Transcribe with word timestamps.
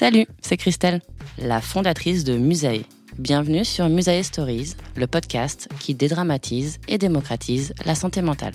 Salut, 0.00 0.26
c'est 0.40 0.56
Christelle, 0.56 1.02
la 1.36 1.60
fondatrice 1.60 2.24
de 2.24 2.38
Musae. 2.38 2.86
Bienvenue 3.18 3.66
sur 3.66 3.90
Musae 3.90 4.22
Stories, 4.22 4.74
le 4.96 5.06
podcast 5.06 5.68
qui 5.78 5.94
dédramatise 5.94 6.78
et 6.88 6.96
démocratise 6.96 7.74
la 7.84 7.94
santé 7.94 8.22
mentale. 8.22 8.54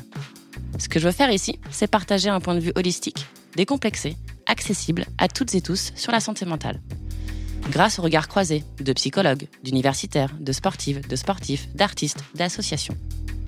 Ce 0.80 0.90
que 0.90 1.00
je 1.00 1.06
veux 1.06 1.12
faire 1.12 1.30
ici, 1.30 1.60
c'est 1.70 1.86
partager 1.86 2.30
un 2.30 2.40
point 2.40 2.56
de 2.56 2.62
vue 2.62 2.72
holistique, 2.74 3.28
décomplexé, 3.56 4.18
accessible 4.48 5.06
à 5.20 5.28
toutes 5.28 5.54
et 5.54 5.62
tous 5.62 5.94
sur 5.96 6.12
la 6.12 6.20
santé 6.20 6.46
mentale. 6.46 6.82
Grâce 7.70 8.00
au 8.00 8.02
regard 8.02 8.28
croisé 8.28 8.64
de 8.80 8.94
psychologues, 8.94 9.48
d'universitaires, 9.64 10.34
de 10.40 10.52
sportives, 10.52 11.08
de 11.08 11.16
sportifs, 11.16 11.70
d'artistes, 11.76 12.24
d'associations. 12.34 12.98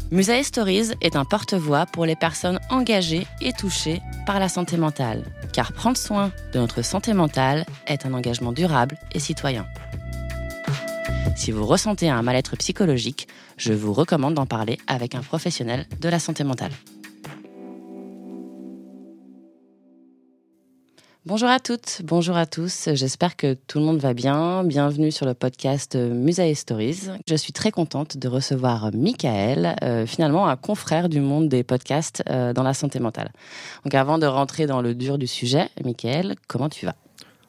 Musae 0.09 0.43
Stories 0.43 0.91
est 1.01 1.17
un 1.17 1.25
porte-voix 1.25 1.85
pour 1.85 2.05
les 2.05 2.15
personnes 2.15 2.59
engagées 2.69 3.27
et 3.41 3.51
touchées 3.51 4.01
par 4.25 4.39
la 4.39 4.47
santé 4.47 4.77
mentale, 4.77 5.25
car 5.51 5.73
prendre 5.73 5.97
soin 5.97 6.31
de 6.53 6.59
notre 6.59 6.81
santé 6.81 7.13
mentale 7.13 7.65
est 7.87 8.05
un 8.05 8.13
engagement 8.13 8.53
durable 8.53 8.97
et 9.11 9.19
citoyen. 9.19 9.65
Si 11.35 11.51
vous 11.51 11.65
ressentez 11.65 12.09
un 12.09 12.21
mal-être 12.21 12.55
psychologique, 12.55 13.27
je 13.57 13.73
vous 13.73 13.91
recommande 13.91 14.35
d'en 14.35 14.45
parler 14.45 14.77
avec 14.87 15.13
un 15.13 15.21
professionnel 15.21 15.85
de 15.99 16.07
la 16.07 16.19
santé 16.19 16.45
mentale. 16.45 16.71
Bonjour 21.27 21.49
à 21.49 21.59
toutes, 21.59 22.03
bonjour 22.05 22.37
à 22.37 22.45
tous. 22.45 22.87
J'espère 22.93 23.35
que 23.35 23.53
tout 23.53 23.79
le 23.79 23.83
monde 23.83 23.97
va 23.97 24.13
bien. 24.13 24.63
Bienvenue 24.63 25.11
sur 25.11 25.25
le 25.25 25.33
podcast 25.33 25.97
Musae 25.97 26.55
Stories. 26.55 27.09
Je 27.27 27.35
suis 27.35 27.51
très 27.51 27.69
contente 27.69 28.15
de 28.15 28.29
recevoir 28.29 28.91
Michael, 28.93 29.75
euh, 29.83 30.05
finalement 30.05 30.47
un 30.47 30.55
confrère 30.55 31.09
du 31.09 31.19
monde 31.19 31.49
des 31.49 31.63
podcasts 31.65 32.23
euh, 32.29 32.53
dans 32.53 32.63
la 32.63 32.73
santé 32.73 33.01
mentale. 33.01 33.33
Donc 33.83 33.93
avant 33.93 34.19
de 34.19 34.25
rentrer 34.25 34.67
dans 34.67 34.81
le 34.81 34.95
dur 34.95 35.17
du 35.17 35.27
sujet, 35.27 35.67
Michael, 35.83 36.35
comment 36.47 36.69
tu 36.69 36.85
vas? 36.85 36.95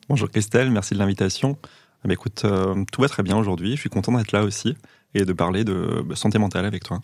Bonjour 0.09 0.29
Christelle, 0.29 0.73
merci 0.73 0.95
de 0.95 0.99
l'invitation. 0.99 1.57
Eh 2.05 2.13
écoute, 2.13 2.47
euh, 2.47 2.85
tout 2.91 3.01
va 3.01 3.09
très 3.09 3.23
bien 3.23 3.37
aujourd'hui. 3.37 3.77
Je 3.77 3.81
suis 3.81 3.91
content 3.91 4.11
d'être 4.11 4.33
là 4.33 4.43
aussi 4.43 4.75
et 5.15 5.25
de 5.25 5.33
parler 5.33 5.63
de 5.63 6.05
santé 6.17 6.41
mentale 6.41 6.65
avec 6.65 6.83
toi. 6.83 6.99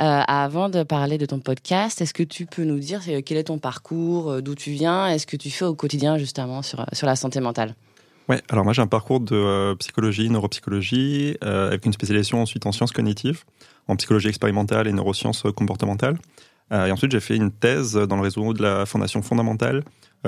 Euh, 0.00 0.22
avant 0.28 0.68
de 0.68 0.84
parler 0.84 1.18
de 1.18 1.26
ton 1.26 1.40
podcast, 1.40 2.00
est-ce 2.00 2.14
que 2.14 2.22
tu 2.22 2.46
peux 2.46 2.62
nous 2.62 2.78
dire 2.78 3.00
euh, 3.08 3.20
quel 3.24 3.36
est 3.36 3.44
ton 3.44 3.58
parcours, 3.58 4.30
euh, 4.30 4.40
d'où 4.40 4.54
tu 4.54 4.70
viens, 4.70 5.08
est-ce 5.08 5.26
que 5.26 5.36
tu 5.36 5.50
fais 5.50 5.64
au 5.64 5.74
quotidien 5.74 6.18
justement 6.18 6.62
sur, 6.62 6.86
sur 6.92 7.08
la 7.08 7.16
santé 7.16 7.40
mentale? 7.40 7.74
Ouais, 8.28 8.40
alors 8.48 8.62
moi 8.62 8.72
j'ai 8.72 8.82
un 8.82 8.86
parcours 8.86 9.18
de 9.18 9.74
psychologie, 9.78 10.28
neuropsychologie, 10.28 11.36
avec 11.40 11.86
une 11.86 11.94
spécialisation 11.94 12.42
ensuite 12.42 12.66
en 12.66 12.72
sciences 12.72 12.92
cognitives, 12.92 13.44
en 13.88 13.96
psychologie 13.96 14.28
expérimentale 14.28 14.86
et 14.86 14.92
neurosciences 14.92 15.44
comportementales. 15.56 16.18
et 16.70 16.92
ensuite 16.92 17.10
j'ai 17.10 17.20
fait 17.20 17.36
une 17.36 17.50
thèse 17.50 17.94
dans 17.94 18.16
le 18.16 18.22
réseau 18.22 18.52
de 18.52 18.62
la 18.62 18.84
Fondation 18.84 19.22
fondamentale 19.22 19.82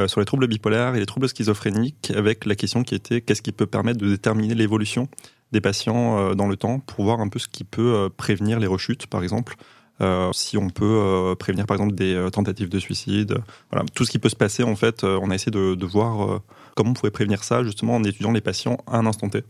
sur 0.06 0.18
les 0.18 0.24
troubles 0.24 0.46
bipolaires 0.46 0.94
et 0.94 0.98
les 0.98 1.04
troubles 1.04 1.28
schizophréniques, 1.28 2.10
avec 2.16 2.46
la 2.46 2.54
question 2.54 2.84
qui 2.84 2.94
était 2.94 3.20
qu'est-ce 3.20 3.42
qui 3.42 3.52
peut 3.52 3.66
permettre 3.66 3.98
de 3.98 4.08
déterminer 4.08 4.54
l'évolution 4.54 5.06
des 5.52 5.60
patients 5.60 6.18
euh, 6.18 6.34
dans 6.34 6.46
le 6.46 6.56
temps 6.56 6.80
pour 6.80 7.04
voir 7.04 7.20
un 7.20 7.28
peu 7.28 7.38
ce 7.38 7.48
qui 7.48 7.64
peut 7.64 7.94
euh, 7.94 8.08
prévenir 8.08 8.58
les 8.58 8.66
rechutes, 8.66 9.06
par 9.06 9.22
exemple. 9.22 9.56
Euh, 10.00 10.30
si 10.32 10.56
on 10.56 10.70
peut 10.70 11.34
prévenir 11.38 11.66
par 11.66 11.74
exemple 11.74 11.94
des 11.94 12.28
tentatives 12.32 12.70
de 12.70 12.78
suicide, 12.78 13.36
voilà, 13.70 13.84
tout 13.94 14.06
ce 14.06 14.10
qui 14.10 14.18
peut 14.18 14.30
se 14.30 14.36
passer 14.36 14.62
en 14.62 14.74
fait, 14.74 15.04
on 15.04 15.30
a 15.30 15.34
essayé 15.34 15.52
de, 15.52 15.84
voir 15.84 16.40
comment 16.74 16.92
on 16.92 16.94
pouvait 16.94 17.10
prévenir 17.10 17.44
ça 17.44 17.62
justement 17.64 17.96
en 17.96 18.04
étudiant 18.04 18.32
les 18.32 18.40
patients 18.40 18.78
à 18.86 18.96
un 18.96 19.04
instant 19.04 19.28
T. 19.28 19.44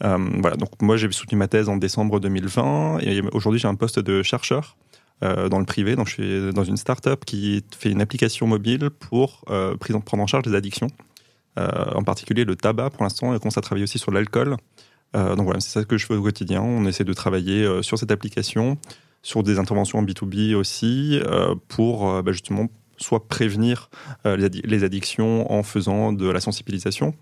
voilà, 0.00 0.56
donc 0.56 0.70
moi 0.82 0.96
j'ai 0.96 1.08
soutenu 1.12 1.38
ma 1.38 1.46
thèse 1.46 1.68
en 1.68 1.76
décembre 1.76 2.18
2020 2.18 2.98
et 2.98 3.22
aujourd'hui 3.32 3.60
j'ai 3.60 3.68
un 3.68 3.76
poste 3.76 4.00
de 4.00 4.24
chercheur 4.24 4.76
dans 5.20 5.60
le 5.60 5.64
privé, 5.64 5.94
donc 5.94 6.08
je 6.08 6.14
suis 6.14 6.52
dans 6.52 6.64
une 6.64 6.76
start-up 6.76 7.24
qui 7.24 7.62
fait 7.78 7.92
une 7.92 8.00
application 8.00 8.48
mobile 8.48 8.90
pour 8.90 9.44
prendre 9.44 10.24
en 10.24 10.26
charge 10.26 10.46
des 10.46 10.56
addictions, 10.56 10.88
en 11.56 12.02
particulier 12.02 12.44
le 12.44 12.56
tabac 12.56 12.90
pour 12.90 13.04
l'instant, 13.04 13.32
et 13.32 13.36
on 13.36 13.38
commence 13.38 13.56
à 13.56 13.74
aussi 13.76 14.00
sur 14.00 14.10
l'alcool. 14.10 14.56
Euh, 15.14 15.36
donc 15.36 15.44
voilà, 15.44 15.60
c'est 15.60 15.70
ça 15.70 15.84
que 15.84 15.96
je 15.96 16.06
fais 16.06 16.14
au 16.14 16.22
quotidien. 16.22 16.62
On 16.62 16.86
essaie 16.86 17.04
de 17.04 17.12
travailler 17.12 17.64
euh, 17.64 17.82
sur 17.82 17.98
cette 17.98 18.10
application, 18.10 18.78
sur 19.22 19.42
des 19.42 19.58
interventions 19.58 19.98
en 19.98 20.02
B2B 20.02 20.54
aussi, 20.54 21.20
euh, 21.24 21.54
pour 21.68 22.22
bah, 22.22 22.32
justement 22.32 22.66
soit 22.98 23.28
prévenir 23.28 23.90
les 24.24 24.82
addictions 24.82 25.52
en 25.52 25.62
faisant 25.62 26.14
de 26.14 26.30
la 26.30 26.40
sensibilisation, 26.40 27.12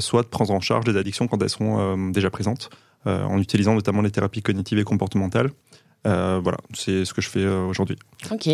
soit 0.00 0.22
de 0.22 0.26
prendre 0.26 0.50
en 0.50 0.58
charge 0.58 0.84
les 0.84 0.96
addictions 0.96 1.28
quand 1.28 1.40
elles 1.40 1.48
sont 1.48 2.10
déjà 2.10 2.28
présentes, 2.28 2.70
en 3.06 3.38
utilisant 3.38 3.74
notamment 3.74 4.02
les 4.02 4.10
thérapies 4.10 4.42
cognitives 4.42 4.80
et 4.80 4.82
comportementales. 4.82 5.52
voilà, 6.04 6.58
c'est 6.74 7.04
ce 7.04 7.14
que 7.14 7.22
je 7.22 7.28
fais 7.28 7.46
aujourd'hui. 7.46 7.96
Ok. 8.32 8.48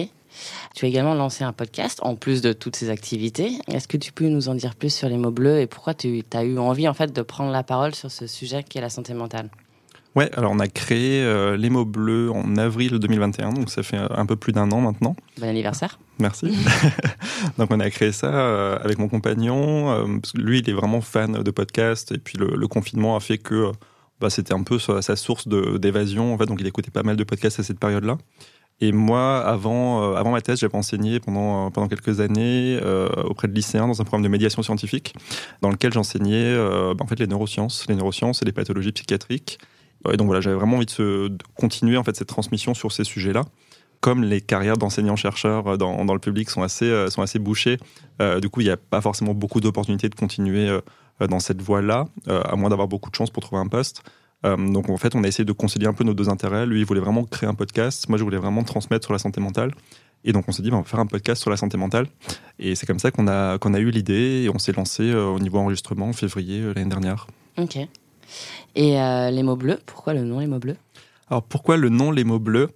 Tu 0.75 0.85
as 0.85 0.89
également 0.89 1.15
lancé 1.15 1.45
un 1.45 1.53
podcast 1.53 1.99
en 2.03 2.17
plus 2.17 2.43
de 2.43 2.53
toutes 2.53 2.77
ces 2.77 2.91
activités. 2.91 3.53
Est-ce 3.69 3.89
que 3.89 3.97
tu 3.97 4.13
peux 4.13 4.29
nous 4.29 4.49
en 4.49 4.55
dire 4.55 4.75
plus 4.75 4.93
sur 4.93 5.09
les 5.09 5.17
mots 5.17 5.31
bleus 5.31 5.61
et 5.61 5.67
pourquoi 5.67 5.95
tu 5.95 6.23
as 6.33 6.45
eu 6.45 6.59
envie 6.59 6.89
en 6.89 6.95
fait 6.95 7.13
de 7.13 7.23
prendre 7.23 7.51
la 7.51 7.63
parole 7.63 7.95
sur 7.95 8.11
ce 8.11 8.27
sujet 8.27 8.63
qui 8.63 8.79
est 8.79 8.83
la 8.83 8.91
santé 8.91 9.15
mentale? 9.15 9.51
Ouais, 10.19 10.31
alors 10.37 10.51
on 10.51 10.59
a 10.59 10.67
créé 10.67 11.23
euh, 11.23 11.57
les 11.57 11.71
mots 11.71 11.85
bleus 11.85 12.31
en 12.33 12.57
avril 12.57 12.99
2021, 12.99 13.53
donc 13.53 13.71
ça 13.71 13.83
fait 13.83 13.99
un 13.99 14.27
peu 14.27 14.35
plus 14.35 14.53
d'un 14.53 14.71
an 14.73 14.81
maintenant. 14.81 15.15
Bon 15.39 15.49
anniversaire. 15.49 16.01
Merci. 16.19 16.57
donc 17.59 17.71
on 17.71 17.79
a 17.79 17.89
créé 17.91 18.11
ça 18.11 18.27
euh, 18.27 18.79
avec 18.83 18.99
mon 18.99 19.09
compagnon. 19.09 19.91
Euh, 19.91 20.19
lui, 20.35 20.59
il 20.59 20.69
est 20.69 20.73
vraiment 20.73 21.01
fan 21.01 21.43
de 21.43 21.51
podcasts 21.51 22.11
et 22.11 22.19
puis 22.19 22.37
le, 22.37 22.67
confinement 22.67 23.15
a 23.15 23.21
fait 23.21 23.39
que 23.39 23.71
bah, 24.21 24.31
c'était 24.31 24.55
un 24.55 24.65
peu 24.65 24.79
sa, 24.79 25.15
source 25.15 25.47
d'évasion. 25.47 26.35
En 26.35 26.39
fait, 26.39 26.47
donc 26.47 26.61
il 26.61 26.67
écoutait 26.67 26.91
pas 26.91 27.05
mal 27.05 27.17
de 27.17 27.25
podcasts 27.25 27.61
à 27.61 27.63
cette 27.63 27.79
période-là. 27.79 28.19
Et 28.81 28.93
moi, 28.93 29.39
avant, 29.39 30.03
euh, 30.03 30.15
avant 30.15 30.31
ma 30.31 30.41
thèse, 30.41 30.61
j'avais 30.61 30.77
enseigné 30.77 31.19
pendant, 31.19 31.67
euh, 31.67 31.71
pendant 31.71 31.89
quelques 31.89 32.21
années 32.21 32.79
euh, 32.81 33.09
auprès 33.25 33.49
de 33.49 33.53
lycéens 33.53 33.89
dans 33.89 34.01
un 34.01 34.05
programme 34.05 34.23
de 34.23 34.29
médiation 34.29 34.63
scientifique, 34.63 35.15
dans 35.63 35.71
lequel 35.71 35.93
j'enseignais 35.93 36.55
bah, 36.57 36.95
en 37.01 37.07
fait 37.07 37.19
les 37.19 37.27
neurosciences, 37.27 37.87
les 37.89 37.97
neurosciences 37.97 38.43
et 38.43 38.45
les 38.45 38.53
pathologies 38.53 38.93
psychiatriques. 38.93 39.59
Et 40.13 40.17
donc 40.17 40.27
voilà, 40.27 40.41
j'avais 40.41 40.55
vraiment 40.55 40.77
envie 40.77 40.87
de, 40.87 41.37
continuer 41.57 41.97
en 41.97 42.05
fait 42.05 42.15
cette 42.15 42.29
transmission 42.29 42.73
sur 42.75 42.93
ces 42.93 43.05
sujets-là. 43.05 43.43
Comme 44.01 44.23
les 44.23 44.41
carrières 44.41 44.77
d'enseignants-chercheurs 44.77 45.77
dans, 45.77 46.05
dans, 46.05 46.15
le 46.15 46.21
public 46.21 46.49
sont 46.51 46.63
assez, 46.63 47.11
sont 47.11 47.21
assez 47.21 47.41
bouchées, 47.41 47.79
du 48.41 48.49
coup, 48.49 48.61
il 48.61 48.65
n'y 48.65 48.71
a 48.71 48.77
pas 48.77 49.01
forcément 49.01 49.35
beaucoup 49.35 49.61
d'opportunités 49.61 50.09
de 50.09 50.15
continuer 50.15 50.69
dans 51.19 51.41
cette 51.41 51.61
voie-là, 51.61 52.05
à 52.29 52.55
moins 52.55 52.71
d'avoir 52.71 52.87
beaucoup 52.87 53.11
de 53.11 53.17
chance 53.17 53.31
pour 53.31 53.43
trouver 53.43 53.61
un 53.61 53.67
poste. 53.67 54.05
Euh, 54.47 54.57
donc 54.57 54.89
en 54.89 54.97
fait, 54.97 55.15
on 55.15 55.25
a 55.25 55.29
essayé 55.29 55.45
de 55.45 55.53
concilier 55.53 55.87
un 55.87 55.93
peu 55.93 56.05
nos 56.05 56.15
deux 56.15 56.29
intérêts. 56.29 56.67
Lui, 56.67 56.81
il 56.81 56.87
voulait 56.87 57.01
vraiment 57.01 57.25
créer 57.25 57.49
un 57.49 57.55
podcast. 57.55 58.09
Moi, 58.09 58.19
je 58.19 58.25
voulais 58.25 58.37
vraiment 58.37 58.63
transmettre 58.63 59.05
sur 59.05 59.13
la 59.13 59.19
santé 59.19 59.41
mentale. 59.41 59.73
Et 60.25 60.33
donc 60.33 60.47
on 60.49 60.53
s'est 60.53 60.63
dit, 60.63 60.71
bah, 60.71 60.77
on 60.77 60.81
va 60.81 60.87
faire 60.87 60.99
un 60.99 61.07
podcast 61.07 61.41
sur 61.41 61.51
la 61.51 61.57
santé 61.57 61.77
mentale. 61.77 62.07
Et 62.59 62.75
c'est 62.75 62.87
comme 62.87 62.99
ça 62.99 63.11
qu'on 63.11 63.29
a, 63.29 63.59
qu'on 63.59 63.73
a 63.73 63.79
eu 63.79 63.91
l'idée 63.91 64.43
et 64.45 64.51
on 64.53 64.59
s'est 64.59 64.73
lancé 64.73 65.05
euh, 65.05 65.27
au 65.27 65.39
niveau 65.39 65.59
enregistrement 65.59 66.09
en 66.09 66.13
février 66.13 66.61
euh, 66.61 66.73
l'année 66.75 66.91
dernière. 66.91 67.29
Ok. 67.57 67.79
Et 68.75 68.93
les 68.93 69.43
mots 69.43 69.57
bleus, 69.57 69.79
pourquoi 69.87 70.13
le 70.13 70.23
nom 70.23 70.41
les 70.41 70.47
mots 70.47 70.59
bleus? 70.59 70.77
Alors 71.31 71.43
pourquoi 71.43 71.77
le 71.77 71.89
nom 71.89 72.11
les 72.11 72.25
mots 72.25 72.39
bleus? 72.39 72.69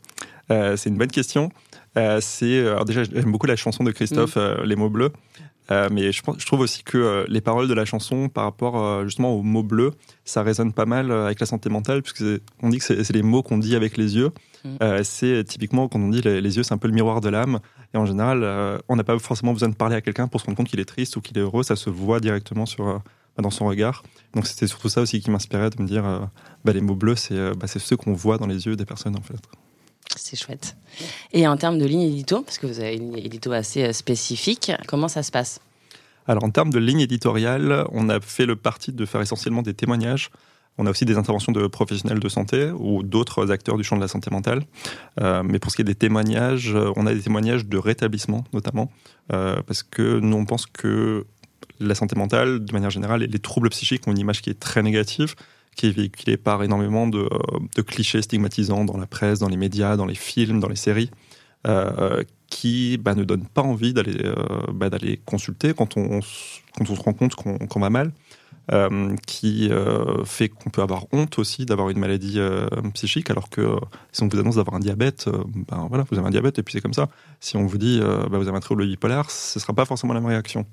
C'est 0.49 0.87
une 0.87 0.97
bonne 0.97 1.11
question. 1.11 1.51
c'est 1.95 2.65
déjà 2.87 3.05
j'aime 3.05 3.31
beaucoup 3.31 3.47
la 3.47 3.55
chanson 3.55 3.85
de 3.85 3.91
Christophe 3.91 4.37
mm. 4.37 4.63
les 4.65 4.77
mots 4.77 4.89
bleus 4.89 5.13
euh, 5.73 5.89
mais 5.91 6.13
je, 6.13 6.23
je, 6.39 6.47
trouve 6.47 6.61
aussi 6.61 6.83
que 6.85 6.99
euh, 6.99 7.25
les 7.29 7.41
paroles 7.41 7.69
de 7.69 7.75
la 7.75 7.85
chanson 7.85 8.29
par 8.29 8.45
rapport 8.45 8.79
euh, 8.79 9.05
justement 9.05 9.35
aux 9.35 9.43
mots 9.43 9.63
bleus, 9.63 9.93
ça 10.25 10.43
résonne 10.43 10.73
pas 10.73 10.87
mal 10.87 11.11
avec 11.11 11.41
la 11.41 11.47
santé 11.47 11.69
mentale, 11.69 12.03
puisque 12.03 12.25
on 12.63 12.69
dit 12.69 12.79
que 12.79 12.85
c'est 12.85 13.13
les 13.13 13.23
mots 13.23 13.43
qu'on 13.43 13.59
dit 13.59 13.75
avec 13.75 13.97
les 13.97 14.17
yeux. 14.17 14.31
Mm. 14.65 15.03
c'est 15.03 15.43
typiquement 15.43 15.89
quand 15.89 15.99
on 15.99 16.09
dit 16.09 16.23
les, 16.23 16.57
yeux, 16.57 16.63
c'est 16.63 16.73
un 16.73 16.79
peu 16.79 16.87
le 16.87 16.95
miroir 16.95 17.21
de 17.21 17.29
l'âme. 17.29 17.59
Et 17.95 17.97
en 17.97 18.07
général, 18.07 18.45
on 18.89 18.95
n'a 18.95 19.03
pas 19.03 19.19
forcément 19.19 19.53
besoin 19.53 19.69
de 19.69 19.75
parler 19.75 19.97
à 19.97 20.01
quelqu'un 20.01 20.29
pour 20.29 20.41
se 20.41 20.47
rendre 20.47 20.57
compte 20.57 20.69
qu'il 20.69 20.79
est 20.79 20.85
triste 20.85 21.17
ou 21.17 21.21
qu'il 21.21 21.37
est 21.37 21.41
heureux. 21.41 21.65
Ça 21.65 21.75
se 21.75 21.91
voit 21.91 22.21
directement 22.21 22.65
sur, 22.65 23.03
dans 23.39 23.51
son 23.51 23.67
regard. 23.67 24.05
Donc 24.35 24.47
c'était 24.47 24.69
surtout 24.69 24.89
ça 24.89 25.01
aussi 25.01 25.21
qui 25.21 25.31
m'inspirait 25.31 25.71
de 25.71 25.83
me 25.83 25.89
dire, 25.89 26.05
bah, 26.65 26.73
les 26.73 26.81
mots 26.81 26.95
bleus, 26.95 27.17
c'est 27.17 27.57
bah, 27.57 27.67
ceux 27.67 27.97
qu'on 27.97 28.13
voit 28.13 28.39
dans 28.39 28.47
les 28.47 28.67
yeux 28.67 28.77
des 28.77 28.87
personnes 28.87 29.17
en 29.17 29.23
fait. 29.23 29.43
C'est 30.17 30.37
chouette. 30.37 30.77
Et 31.33 31.47
en 31.47 31.57
termes 31.57 31.79
de 31.79 31.87
ligne 31.87 32.03
édito, 32.03 32.43
parce 32.43 32.59
que 32.59 32.67
vous 32.67 32.81
avez 32.81 32.97
une 32.97 33.17
édito 33.17 33.53
assez 33.53 33.85
euh, 33.85 33.93
spécifique, 33.93 34.73
comment 34.87 35.09
ça 35.09 35.23
se 35.23 35.31
passe? 35.31 35.61
Alors 36.27 36.45
en 36.45 36.51
termes 36.51 36.71
de 36.71 36.79
ligne 36.79 37.01
éditoriale, 37.01 37.85
on 37.91 38.09
a 38.09 38.21
fait 38.21 38.47
le 38.47 38.57
parti 38.57 38.93
de 38.93 39.07
faire 39.07 39.21
essentiellement 39.21 39.63
des 39.63 39.75
témoignages. 39.75 40.31
On 40.79 40.87
a 40.87 40.91
aussi 40.91 41.05
des 41.05 41.19
interventions 41.19 41.53
de 41.53 41.67
professionnels 41.67 42.21
de 42.21 42.29
santé 42.29 42.71
ou 42.71 43.03
d'autres 43.03 43.51
acteurs 43.51 43.77
du 43.77 43.85
champ 43.85 43.97
de 43.97 44.01
la 44.01 44.09
santé 44.09 44.31
mentale. 44.31 44.63
Euh, 45.21 45.43
mais 45.43 45.59
pour 45.59 45.71
ce 45.71 45.77
qui 45.77 45.83
est 45.83 45.87
des 45.87 45.95
témoignages, 45.95 46.75
on 46.97 47.07
a 47.07 47.13
des 47.13 47.21
témoignages 47.21 47.67
de 47.67 47.77
rétablissement 47.77 48.45
notamment, 48.53 48.91
euh, 49.33 49.61
parce 49.67 49.83
que 49.83 50.19
nous 50.21 50.37
on 50.37 50.47
pense 50.47 50.67
que 50.67 51.27
la 51.81 51.95
santé 51.95 52.17
mentale, 52.17 52.65
de 52.65 52.73
manière 52.73 52.91
générale, 52.91 53.23
et 53.23 53.27
les 53.27 53.39
troubles 53.39 53.69
psychiques 53.71 54.07
ont 54.07 54.13
une 54.13 54.19
image 54.19 54.41
qui 54.41 54.51
est 54.51 54.59
très 54.59 54.83
négative 54.83 55.35
qui 55.77 55.87
est 55.87 55.91
véhiculé 55.91 56.37
par 56.37 56.63
énormément 56.63 57.07
de, 57.07 57.29
de, 57.75 57.83
clichés 57.83 58.23
stigmatisants 58.23 58.85
dans 58.85 58.99
la 58.99 59.07
presse, 59.07 59.39
dans 59.39 59.49
les 59.49 59.57
médias, 59.57 59.97
dans 59.97 60.07
les 60.07 60.15
films, 60.15 60.61
dans 60.61 60.69
les 60.69 60.77
séries, 60.77 61.11
euh, 61.67 62.23
qui 62.51 62.99
bah, 62.99 63.15
ne 63.15 63.25
donnent 63.25 63.47
pas 63.47 63.63
envie 63.63 63.95
d'aller 63.95 64.19
euh, 64.25 64.35
bah, 64.73 64.91
consulter 65.25 65.73
quand 65.75 65.97
on, 65.97 66.21
se 66.21 67.01
rend 67.01 67.15
compte 67.15 67.35
qu'on 67.35 67.81
va 67.81 67.91
mal, 67.91 68.13
euh, 68.71 69.17
qui 69.27 69.71
euh, 69.73 70.25
fait 70.25 70.49
qu'on 70.49 70.71
peut 70.71 70.83
avoir 70.83 71.07
honte 71.13 71.41
aussi 71.41 71.67
d'avoir 71.67 71.91
une 71.91 71.99
maladie 71.99 72.39
euh, 72.39 72.69
psychique, 72.95 73.29
alors 73.29 73.51
que 73.51 73.77
si 74.13 74.23
on 74.23 74.29
vous 74.29 74.39
annonce 74.39 74.55
d'avoir 74.55 74.77
un 74.77 74.81
diabète, 74.81 75.29
ben 75.69 75.87
voilà, 75.89 76.05
vous 76.09 76.17
avez 76.17 76.29
un 76.29 76.31
diabète 76.31 76.61
et 76.61 76.63
puis 76.63 76.73
c'est 76.73 76.81
comme 76.81 76.93
ça. 76.93 77.09
Si 77.41 77.57
on 77.57 77.67
vous 77.67 77.79
dit 77.79 78.01
bah, 78.01 78.39
vous 78.39 78.47
avez 78.47 78.57
un 78.57 78.61
trouble 78.61 78.87
bipolaire, 78.87 79.31
ce 79.31 79.59
ne 79.59 79.61
sera 79.61 79.73
pas 79.73 79.85
forcément 79.85 80.13
la 80.13 80.21
même 80.21 80.29
réaction. 80.29 80.65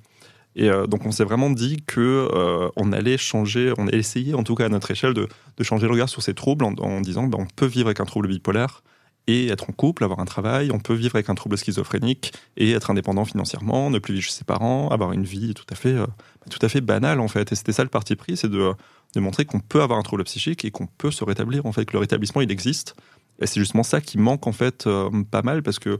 Et 0.56 0.70
euh, 0.70 0.88
donc 0.88 1.06
on 1.06 1.12
s'est 1.12 1.24
vraiment 1.24 1.50
dit 1.50 1.84
que 1.86 2.30
euh, 2.34 2.70
on 2.76 2.92
allait 2.92 3.18
changer, 3.18 3.74
on 3.78 3.88
allait 3.88 4.00
essayer 4.00 4.34
en 4.34 4.44
tout 4.44 4.56
cas 4.56 4.66
à 4.66 4.70
notre 4.70 4.90
échelle 4.92 5.14
de, 5.14 5.28
changer 5.62 5.88
le 5.88 5.94
regard 5.94 6.10
sur 6.10 6.22
ces 6.22 6.34
troubles 6.34 6.66
en, 6.66 7.02
disant 7.02 7.28
ben, 7.28 7.38
on 7.42 7.46
peut 7.46 7.66
vivre 7.66 7.88
avec 7.88 8.00
un 8.00 8.06
trouble 8.06 8.28
bipolaire 8.28 8.82
et 9.28 9.50
être 9.50 9.70
en 9.70 9.74
couple, 9.74 10.04
avoir 10.04 10.20
un 10.20 10.26
travail, 10.26 10.72
on 10.72 10.80
peut 10.80 10.94
vivre 10.94 11.16
avec 11.16 11.30
un 11.30 11.36
trouble 11.36 11.58
schizophrénique 11.58 12.34
et 12.58 12.72
être 12.72 12.90
indépendant 12.90 13.26
financièrement, 13.26 13.92
ne 13.92 14.00
plus 14.00 14.16
vivre 14.16 14.26
chez 14.26 14.32
ses 14.32 14.44
parents, 14.44 14.88
avoir 14.88 15.12
une 15.12 15.24
vie 15.24 15.54
tout 15.54 15.66
à 15.70 15.76
fait, 15.76 15.94
euh, 15.94 16.08
tout 16.50 16.60
à 16.64 16.70
fait 16.70 16.82
banale 16.82 17.20
en 17.20 17.28
fait. 17.28 17.52
Et 17.52 17.56
c'était 17.56 17.74
ça 17.74 17.84
le 17.84 17.90
parti 17.90 18.16
pris, 18.16 18.38
c'est 18.38 18.50
de, 18.50 18.74
de 19.14 19.20
montrer 19.20 19.46
qu'on 19.46 19.60
peut 19.60 19.84
avoir 19.84 20.00
un 20.00 20.04
trouble 20.04 20.24
psychique 20.24 20.66
et 20.66 20.72
qu'on 20.72 20.88
peut 20.88 21.12
se 21.12 21.24
rétablir 21.24 21.68
en 21.68 21.72
fait, 21.72 21.86
que 21.86 21.94
le 21.94 22.00
rétablissement 22.00 22.42
il 22.42 22.52
existe. 22.52 22.96
Et 23.40 23.46
c'est 23.46 23.60
justement 23.60 23.84
ça 23.84 24.02
qui 24.02 24.18
manque 24.18 24.48
en 24.48 24.52
fait 24.52 24.90
pas 25.32 25.44
mal 25.44 25.64
parce 25.64 25.80
que 25.80 26.00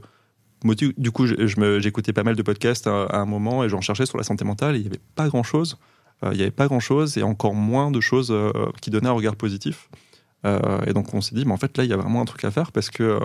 du 0.64 1.10
coup, 1.10 1.26
j'écoutais 1.26 2.12
pas 2.12 2.22
mal 2.22 2.36
de 2.36 2.42
podcasts 2.42 2.86
à, 2.86 3.08
un 3.18 3.26
moment 3.26 3.64
et 3.64 3.68
j'en 3.68 3.80
cherchais 3.80 4.06
sur 4.06 4.18
la 4.18 4.24
santé 4.24 4.44
mentale 4.44 4.76
et 4.76 4.78
il 4.78 4.82
n'y 4.82 4.88
avait 4.88 5.00
pas 5.14 5.28
grand-chose. 5.28 5.78
Euh, 6.24 6.30
il 6.32 6.36
n'y 6.36 6.42
avait 6.42 6.50
pas 6.50 6.66
grand-chose 6.66 7.16
et 7.18 7.22
encore 7.22 7.54
moins 7.54 7.90
de 7.90 8.00
choses 8.00 8.30
euh, 8.30 8.52
qui 8.80 8.90
donnaient 8.90 9.08
un 9.08 9.12
regard 9.12 9.36
positif. 9.36 9.88
Euh, 10.44 10.80
et 10.86 10.92
donc 10.92 11.12
on 11.14 11.20
s'est 11.20 11.34
dit, 11.34 11.44
mais 11.44 11.52
en 11.52 11.56
fait 11.56 11.76
là, 11.76 11.84
il 11.84 11.90
y 11.90 11.92
a 11.92 11.96
vraiment 11.96 12.20
un 12.20 12.24
truc 12.24 12.44
à 12.44 12.50
faire 12.50 12.72
parce 12.72 12.90
que 12.90 13.18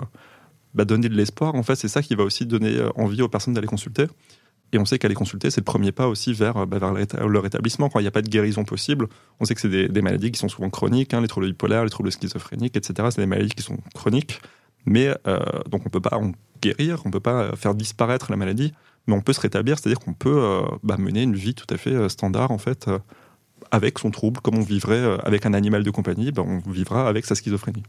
bah, 0.74 0.84
donner 0.84 1.08
de 1.08 1.14
l'espoir, 1.14 1.54
en 1.54 1.62
fait, 1.62 1.76
c'est 1.76 1.88
ça 1.88 2.02
qui 2.02 2.14
va 2.14 2.24
aussi 2.24 2.46
donner 2.46 2.78
envie 2.96 3.22
aux 3.22 3.28
personnes 3.28 3.54
d'aller 3.54 3.66
consulter. 3.66 4.06
Et 4.72 4.78
on 4.78 4.84
sait 4.84 4.98
qu'aller 4.98 5.14
consulter, 5.14 5.50
c'est 5.50 5.60
le 5.60 5.64
premier 5.64 5.92
pas 5.92 6.08
aussi 6.08 6.32
vers, 6.32 6.66
bah, 6.66 6.78
vers 6.78 6.92
le 6.92 7.38
rétablissement. 7.38 7.88
Quand 7.88 8.00
il 8.00 8.02
n'y 8.02 8.08
a 8.08 8.12
pas 8.12 8.22
de 8.22 8.28
guérison 8.28 8.64
possible, 8.64 9.06
on 9.38 9.44
sait 9.44 9.54
que 9.54 9.60
c'est 9.60 9.88
des, 9.88 10.02
maladies 10.02 10.32
qui 10.32 10.40
sont 10.40 10.48
souvent 10.48 10.70
chroniques, 10.70 11.14
hein, 11.14 11.20
les 11.20 11.28
troubles 11.28 11.46
bipolaires, 11.46 11.84
les 11.84 11.90
troubles 11.90 12.10
schizophréniques, 12.10 12.76
etc. 12.76 13.08
C'est 13.10 13.20
des 13.20 13.26
maladies 13.26 13.54
qui 13.54 13.62
sont 13.62 13.78
chroniques. 13.94 14.40
Mais 14.84 15.14
donc 15.70 15.82
on 15.86 15.88
peut 15.88 16.00
pas, 16.00 16.20
guérir, 16.60 17.02
on 17.04 17.08
ne 17.08 17.12
peut 17.12 17.20
pas 17.20 17.54
faire 17.56 17.74
disparaître 17.74 18.30
la 18.30 18.36
maladie, 18.36 18.72
mais 19.06 19.14
on 19.14 19.20
peut 19.20 19.32
se 19.32 19.40
rétablir, 19.40 19.78
c'est-à-dire 19.78 20.00
qu'on 20.00 20.14
peut 20.14 20.42
euh, 20.42 20.62
bah, 20.82 20.96
mener 20.98 21.22
une 21.22 21.36
vie 21.36 21.54
tout 21.54 21.66
à 21.70 21.76
fait 21.76 21.94
euh, 21.94 22.08
standard 22.08 22.50
en 22.50 22.58
fait, 22.58 22.88
euh, 22.88 22.98
avec 23.70 23.98
son 23.98 24.10
trouble, 24.10 24.40
comme 24.40 24.56
on 24.56 24.62
vivrait 24.62 25.18
avec 25.24 25.46
un 25.46 25.54
animal 25.54 25.82
de 25.82 25.90
compagnie, 25.90 26.32
bah, 26.32 26.42
on 26.46 26.58
vivra 26.70 27.08
avec 27.08 27.24
sa 27.24 27.34
schizophrénie. 27.34 27.82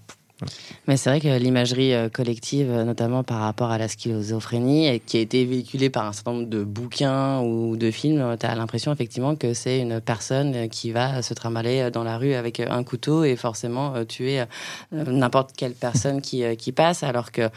Mais 0.88 0.98
c'est 0.98 1.10
vrai 1.10 1.20
que 1.20 1.40
l'imagerie 1.40 1.94
euh, 1.94 2.10
collective, 2.10 2.70
euh, 2.70 2.84
notamment 2.84 3.24
par 3.24 3.40
rapport 3.40 3.72
à 3.72 3.78
la 3.78 3.88
schizophrénie, 3.88 5.00
qui 5.06 5.18
a 5.18 5.20
été 5.20 5.44
véhiculée 5.46 5.90
par 5.90 6.06
un 6.06 6.14
certain 6.14 6.34
nombre 6.34 6.48
de 6.48 6.64
bouquins 6.64 7.42
ou 7.42 7.76
de 7.76 7.90
films, 7.90 8.22
euh, 8.22 8.38
tu 8.38 8.46
as 8.46 8.54
l'impression 8.56 8.94
effectivement 8.94 9.36
que 9.36 9.54
c'est 9.54 9.80
une 9.80 10.00
personne 10.00 10.70
qui 10.70 10.92
va 10.92 11.22
se 11.22 11.34
trimballer 11.34 11.90
dans 11.92 12.04
la 12.04 12.18
rue 12.18 12.34
avec 12.34 12.60
un 12.60 12.84
couteau 12.84 13.24
et 13.24 13.36
forcément 13.36 14.06
tuer 14.06 14.44
n'importe 14.92 15.52
quelle 15.56 15.74
personne 15.74 16.22
qui, 16.22 16.72
passe, 16.72 17.04
alors 17.04 17.32
que, 17.32 17.50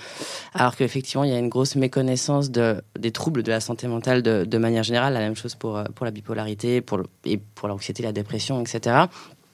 alors 0.55 0.77
qu'effectivement 0.77 1.25
il 1.25 1.31
y 1.31 1.35
a 1.35 1.39
une 1.39 1.49
grosse 1.49 1.77
méconnaissance 1.77 2.51
de, 2.51 2.83
des 2.99 3.11
troubles 3.11 3.43
de 3.43 3.51
la 3.51 3.61
santé 3.61 3.89
mentale 3.89 4.23
de, 4.23 4.45
de 4.45 4.59
manière 4.59 4.83
générale, 4.83 5.13
la 5.15 5.21
même 5.21 5.37
chose 5.37 5.55
pour, 5.55 5.83
pour 5.95 6.05
la 6.05 6.11
bipolarité, 6.11 6.81
pour 6.81 7.01
et 7.25 7.37
pour 7.37 7.69
l'anxiété, 7.69 8.03
la 8.03 8.13
dépression, 8.13 8.61
etc. 8.61 9.07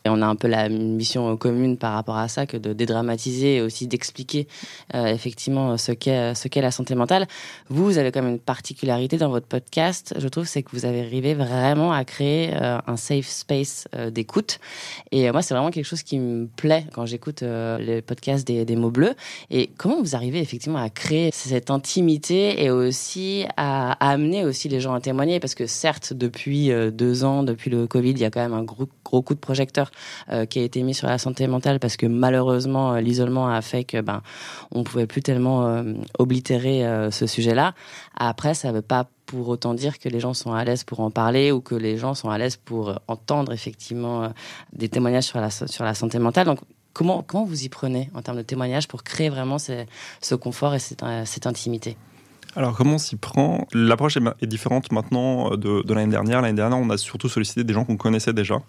Et 0.06 0.08
on 0.08 0.22
a 0.22 0.26
un 0.26 0.36
peu 0.36 0.46
la 0.46 0.68
mission 0.68 1.36
commune 1.36 1.76
par 1.76 1.94
rapport 1.94 2.16
à 2.16 2.28
ça 2.28 2.46
que 2.46 2.56
de 2.56 2.72
dédramatiser 2.72 3.56
et 3.56 3.60
aussi 3.60 3.88
d'expliquer 3.88 4.46
euh, 4.94 5.06
effectivement 5.06 5.76
ce 5.76 5.90
qu'est 5.90 6.32
ce 6.36 6.46
qu'est 6.46 6.60
la 6.60 6.70
santé 6.70 6.94
mentale. 6.94 7.26
Vous, 7.70 7.84
vous 7.84 7.98
avez 7.98 8.12
quand 8.12 8.22
même 8.22 8.34
une 8.34 8.38
particularité 8.38 9.16
dans 9.16 9.30
votre 9.30 9.48
podcast, 9.48 10.14
je 10.16 10.28
trouve, 10.28 10.46
c'est 10.46 10.62
que 10.62 10.70
vous 10.70 10.84
avez 10.84 11.00
arrivé 11.00 11.34
vraiment 11.34 11.92
à 11.92 12.04
créer 12.04 12.54
euh, 12.54 12.78
un 12.86 12.96
safe 12.96 13.26
space 13.26 13.88
euh, 13.96 14.10
d'écoute. 14.10 14.60
Et 15.10 15.28
moi, 15.32 15.42
c'est 15.42 15.54
vraiment 15.54 15.72
quelque 15.72 15.86
chose 15.86 16.04
qui 16.04 16.20
me 16.20 16.46
plaît 16.46 16.86
quand 16.92 17.04
j'écoute 17.04 17.42
les 17.42 18.00
podcasts 18.00 18.46
des, 18.46 18.76
mots 18.76 18.92
bleus. 18.92 19.14
Et 19.50 19.70
comment 19.76 20.00
vous 20.00 20.14
arrivez 20.14 20.38
effectivement 20.38 20.78
à 20.78 20.88
créer 20.88 21.30
cette 21.32 21.70
intimité 21.70 22.62
et 22.62 22.70
aussi 22.70 23.44
à, 23.56 23.92
amener 24.08 24.44
aussi 24.44 24.68
les 24.68 24.78
gens 24.78 24.94
à 24.94 25.00
témoigner? 25.00 25.40
Parce 25.40 25.56
que 25.56 25.66
certes, 25.66 26.12
depuis 26.12 26.70
deux 26.92 27.24
ans, 27.24 27.42
depuis 27.42 27.70
le 27.70 27.88
Covid, 27.88 28.10
il 28.10 28.20
y 28.20 28.24
a 28.24 28.30
quand 28.30 28.40
même 28.40 28.54
un 28.54 28.62
gros 28.62 28.86
coup 29.22 29.34
de 29.34 29.40
projecteur 29.40 29.90
euh, 30.30 30.46
qui 30.46 30.58
a 30.58 30.62
été 30.62 30.82
mis 30.82 30.94
sur 30.94 31.06
la 31.06 31.18
santé 31.18 31.46
mentale 31.46 31.78
parce 31.78 31.96
que 31.96 32.06
malheureusement 32.06 32.94
euh, 32.94 33.00
l'isolement 33.00 33.48
a 33.48 33.60
fait 33.62 33.84
que 33.84 34.00
ben 34.00 34.22
on 34.72 34.84
pouvait 34.84 35.06
plus 35.06 35.22
tellement 35.22 35.66
euh, 35.66 35.94
oblitérer 36.18 36.84
ce 37.10 37.26
sujet-là. 37.26 37.74
Après, 38.16 38.54
ça 38.54 38.72
veut 38.72 38.82
pas 38.82 39.08
pour 39.26 39.48
autant 39.48 39.74
dire 39.74 39.98
que 39.98 40.08
les 40.08 40.20
gens 40.20 40.34
sont 40.34 40.52
à 40.52 40.64
l'aise 40.64 40.84
pour 40.84 41.00
en 41.00 41.10
parler 41.10 41.52
ou 41.52 41.60
que 41.60 41.74
les 41.74 41.98
gens 41.98 42.14
sont 42.14 42.30
à 42.30 42.38
l'aise 42.38 42.56
pour 42.56 43.00
entendre 43.08 43.52
effectivement 43.52 44.32
des 44.72 44.88
témoignages 44.88 45.24
sur 45.24 45.40
la, 45.40 45.50
sur 45.50 45.84
la 45.84 45.94
santé 45.94 46.18
mentale. 46.18 46.46
Donc, 46.46 46.60
comment, 46.92 47.22
comment 47.22 47.44
vous 47.44 47.64
y 47.64 47.68
prenez 47.68 48.10
en 48.14 48.22
termes 48.22 48.36
de 48.36 48.42
témoignages 48.42 48.88
pour 48.88 49.02
créer 49.02 49.28
vraiment 49.28 49.58
ce, 49.58 50.34
confort 50.34 50.74
et 50.74 50.78
cette, 50.78 51.04
cette 51.24 51.46
intimité? 51.46 51.96
Alors 52.56 52.74
comment 52.74 52.94
on 52.94 52.98
s'y 52.98 53.16
prend? 53.16 53.66
L'approche 53.74 54.16
est, 54.16 54.46
différente 54.46 54.90
maintenant 54.90 55.50
de, 55.50 55.82
de 55.82 55.94
l'année 55.94 56.10
dernière. 56.10 56.40
L'année 56.40 56.56
dernière, 56.56 56.78
on 56.78 56.88
a 56.88 56.96
surtout 56.96 57.28
sollicité 57.28 57.64
des 57.64 57.74
gens 57.74 57.84
qu'on 57.84 57.98
connaissait 57.98 58.32
déjà. 58.32 58.62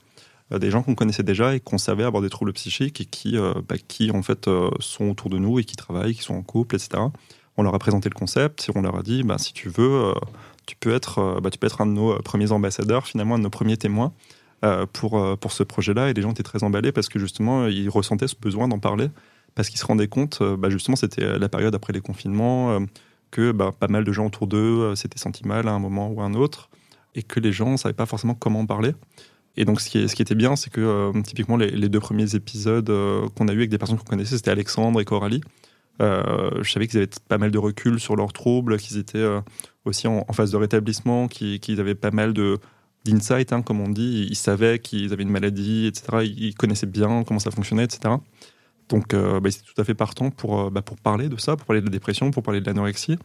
Euh, 0.53 0.59
des 0.59 0.71
gens 0.71 0.81
qu'on 0.81 0.95
connaissait 0.95 1.23
déjà 1.23 1.55
et 1.55 1.59
qu'on 1.59 1.77
savait 1.77 2.03
avoir 2.03 2.23
des 2.23 2.29
troubles 2.29 2.53
psychiques 2.53 3.01
et 3.01 3.05
qui, 3.05 3.37
euh, 3.37 3.53
bah, 3.67 3.75
qui 3.87 4.11
en 4.11 4.21
fait 4.21 4.47
euh, 4.47 4.69
sont 4.79 5.09
autour 5.09 5.29
de 5.29 5.37
nous 5.37 5.59
et 5.59 5.63
qui 5.63 5.75
travaillent, 5.75 6.15
qui 6.15 6.23
sont 6.23 6.35
en 6.35 6.43
couple, 6.43 6.75
etc. 6.75 7.03
On 7.57 7.63
leur 7.63 7.75
a 7.75 7.79
présenté 7.79 8.09
le 8.09 8.15
concept 8.15 8.69
et 8.69 8.71
on 8.75 8.81
leur 8.81 8.97
a 8.97 9.03
dit, 9.03 9.23
bah, 9.23 9.37
si 9.37 9.51
tu 9.51 9.69
veux, 9.69 10.13
tu 10.67 10.75
peux 10.75 10.93
être, 10.93 11.39
bah, 11.41 11.49
tu 11.49 11.57
peux 11.57 11.65
être 11.65 11.81
un 11.81 11.87
de 11.87 11.91
nos 11.91 12.15
premiers 12.19 12.51
ambassadeurs, 12.51 13.07
finalement 13.07 13.35
un 13.35 13.39
de 13.39 13.43
nos 13.43 13.49
premiers 13.49 13.77
témoins. 13.77 14.13
pour, 14.93 15.37
pour 15.39 15.51
ce 15.51 15.63
projet-là. 15.63 16.09
Et 16.09 16.13
les 16.13 16.21
gens 16.21 16.31
étaient 16.31 16.43
très 16.43 16.63
emballés 16.63 16.91
parce 16.91 17.09
que 17.09 17.17
justement, 17.19 17.65
ils 17.67 17.89
ressentaient 17.89 18.27
ce 18.27 18.35
besoin 18.39 18.67
d'en 18.67 18.77
parler, 18.77 19.09
parce 19.55 19.69
qu'ils 19.69 19.79
se 19.79 19.85
rendaient 19.85 20.07
compte, 20.07 20.43
bah, 20.43 20.69
justement, 20.69 20.95
c'était 20.95 21.39
la 21.39 21.49
période 21.49 21.73
après 21.73 21.93
les 21.93 22.01
confinements, 22.01 22.79
que 23.31 23.51
pas 23.51 23.87
mal 23.87 24.03
de 24.03 24.11
gens 24.11 24.27
autour 24.27 24.45
d'eux 24.45 24.93
s'étaient 24.95 25.17
sentis 25.17 25.47
mal 25.47 25.67
à 25.67 25.71
un 25.71 25.79
moment 25.79 26.09
ou 26.11 26.21
à 26.21 26.25
un 26.25 26.35
autre, 26.35 26.69
et 27.15 27.23
que 27.23 27.39
les 27.39 27.51
gens 27.51 27.71
ne 27.71 27.77
savaient 27.77 27.93
pas 27.93 28.05
forcément 28.05 28.35
comment 28.35 28.59
en 28.59 28.67
parler. 28.67 28.93
Et 29.57 29.65
donc, 29.65 29.81
ce 29.81 29.89
qui, 29.89 30.21
était 30.21 30.35
bien, 30.35 30.55
c'est 30.55 30.69
que 30.69 30.81
euh, 30.81 31.21
typiquement, 31.23 31.57
les, 31.57 31.89
deux 31.89 31.99
premiers 31.99 32.35
épisodes 32.35 32.89
euh, 32.91 33.27
qu'on 33.35 33.47
a 33.47 33.53
eu 33.53 33.57
avec 33.57 33.71
des 33.71 33.79
personnes 33.79 33.97
qu'on 33.97 34.05
connaissait, 34.05 34.37
c'était 34.37 34.51
Alexandre 34.51 35.01
et 35.01 35.05
Coralie. 35.05 35.41
Euh, 35.99 36.61
je 36.61 36.71
savais 36.71 36.87
qu'ils 36.87 36.99
avaient 36.99 37.09
pas 37.27 37.39
mal 37.39 37.49
de 37.49 37.57
recul 37.57 37.99
sur 37.99 38.15
leurs 38.15 38.33
troubles, 38.33 38.77
qu'ils 38.77 38.97
étaient 38.97 39.25
aussi 39.83 40.07
en, 40.07 40.23
phase 40.31 40.51
de 40.51 40.57
rétablissement, 40.57 41.27
qu'ils 41.27 41.79
avaient 41.79 41.95
pas 41.95 42.11
mal 42.11 42.33
d'insight, 43.03 43.51
hein, 43.51 43.63
comme 43.63 43.81
on 43.81 43.89
dit. 43.89 44.27
Ils, 44.29 44.35
savaient 44.35 44.77
qu'ils 44.77 45.11
avaient 45.11 45.23
une 45.23 45.31
maladie, 45.31 45.87
etc. 45.87 46.23
Ils, 46.23 46.53
connaissaient 46.53 46.85
bien 46.85 47.23
comment 47.23 47.39
ça 47.39 47.49
fonctionnait, 47.49 47.85
etc. 47.85 48.13
Donc, 48.89 49.15
bah, 49.15 49.39
ils 49.43 49.63
tout 49.63 49.81
à 49.81 49.83
fait 49.83 49.95
partants 49.95 50.29
pour, 50.29 50.69
bah, 50.69 50.83
pour 50.83 50.97
parler 50.97 51.29
de 51.29 51.37
ça, 51.37 51.55
pour 51.55 51.65
parler 51.65 51.81
de 51.81 51.87
la 51.87 51.91
dépression, 51.91 52.29
pour 52.29 52.43
parler 52.43 52.61
de 52.61 52.65
l'anorexie. 52.67 53.17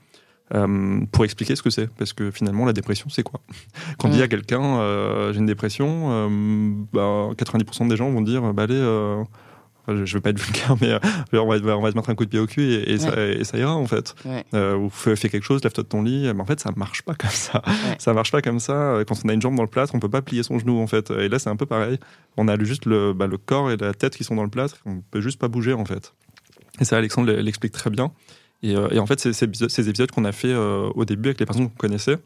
Euh, 0.54 1.00
pour 1.10 1.24
expliquer 1.24 1.56
ce 1.56 1.62
que 1.62 1.70
c'est. 1.70 1.88
Parce 1.94 2.12
que 2.12 2.30
finalement, 2.30 2.64
la 2.64 2.72
dépression, 2.72 3.08
c'est 3.08 3.22
quoi? 3.22 3.40
Quand 3.98 4.08
on 4.08 4.10
dit 4.10 4.22
à 4.22 4.28
quelqu'un 4.28 5.32
j'ai 5.32 5.38
une 5.38 5.46
dépression, 5.46 6.28
bah, 6.92 7.30
90% 7.36 7.88
des 7.88 7.96
gens 7.96 8.10
vont 8.10 8.20
dire 8.20 8.52
bah, 8.52 8.64
allez, 8.64 8.74
je 9.88 9.92
ne 9.92 10.04
vais 10.04 10.20
pas 10.20 10.30
être 10.30 10.38
vulgaire, 10.38 10.76
mais 10.80 11.38
on, 11.38 11.48
va, 11.48 11.76
on, 11.76 11.80
va, 11.80 11.90
te 11.90 11.96
mettre 11.96 12.10
un 12.10 12.14
coup 12.14 12.24
de 12.24 12.30
pied 12.30 12.38
au 12.38 12.46
cul 12.46 12.74
et, 12.74 12.98
ça, 12.98 13.58
ira 13.58 13.74
en 13.74 13.86
fait. 13.86 14.14
ou 14.52 14.90
fais, 14.90 15.16
quelque 15.16 15.44
chose, 15.44 15.62
lève-toi 15.64 15.84
de 15.84 15.88
ton 15.88 16.02
lit. 16.02 16.30
Mais 16.34 16.40
en 16.40 16.46
fait, 16.46 16.60
ça 16.60 16.70
marche 16.76 17.02
pas 17.02 17.14
comme 17.14 17.30
ça. 17.30 17.62
Ça 17.98 18.12
marche 18.12 18.30
pas 18.30 18.42
comme 18.42 18.60
ça. 18.60 18.98
Quand 19.06 19.16
on 19.24 19.28
a 19.28 19.32
une 19.32 19.42
jambe 19.42 19.56
dans 19.56 19.62
le 19.62 19.68
plâtre, 19.68 19.94
on 19.94 20.00
peut 20.00 20.10
pas 20.10 20.22
plier 20.22 20.42
son 20.42 20.58
genou 20.58 20.80
en 20.80 20.86
fait. 20.86 21.10
Et 21.10 21.28
là, 21.28 21.38
c'est 21.38 21.50
un 21.50 21.56
peu 21.56 21.66
pareil. 21.66 21.98
On 22.36 22.48
a 22.48 22.62
juste 22.62 22.86
le, 22.86 23.12
bah, 23.12 23.26
le 23.26 23.38
corps 23.38 23.70
et 23.70 23.76
la 23.76 23.94
tête 23.94 24.16
qui 24.16 24.24
sont 24.24 24.34
dans 24.34 24.44
le 24.44 24.50
plâtre. 24.50 24.76
On 24.86 25.00
peut 25.10 25.20
juste 25.20 25.40
pas 25.40 25.48
bouger 25.48 25.72
en 25.72 25.84
fait. 25.84 26.12
Et 26.80 26.84
ça, 26.84 26.96
Alexandre 26.96 27.32
l'explique 27.32 27.72
très 27.72 27.90
bien. 27.90 28.12
Et, 28.62 28.76
euh, 28.76 28.98
en 28.98 29.06
fait, 29.06 29.20
ces, 29.20 29.32
ces, 29.32 29.88
épisodes 29.88 30.10
qu'on 30.10 30.24
a 30.24 30.32
fait 30.32 30.52
euh, 30.52 30.90
au 30.94 31.04
début 31.04 31.30
avec 31.30 31.40
les 31.40 31.46
personnes 31.46 31.68
qu'on 31.68 31.76
connaissait, 31.76 32.18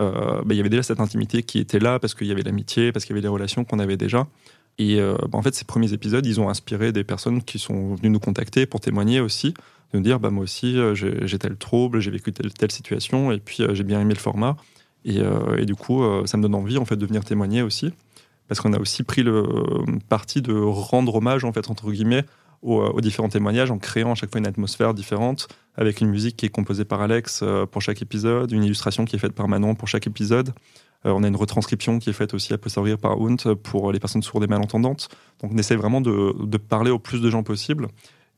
euh, 0.00 0.40
bah, 0.42 0.54
il 0.54 0.56
y 0.56 0.60
avait 0.60 0.70
déjà 0.70 0.82
cette 0.82 1.00
intimité 1.00 1.42
qui 1.42 1.58
était 1.58 1.78
là 1.78 1.98
parce 1.98 2.14
qu'il 2.14 2.26
y 2.26 2.32
avait 2.32 2.42
l'amitié, 2.42 2.92
parce 2.92 3.04
qu'il 3.04 3.14
y 3.14 3.18
avait 3.18 3.22
les 3.22 3.28
relations 3.28 3.64
qu'on 3.64 3.78
avait 3.78 3.96
déjà. 3.96 4.26
Et 4.78 4.98
bah, 4.98 5.38
en 5.38 5.42
fait, 5.42 5.54
ces 5.54 5.66
premiers 5.66 5.92
épisodes, 5.92 6.24
ils 6.24 6.40
ont 6.40 6.48
inspiré 6.48 6.92
des 6.92 7.04
personnes 7.04 7.42
qui 7.42 7.58
sont 7.58 7.94
venues 7.94 8.08
nous 8.08 8.20
contacter 8.20 8.64
pour 8.64 8.80
témoigner 8.80 9.20
aussi, 9.20 9.52
de 9.92 9.98
nous 9.98 10.00
dire 10.00 10.18
bah, 10.18 10.30
moi 10.30 10.44
aussi, 10.44 10.78
j'ai 10.94 11.38
tel 11.38 11.56
trouble, 11.56 12.00
j'ai 12.00 12.10
vécu 12.10 12.32
telle, 12.32 12.50
telle 12.54 12.72
situation, 12.72 13.32
et 13.32 13.38
puis 13.38 13.58
j'ai 13.72 13.84
bien 13.84 14.00
aimé 14.00 14.14
le 14.14 14.18
format. 14.18 14.56
Et, 15.04 15.20
et, 15.58 15.66
du 15.66 15.74
coup, 15.74 16.02
ça 16.24 16.38
me 16.38 16.42
donne 16.42 16.54
envie 16.54 16.78
en 16.78 16.86
fait, 16.86 16.96
de 16.96 17.04
venir 17.04 17.22
témoigner 17.22 17.60
aussi. 17.60 17.92
Parce 18.48 18.62
qu'on 18.62 18.72
a 18.72 18.78
aussi 18.78 19.02
pris 19.02 19.22
le 19.22 19.46
parti 20.08 20.40
de 20.40 20.54
rendre 20.54 21.16
hommage, 21.16 21.44
en 21.44 21.52
fait, 21.52 21.68
entre 21.68 21.92
guillemets, 21.92 22.24
euh, 22.64 22.90
aux, 22.92 23.00
différents 23.00 23.28
témoignages 23.28 23.72
en 23.72 23.78
créant 23.78 24.12
à 24.12 24.14
chaque 24.14 24.30
fois 24.30 24.38
une 24.38 24.46
atmosphère 24.46 24.94
différente, 24.94 25.48
avec 25.74 26.00
une 26.00 26.08
musique 26.08 26.36
qui 26.36 26.46
est 26.46 26.48
composée 26.48 26.84
par 26.84 27.00
Alex 27.00 27.40
euh, 27.42 27.66
pour 27.66 27.82
chaque 27.82 28.02
épisode, 28.02 28.52
une 28.52 28.62
illustration 28.62 29.04
qui 29.04 29.16
est 29.16 29.18
faite 29.18 29.32
par 29.32 29.48
Manon 29.48 29.74
pour 29.74 29.88
chaque 29.88 30.06
épisode. 30.06 30.50
Euh, 31.04 31.10
on 31.10 31.24
a 31.24 31.26
une 31.26 31.34
retranscription 31.34 31.98
qui 31.98 32.10
est 32.10 32.12
faite 32.12 32.34
aussi 32.34 32.52
à 32.52 32.58
posteriori 32.58 32.96
par 32.96 33.20
Hunt 33.20 33.56
pour 33.64 33.90
les 33.90 33.98
personnes 33.98 34.22
sourdes 34.22 34.44
et 34.44 34.46
malentendantes. 34.46 35.08
Donc 35.40 35.50
on 35.52 35.58
essaie 35.58 35.74
vraiment 35.74 36.00
de, 36.00 36.56
parler 36.56 36.92
au 36.92 37.00
plus 37.00 37.20
de 37.20 37.28
gens 37.30 37.42
possible. 37.42 37.88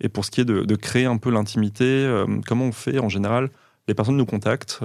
Et 0.01 0.09
pour 0.09 0.25
ce 0.25 0.31
qui 0.31 0.41
est 0.41 0.47
de, 0.47 0.75
créer 0.75 1.05
un 1.05 1.19
peu 1.19 1.31
l'intimité, 1.31 2.25
comment 2.47 2.65
on 2.65 2.73
fait 2.73 2.99
en 2.99 3.09
général 3.09 3.51
les 3.87 3.93
personnes 3.93 4.17
nous 4.17 4.25
contactent 4.25 4.81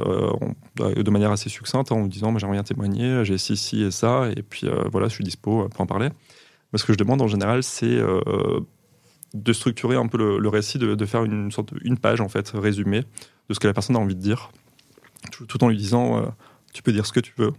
de 0.77 1.09
manière 1.09 1.31
assez 1.31 1.47
succincte 1.47 1.93
en 1.93 2.01
nous 2.01 2.09
disant 2.09 2.37
j'aimerais 2.37 2.57
bien 2.57 2.63
témoigner, 2.63 3.23
j'ai 3.23 3.37
ci, 3.37 3.55
ci 3.55 3.81
et 3.81 3.91
ça, 3.91 4.29
et 4.35 4.43
puis 4.43 4.67
voilà, 4.91 5.07
je 5.07 5.13
suis 5.13 5.23
dispo 5.23 5.69
pour 5.69 5.81
en 5.81 5.85
parler. 5.85 6.09
Mais 6.73 6.79
ce 6.79 6.83
que 6.83 6.91
je 6.91 6.97
demande 6.97 7.21
en 7.21 7.27
général, 7.29 7.63
c'est 7.63 7.97
de 9.33 9.53
structurer 9.53 9.95
un 9.95 10.07
peu 10.07 10.39
le, 10.39 10.49
récit, 10.49 10.77
de, 10.77 11.05
faire 11.05 11.23
une 11.23 11.51
sorte 11.51 11.73
une 11.83 11.97
page 11.97 12.21
en 12.21 12.29
fait 12.29 12.49
résumée 12.53 13.03
de 13.49 13.53
ce 13.53 13.59
que 13.59 13.67
la 13.67 13.73
personne 13.73 13.95
a 13.95 13.99
envie 13.99 14.15
de 14.15 14.21
dire, 14.21 14.51
tout, 15.31 15.63
en 15.63 15.69
lui 15.69 15.77
disant 15.77 16.17
euh, 16.17 16.25
tu 16.73 16.83
peux 16.83 16.91
dire 16.91 17.05
ce 17.05 17.13
que 17.13 17.19
tu 17.19 17.33
veux. 17.37 17.53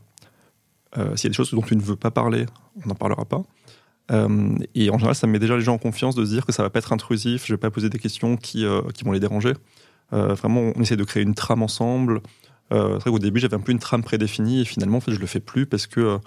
Euh, 0.98 1.14
s'il 1.16 1.24
y 1.24 1.28
a 1.28 1.30
des 1.30 1.36
choses 1.36 1.52
dont 1.52 1.62
tu 1.62 1.76
ne 1.76 1.82
veux 1.82 1.96
pas 1.96 2.10
parler, 2.10 2.46
on 2.84 2.88
n'en 2.88 2.94
parlera 2.94 3.24
pas. 3.24 3.42
Euh, 4.10 4.56
et 4.74 4.90
en 4.90 4.98
général, 4.98 5.14
ça 5.14 5.26
met 5.26 5.38
déjà 5.38 5.56
les 5.56 5.62
gens 5.62 5.74
en 5.74 5.78
confiance 5.78 6.16
de 6.16 6.24
se 6.24 6.30
dire 6.30 6.44
que 6.44 6.52
ça 6.52 6.62
va 6.62 6.70
pas 6.70 6.80
être 6.80 6.92
intrusif, 6.92 7.46
je 7.46 7.54
vais 7.54 7.58
pas 7.58 7.70
poser 7.70 7.88
des 7.88 7.98
questions 7.98 8.36
qui, 8.36 8.64
qui 8.94 9.04
vont 9.04 9.12
les 9.12 9.20
déranger. 9.20 9.52
vraiment, 10.10 10.72
on 10.74 10.80
essaie 10.80 10.96
de 10.96 11.04
créer 11.04 11.22
une 11.22 11.34
trame 11.34 11.62
ensemble. 11.62 12.20
c'est 12.70 12.76
vrai 12.76 13.10
qu'au 13.10 13.20
début, 13.20 13.38
j'avais 13.38 13.54
un 13.54 13.60
peu 13.60 13.70
une 13.70 13.78
trame 13.78 14.02
prédéfinie 14.02 14.62
et 14.62 14.64
finalement, 14.64 14.98
en 14.98 15.00
fait, 15.00 15.12
je 15.12 15.20
le 15.20 15.26
fais 15.26 15.38
plus 15.38 15.66
parce 15.66 15.86
que 15.86 16.18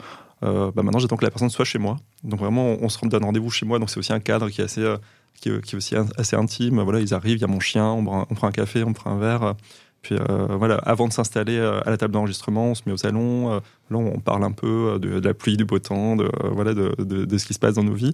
bah 0.42 0.72
maintenant, 0.76 1.00
j'attends 1.00 1.18
que 1.18 1.26
la 1.26 1.32
personne 1.32 1.50
soit 1.50 1.66
chez 1.66 1.80
moi. 1.80 1.98
Donc 2.24 2.40
vraiment, 2.40 2.78
on 2.80 2.88
se 2.88 3.06
donne 3.06 3.26
rendez-vous 3.26 3.50
chez 3.50 3.66
moi. 3.66 3.80
Donc 3.80 3.90
c'est 3.90 3.98
aussi 3.98 4.14
un 4.14 4.22
cadre 4.22 4.50
qui 4.50 4.62
est 4.62 4.66
assez 4.66 4.96
qui, 5.40 5.50
est 5.50 5.76
aussi 5.76 5.96
assez 6.18 6.36
intime. 6.36 6.82
Voilà, 6.82 7.00
ils 7.00 7.14
arrivent, 7.14 7.38
il 7.38 7.42
y 7.42 7.46
a 7.46 7.48
mon 7.48 7.60
chien, 7.60 7.86
on 7.86 8.04
prend, 8.04 8.48
un 8.48 8.52
café, 8.52 8.84
on 8.84 8.94
prend 8.94 9.12
un 9.12 9.20
verre. 9.20 9.56
Puis 10.04 10.16
euh, 10.16 10.48
voilà, 10.58 10.76
avant 10.76 11.08
de 11.08 11.14
s'installer 11.14 11.58
euh, 11.58 11.80
à 11.86 11.90
la 11.90 11.98
table 11.98 12.14
d'enregistrement, 12.14 12.68
on 12.68 12.76
se 12.76 12.84
met 12.86 12.92
au 12.92 12.98
salon. 12.98 13.54
Euh, 13.54 13.60
là, 13.90 13.98
on 13.98 14.20
parle 14.20 14.44
un 14.44 14.52
peu 14.52 15.00
de, 15.02 15.20
la 15.20 15.34
pluie, 15.34 15.58
du 15.58 15.66
beau 15.66 15.80
temps, 15.80 16.16
de, 16.16 16.30
voilà, 16.52 16.74
de, 16.74 17.38
ce 17.38 17.46
qui 17.46 17.54
se 17.54 17.60
passe 17.60 17.76
dans 17.76 17.84
nos 17.84 17.94
vies. 17.94 18.12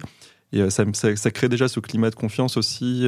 Et 0.52 0.68
ça, 0.70 0.84
ça, 0.92 1.30
crée 1.30 1.48
déjà 1.48 1.68
ce 1.68 1.78
climat 1.80 2.10
de 2.10 2.14
confiance 2.14 2.56
aussi. 2.56 3.06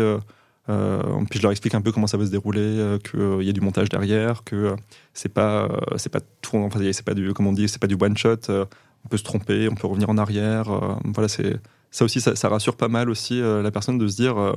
puis 0.66 1.38
je 1.38 1.42
leur 1.42 1.50
explique 1.52 1.74
un 1.74 1.80
peu 1.80 1.92
comment 1.92 2.06
ça 2.06 2.16
va 2.16 2.26
se 2.26 2.30
dérouler, 2.30 2.98
qu'il 3.08 3.42
y 3.42 3.48
a 3.48 3.52
du 3.52 3.60
montage 3.60 3.88
derrière, 3.88 4.44
que 4.44 4.74
c'est 5.14 5.32
pas, 5.32 5.68
c'est 5.96 6.12
pas 6.12 6.20
tout, 6.40 6.56
enfin, 6.56 6.80
c'est 6.92 7.04
pas 7.04 7.14
du, 7.14 7.32
comme 7.34 7.46
on 7.46 7.52
dit, 7.52 7.68
c'est 7.68 7.80
pas 7.80 7.88
du 7.88 7.96
one 8.00 8.16
shot. 8.16 8.48
on 8.48 9.08
peut 9.08 9.16
se 9.16 9.24
tromper, 9.24 9.68
on 9.68 9.74
peut 9.74 9.86
revenir 9.86 10.10
en 10.10 10.18
arrière. 10.18 10.70
voilà, 11.04 11.28
c'est 11.28 11.56
ça 11.92 12.06
aussi, 12.06 12.20
ça, 12.20 12.48
rassure 12.48 12.76
pas 12.76 12.88
mal 12.88 13.10
aussi 13.10 13.40
euh, 13.40 13.62
la 13.62 13.70
personne 13.70 13.98
de 13.98 14.08
se 14.08 14.16
dire 14.16 14.38
euh, 14.38 14.54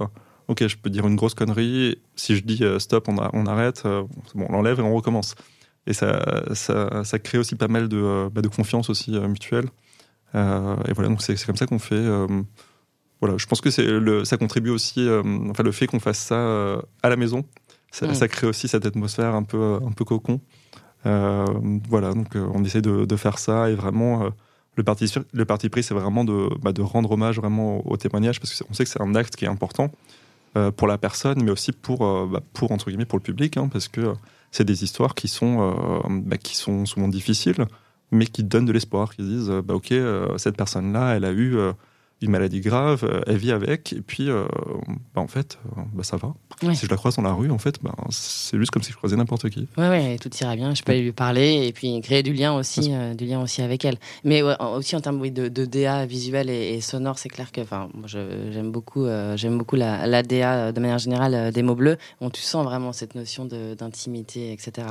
ok, 0.47 0.67
je 0.67 0.77
peux 0.77 0.89
dire 0.89 1.05
une 1.05 1.17
grosse 1.17 1.33
connerie. 1.35 2.01
Si 2.15 2.35
je 2.35 2.43
dis 2.43 2.63
euh, 2.63 2.79
stop, 2.79 3.09
on, 3.09 3.17
on 3.33 3.45
arrête, 3.45 3.83
bon, 3.83 4.47
on 4.49 4.53
l'enlève 4.53 4.79
et 4.79 4.81
on 4.83 4.95
recommence. 4.95 5.35
Et 5.85 5.93
ça, 5.93 6.25
ça, 6.55 7.19
crée 7.19 7.37
aussi 7.37 7.55
pas 7.55 7.67
mal 7.67 7.89
de, 7.89 8.27
bah, 8.33 8.41
de 8.41 8.47
confiance 8.47 8.89
aussi 8.89 9.11
mutuelle. 9.19 9.65
et 10.33 10.93
voilà, 10.93 11.09
donc 11.09 11.21
c'est 11.21 11.35
comme 11.45 11.57
ça 11.57 11.67
qu'on 11.67 11.77
fait. 11.77 12.03
voilà, 13.21 13.37
je 13.37 13.45
pense 13.45 13.61
que 13.61 13.69
le, 13.81 14.25
ça 14.25 14.37
contribue 14.37 14.71
aussi, 14.71 15.07
enfin 15.49 15.61
le 15.61 15.71
fait 15.71 15.85
qu'on 15.85 15.99
fasse 15.99 16.17
ça 16.17 16.81
à 17.03 17.09
la 17.09 17.15
maison, 17.17 17.45
ça, 17.91 18.07
mm. 18.07 18.15
ça, 18.15 18.27
crée 18.27 18.47
aussi 18.47 18.67
cette 18.67 18.87
atmosphère 18.87 19.35
un 19.35 19.43
peu, 19.43 19.77
un 19.85 19.91
peu 19.91 20.05
cocon. 20.05 20.41
voilà, 21.03 22.13
donc 22.15 22.35
on 22.35 22.63
essaie 22.63 22.81
de, 22.81 23.05
de, 23.05 23.15
faire 23.15 23.37
ça 23.37 23.69
et 23.69 23.75
vraiment 23.75 24.31
le 24.75 24.83
parti, 24.83 25.11
le 25.33 25.45
parti 25.45 25.69
pris, 25.69 25.83
c'est 25.83 25.93
vraiment 25.93 26.23
de, 26.23 26.49
bah, 26.61 26.73
de, 26.73 26.81
rendre 26.81 27.11
hommage 27.11 27.37
vraiment 27.37 27.85
au, 27.87 27.97
témoignage, 27.97 28.39
parce 28.39 28.61
qu'on 28.61 28.73
sait 28.73 28.83
que 28.83 28.89
c'est 28.89 29.01
un 29.01 29.15
acte 29.15 29.35
qui 29.35 29.45
est 29.45 29.49
important 29.49 29.91
euh, 30.57 30.71
pour 30.71 30.87
la 30.87 30.97
personne, 30.97 31.41
mais 31.43 31.51
aussi 31.51 31.71
pour, 31.71 32.05
euh, 32.05 32.27
bah, 32.31 32.41
pour, 32.53 32.71
entre 32.71 32.89
guillemets, 32.89 33.05
pour 33.05 33.17
le 33.17 33.23
public, 33.23 33.57
hein, 33.57 33.69
parce 33.71 33.87
que 33.87 34.13
c'est 34.51 34.65
des 34.65 34.83
histoires 34.83 35.15
qui 35.15 35.27
sont, 35.27 35.73
euh, 36.05 36.21
bah, 36.23 36.37
qui 36.37 36.55
sont 36.57 36.85
souvent 36.85 37.07
difficiles, 37.07 37.65
mais 38.11 38.25
qui 38.25 38.43
donnent 38.43 38.65
de 38.65 38.71
l'espoir, 38.71 39.15
qui 39.15 39.23
disent, 39.23 39.51
bah, 39.63 39.75
ok, 39.75 39.93
cette 40.37 40.57
personne-là, 40.57 41.15
elle 41.15 41.25
a 41.25 41.31
eu 41.31 41.57
une 42.25 42.31
maladie 42.31 42.59
grave, 42.59 43.03
euh, 43.03 43.21
elle 43.27 43.37
vit 43.37 43.51
avec, 43.51 43.93
et 43.93 44.01
puis 44.01 44.29
euh, 44.29 44.45
bah, 45.13 45.21
en 45.21 45.27
fait, 45.27 45.57
euh, 45.65 45.81
bah, 45.93 46.03
ça 46.03 46.17
va. 46.17 46.33
Si 46.73 46.85
je 46.85 46.89
la 46.89 46.97
croise 46.97 47.15
dans 47.15 47.21
la 47.21 47.33
rue, 47.33 47.51
en 47.51 47.57
fait, 47.57 47.81
bah, 47.81 47.93
c'est 48.09 48.57
juste 48.57 48.71
comme 48.71 48.83
si 48.83 48.91
je 48.91 48.97
croisais 48.97 49.15
n'importe 49.15 49.49
qui. 49.49 49.67
Oui, 49.77 49.87
ouais, 49.87 50.17
tout 50.19 50.29
ira 50.41 50.55
bien. 50.55 50.73
Je 50.73 50.83
peux 50.83 50.91
aller 50.91 51.01
lui 51.01 51.11
parler 51.11 51.67
et 51.67 51.73
puis 51.73 51.99
créer 52.01 52.23
du 52.23 52.33
lien 52.33 52.53
aussi, 52.53 52.91
du 53.15 53.25
lien 53.25 53.41
aussi 53.41 53.61
avec 53.61 53.85
elle. 53.85 53.97
Mais 54.23 54.41
aussi 54.41 54.95
en 54.95 55.01
termes 55.01 55.21
de, 55.29 55.47
de, 55.47 55.65
DA 55.65 56.05
visuel 56.05 56.49
et, 56.49 56.81
sonore, 56.81 57.19
c'est 57.19 57.29
clair 57.29 57.51
que, 57.51 57.61
enfin, 57.61 57.89
j'aime 58.05 58.71
beaucoup, 58.71 59.05
j'aime 59.35 59.57
beaucoup 59.57 59.75
la, 59.75 60.07
la, 60.07 60.23
DA 60.23 60.71
de 60.71 60.79
manière 60.79 60.97
générale 60.97 61.51
des 61.51 61.61
mots 61.61 61.75
bleus. 61.75 61.97
On 62.21 62.29
tu 62.29 62.41
sens 62.41 62.63
vraiment 62.65 62.93
cette 62.93 63.15
notion 63.15 63.45
d'intimité, 63.45 64.51
etc. 64.51 64.87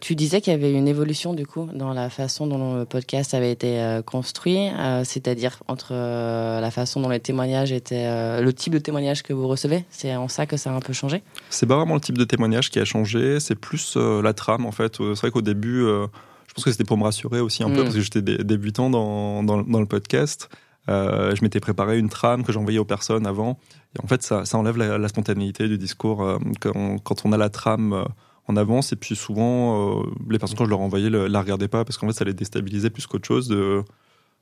tu 0.00 0.14
disais 0.14 0.40
qu'il 0.40 0.52
y 0.52 0.56
avait 0.56 0.72
une 0.72 0.88
évolution 0.88 1.32
du 1.32 1.46
coup 1.46 1.68
dans 1.72 1.92
la 1.92 2.10
façon 2.10 2.46
dont 2.46 2.78
le 2.78 2.84
podcast 2.84 3.34
avait 3.34 3.52
été 3.52 4.00
construit, 4.04 4.68
c'est-à-dire 5.04 5.62
entre 5.68 5.92
euh, 6.26 6.60
la 6.60 6.70
façon 6.70 7.00
dont 7.00 7.08
les 7.08 7.20
témoignages 7.20 7.72
étaient, 7.72 8.06
euh, 8.06 8.40
le 8.40 8.52
type 8.52 8.72
de 8.72 8.78
témoignage 8.78 9.22
que 9.22 9.32
vous 9.32 9.46
recevez 9.46 9.84
C'est 9.90 10.14
en 10.16 10.28
ça 10.28 10.46
que 10.46 10.56
ça 10.56 10.72
a 10.72 10.74
un 10.74 10.80
peu 10.80 10.92
changé 10.92 11.22
C'est 11.50 11.66
pas 11.66 11.76
vraiment 11.76 11.94
le 11.94 12.00
type 12.00 12.18
de 12.18 12.24
témoignage 12.24 12.70
qui 12.70 12.78
a 12.78 12.84
changé, 12.84 13.40
c'est 13.40 13.54
plus 13.54 13.94
euh, 13.96 14.22
la 14.22 14.32
trame 14.34 14.66
en 14.66 14.72
fait. 14.72 14.96
C'est 14.96 15.20
vrai 15.20 15.30
qu'au 15.30 15.42
début, 15.42 15.80
je 15.80 16.54
pense 16.54 16.64
que 16.64 16.70
c'était 16.70 16.84
pour 16.84 16.98
me 16.98 17.04
rassurer 17.04 17.40
aussi 17.40 17.62
un 17.62 17.70
peu 17.70 17.80
mm. 17.80 17.84
parce 17.84 17.94
que 17.94 18.00
j'étais 18.00 18.22
débutant 18.22 18.90
dans, 18.90 19.42
dans, 19.42 19.80
le 19.80 19.86
podcast. 19.86 20.48
je 20.88 21.42
m'étais 21.42 21.60
préparé 21.60 21.98
une 21.98 22.08
trame 22.08 22.44
que 22.44 22.52
j'envoyais 22.52 22.78
aux 22.78 22.84
personnes 22.84 23.26
avant. 23.26 23.58
Et 23.96 24.04
en 24.04 24.06
fait, 24.06 24.22
ça, 24.22 24.44
ça 24.44 24.58
enlève 24.58 24.76
la, 24.76 25.08
spontanéité 25.08 25.68
du 25.68 25.78
discours 25.78 26.38
quand, 26.60 26.98
quand, 27.02 27.24
on 27.24 27.32
a 27.32 27.36
la 27.36 27.50
trame 27.50 28.04
en 28.48 28.56
avance. 28.56 28.92
Et 28.92 28.96
puis 28.96 29.16
souvent, 29.16 30.02
les 30.28 30.38
personnes, 30.38 30.58
quand 30.58 30.64
je 30.64 30.70
leur 30.70 30.80
envoyais, 30.80 31.10
la 31.10 31.40
regardaient 31.40 31.68
pas 31.68 31.84
parce 31.84 31.98
qu'en 31.98 32.08
fait, 32.08 32.14
ça 32.14 32.24
les 32.24 32.34
déstabilisait 32.34 32.90
plus 32.90 33.06
qu'autre 33.06 33.26
chose. 33.26 33.48
De, 33.48 33.84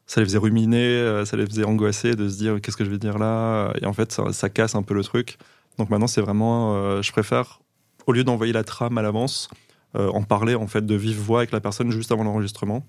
ça 0.06 0.20
les 0.20 0.26
faisait 0.26 0.38
ruminer, 0.38 0.78
euh, 0.78 1.24
ça 1.24 1.36
les 1.36 1.46
faisait 1.46 1.64
angoisser 1.64 2.14
de 2.14 2.28
se 2.28 2.36
dire 2.36 2.60
qu'est-ce 2.60 2.76
que 2.76 2.84
je 2.84 2.90
vais 2.90 2.98
dire 2.98 3.18
là. 3.18 3.72
Et 3.80 3.86
en 3.86 3.92
fait, 3.92 4.20
ça, 4.32 4.48
casse 4.48 4.74
un 4.74 4.82
peu 4.82 4.94
le 4.94 5.02
truc. 5.02 5.38
Donc 5.78 5.90
maintenant, 5.90 6.06
c'est 6.06 6.20
vraiment, 6.20 6.76
euh, 6.76 7.02
je 7.02 7.10
préfère, 7.12 7.60
au 8.06 8.12
lieu 8.12 8.24
d'envoyer 8.24 8.52
la 8.52 8.64
trame 8.64 8.98
à 8.98 9.02
l'avance, 9.02 9.48
euh, 9.96 10.08
en 10.08 10.22
parler 10.22 10.54
en 10.54 10.66
fait 10.66 10.84
de 10.84 10.94
vive 10.94 11.18
voix 11.18 11.40
avec 11.40 11.52
la 11.52 11.60
personne 11.60 11.90
juste 11.90 12.12
avant 12.12 12.24
l'enregistrement. 12.24 12.84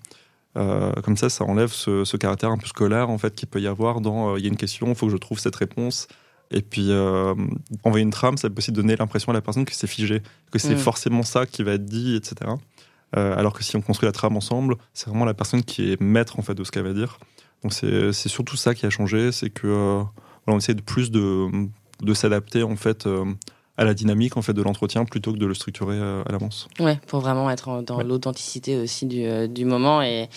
comme 0.54 1.16
ça, 1.16 1.28
ça 1.28 1.44
enlève 1.44 1.70
ce, 1.70 2.16
caractère 2.16 2.50
un 2.50 2.56
peu 2.56 2.66
scolaire 2.66 3.10
en 3.10 3.18
fait 3.18 3.34
qu'il 3.34 3.48
peut 3.48 3.60
y 3.60 3.66
avoir 3.66 4.00
dans 4.00 4.36
il 4.36 4.42
y 4.42 4.46
a 4.46 4.48
une 4.48 4.56
question, 4.56 4.88
il 4.88 4.94
faut 4.94 5.06
que 5.06 5.12
je 5.12 5.18
trouve 5.18 5.38
cette 5.38 5.56
réponse. 5.56 6.08
Et 6.50 6.62
puis 6.62 6.90
envoyer 7.84 8.04
une 8.04 8.10
trame, 8.10 8.36
ça 8.36 8.48
peut 8.48 8.58
aussi 8.58 8.72
donner 8.72 8.96
l'impression 8.96 9.30
à 9.30 9.34
la 9.34 9.42
personne 9.42 9.64
que 9.64 9.74
c'est 9.74 9.86
figé, 9.86 10.22
que 10.50 10.58
c'est 10.58 10.74
mm. 10.74 10.78
forcément 10.78 11.22
ça 11.22 11.44
qui 11.46 11.62
va 11.62 11.72
être 11.72 11.84
dit, 11.84 12.16
etc. 12.16 12.52
Euh, 13.16 13.36
alors 13.36 13.52
que 13.52 13.62
si 13.62 13.76
on 13.76 13.82
construit 13.82 14.06
la 14.06 14.12
trame 14.12 14.36
ensemble, 14.36 14.76
c'est 14.94 15.08
vraiment 15.08 15.24
la 15.24 15.34
personne 15.34 15.62
qui 15.62 15.92
est 15.92 16.00
maître 16.00 16.38
en 16.38 16.42
fait 16.42 16.54
de 16.54 16.64
ce 16.64 16.70
qu'elle 16.70 16.84
va 16.84 16.92
dire. 16.92 17.18
Donc 17.62 17.72
c'est 17.72 18.12
surtout 18.12 18.56
ça 18.56 18.74
qui 18.74 18.86
a 18.86 18.90
changé, 18.90 19.32
c'est 19.32 19.50
que 19.50 19.66
euh, 19.66 20.02
on 20.46 20.58
essaie 20.58 20.74
de 20.74 20.82
plus 20.82 21.10
de, 21.10 21.48
de 22.02 22.14
s'adapter 22.14 22.62
en 22.62 22.76
fait 22.76 23.06
euh, 23.06 23.24
à 23.78 23.84
la 23.84 23.94
dynamique 23.94 24.36
en 24.36 24.42
fait 24.42 24.52
de 24.52 24.62
l'entretien 24.62 25.04
plutôt 25.04 25.32
que 25.32 25.38
de 25.38 25.46
le 25.46 25.54
structurer 25.54 25.96
euh, 25.96 26.22
à 26.26 26.32
l'avance. 26.32 26.68
Ouais, 26.80 26.98
pour 27.06 27.20
vraiment 27.20 27.50
être 27.50 27.82
dans 27.82 28.00
l'authenticité 28.02 28.78
aussi 28.78 29.06
du, 29.06 29.24
euh, 29.24 29.46
du 29.46 29.64
moment 29.64 30.02
et, 30.02 30.28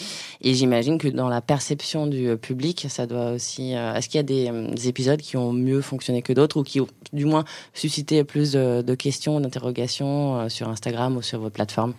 et 0.42 0.54
j'imagine 0.54 0.98
que 0.98 1.08
dans 1.08 1.30
la 1.30 1.42
perception 1.42 2.08
du 2.08 2.36
public, 2.38 2.88
ça 2.90 3.06
doit 3.06 3.32
aussi. 3.32 3.72
Est-ce 3.72 4.10
qu'il 4.10 4.18
y 4.18 4.20
a 4.20 4.24
des, 4.24 4.88
épisodes 4.88 5.22
qui 5.22 5.38
ont 5.38 5.54
mieux 5.54 5.82
fonctionné 5.82 6.22
que 6.22 6.34
d'autres 6.34 6.60
ou 6.60 6.64
qui 6.64 6.82
ont 6.82 6.88
du 7.14 7.26
moins 7.26 7.46
suscité 7.74 8.24
plus 8.24 8.54
de, 8.54 8.82
de 8.82 8.96
questions, 8.96 9.40
d'interrogations 9.40 10.50
sur 10.50 10.68
Instagram 10.70 11.18
ou 11.18 11.22
sur 11.22 11.40
vos 11.40 11.50
plateformes? 11.50 11.94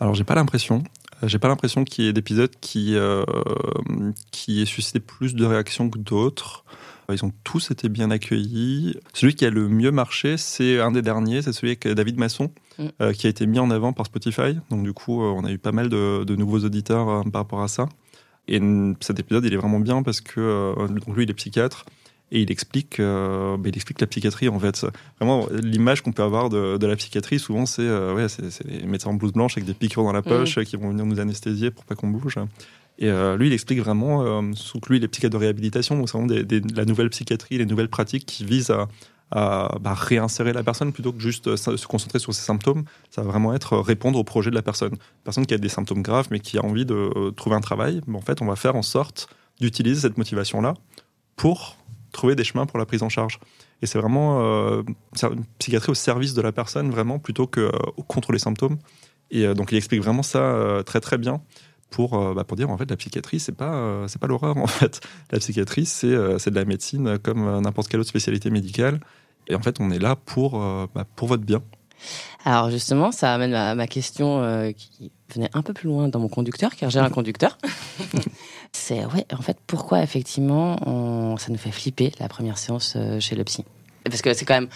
Alors 0.00 0.14
j'ai 0.14 0.24
pas 0.24 0.34
l'impression. 0.34 0.82
J'ai 1.22 1.38
pas 1.38 1.48
l'impression 1.48 1.84
qu'il 1.84 2.06
y 2.06 2.08
ait 2.08 2.12
d'épisodes 2.12 2.52
qui 2.60 2.96
qui 4.30 4.62
aient 4.62 4.66
suscité 4.66 5.00
plus 5.00 5.34
de 5.34 5.44
réactions 5.44 5.90
que 5.90 5.98
d'autres. 5.98 6.64
Ils 7.12 7.24
ont 7.24 7.32
tous 7.44 7.70
été 7.70 7.88
bien 7.88 8.10
accueillis. 8.10 8.96
Celui 9.14 9.34
qui 9.34 9.44
a 9.44 9.50
le 9.50 9.68
mieux 9.68 9.90
marché, 9.90 10.36
c'est 10.36 10.80
un 10.80 10.92
des 10.92 11.02
derniers, 11.02 11.42
c'est 11.42 11.52
celui 11.52 11.68
avec 11.68 11.86
David 11.88 12.18
Masson, 12.18 12.50
mm. 12.78 12.86
euh, 13.00 13.12
qui 13.12 13.26
a 13.26 13.30
été 13.30 13.46
mis 13.46 13.58
en 13.58 13.70
avant 13.70 13.92
par 13.92 14.06
Spotify. 14.06 14.58
Donc 14.70 14.82
du 14.82 14.92
coup, 14.92 15.22
euh, 15.22 15.32
on 15.36 15.44
a 15.44 15.50
eu 15.50 15.58
pas 15.58 15.72
mal 15.72 15.88
de, 15.88 16.36
nouveaux 16.36 16.60
auditeurs 16.60 17.08
euh, 17.08 17.22
par 17.22 17.42
rapport 17.42 17.62
à 17.62 17.68
ça. 17.68 17.88
Et 18.48 18.60
cet 19.00 19.20
épisode, 19.20 19.44
il 19.44 19.52
est 19.52 19.56
vraiment 19.56 19.78
bien 19.78 20.02
parce 20.02 20.20
que 20.20 20.74
donc 20.88 21.16
lui, 21.16 21.22
il 21.22 21.30
est 21.30 21.34
psychiatre 21.34 21.84
et 22.32 22.42
il 22.42 22.50
explique, 22.50 23.00
bah, 23.00 23.56
il 23.64 23.74
explique 23.74 24.00
la 24.00 24.06
psychiatrie 24.06 24.48
en 24.48 24.58
fait. 24.58 24.86
Vraiment, 25.18 25.46
l'image 25.62 26.02
qu'on 26.02 26.12
peut 26.12 26.22
avoir 26.22 26.48
de, 26.48 26.86
la 26.86 26.96
psychiatrie, 26.96 27.38
souvent, 27.38 27.66
c'est 27.66 27.88
ouais, 27.88 28.28
c'est 28.28 28.64
les 28.64 28.86
médecins 28.86 29.10
en 29.10 29.14
blouse 29.14 29.32
blanche 29.32 29.56
avec 29.56 29.66
des 29.66 29.74
piqûres 29.74 30.04
dans 30.04 30.12
la 30.12 30.20
mm. 30.20 30.24
poche 30.24 30.60
qui 30.64 30.76
vont 30.76 30.90
venir 30.90 31.06
nous 31.06 31.18
anesthésier 31.18 31.70
pour 31.70 31.84
pas 31.84 31.94
qu'on 31.94 32.08
bouge. 32.08 32.38
Et 33.00 33.08
euh, 33.08 33.36
lui, 33.36 33.46
il 33.46 33.52
explique 33.52 33.80
vraiment, 33.80 34.22
euh, 34.22 34.52
sous 34.54 34.78
que 34.78 34.92
lui, 34.92 35.00
les 35.00 35.08
psychiatres 35.08 35.32
de 35.32 35.38
réhabilitation, 35.38 35.96
donc 35.96 36.08
c'est 36.08 36.18
vraiment 36.18 36.32
des, 36.32 36.60
la 36.74 36.84
nouvelle 36.84 37.08
psychiatrie, 37.08 37.56
les 37.56 37.64
nouvelles 37.64 37.88
pratiques 37.88 38.26
qui 38.26 38.44
visent 38.44 38.70
à, 38.70 38.88
à 39.30 39.78
bah, 39.80 39.94
réinsérer 39.94 40.52
la 40.52 40.62
personne 40.62 40.92
plutôt 40.92 41.12
que 41.12 41.20
juste 41.20 41.48
euh, 41.48 41.56
se 41.56 41.86
concentrer 41.86 42.18
sur 42.18 42.34
ses 42.34 42.42
symptômes. 42.42 42.84
Ça 43.08 43.22
va 43.22 43.30
vraiment 43.30 43.54
être 43.54 43.78
répondre 43.78 44.18
au 44.18 44.24
projet 44.24 44.50
de 44.50 44.54
la 44.54 44.60
personne. 44.60 44.92
Une 44.92 45.24
personne 45.24 45.46
qui 45.46 45.54
a 45.54 45.58
des 45.58 45.70
symptômes 45.70 46.02
graves 46.02 46.28
mais 46.30 46.40
qui 46.40 46.58
a 46.58 46.64
envie 46.64 46.84
de 46.84 47.30
trouver 47.30 47.56
un 47.56 47.62
travail, 47.62 48.02
en 48.12 48.20
fait, 48.20 48.42
on 48.42 48.46
va 48.46 48.56
faire 48.56 48.76
en 48.76 48.82
sorte 48.82 49.34
d'utiliser 49.60 50.02
cette 50.02 50.18
motivation-là 50.18 50.74
pour 51.36 51.76
trouver 52.12 52.34
des 52.34 52.44
chemins 52.44 52.66
pour 52.66 52.78
la 52.78 52.86
prise 52.86 53.02
en 53.02 53.08
charge. 53.08 53.38
Et 53.82 53.86
c'est 53.86 53.98
vraiment 53.98 54.40
euh, 54.40 54.82
une 55.22 55.44
psychiatrie 55.58 55.92
au 55.92 55.94
service 55.94 56.34
de 56.34 56.42
la 56.42 56.52
personne, 56.52 56.90
vraiment, 56.90 57.18
plutôt 57.18 57.46
que 57.46 57.70
contre 58.08 58.32
les 58.32 58.38
symptômes. 58.38 58.78
Et 59.30 59.46
donc, 59.54 59.72
il 59.72 59.76
explique 59.76 60.02
vraiment 60.02 60.22
ça 60.22 60.82
très, 60.84 61.00
très 61.00 61.16
bien 61.16 61.40
pour, 61.90 62.14
euh, 62.14 62.34
bah, 62.34 62.44
pour 62.44 62.56
dire 62.56 62.70
en 62.70 62.78
fait 62.78 62.88
la 62.88 62.96
psychiatrie 62.96 63.40
c'est 63.40 63.54
pas 63.54 63.74
euh, 63.74 64.08
c'est 64.08 64.20
pas 64.20 64.26
l'horreur 64.26 64.56
en 64.56 64.66
fait 64.66 65.00
la 65.30 65.38
psychiatrie 65.38 65.84
c'est 65.84 66.06
euh, 66.06 66.38
c'est 66.38 66.50
de 66.50 66.56
la 66.56 66.64
médecine 66.64 67.18
comme 67.18 67.60
n'importe 67.60 67.88
quelle 67.88 68.00
autre 68.00 68.08
spécialité 68.08 68.50
médicale 68.50 69.00
et 69.48 69.54
en 69.54 69.60
fait 69.60 69.80
on 69.80 69.90
est 69.90 69.98
là 69.98 70.16
pour 70.16 70.52
bah, 70.94 71.04
pour 71.16 71.28
votre 71.28 71.42
bien 71.42 71.62
alors 72.44 72.70
justement 72.70 73.12
ça 73.12 73.34
amène 73.34 73.50
ma, 73.50 73.74
ma 73.74 73.86
question 73.86 74.72
qui 74.76 75.12
venait 75.34 75.50
un 75.52 75.62
peu 75.62 75.72
plus 75.74 75.88
loin 75.88 76.08
dans 76.08 76.20
mon 76.20 76.28
conducteur 76.28 76.74
car 76.76 76.90
j'ai 76.90 77.00
un 77.00 77.10
conducteur 77.10 77.58
c'est 78.72 79.04
ouais 79.04 79.26
en 79.32 79.42
fait 79.42 79.58
pourquoi 79.66 80.02
effectivement 80.02 80.76
on, 80.86 81.36
ça 81.36 81.50
nous 81.50 81.58
fait 81.58 81.72
flipper 81.72 82.12
la 82.20 82.28
première 82.28 82.58
séance 82.58 82.96
chez 83.18 83.34
le 83.34 83.44
psy? 83.44 83.64
Parce 84.04 84.22
que 84.22 84.32
c'est 84.32 84.44
quand 84.44 84.54
même 84.54 84.68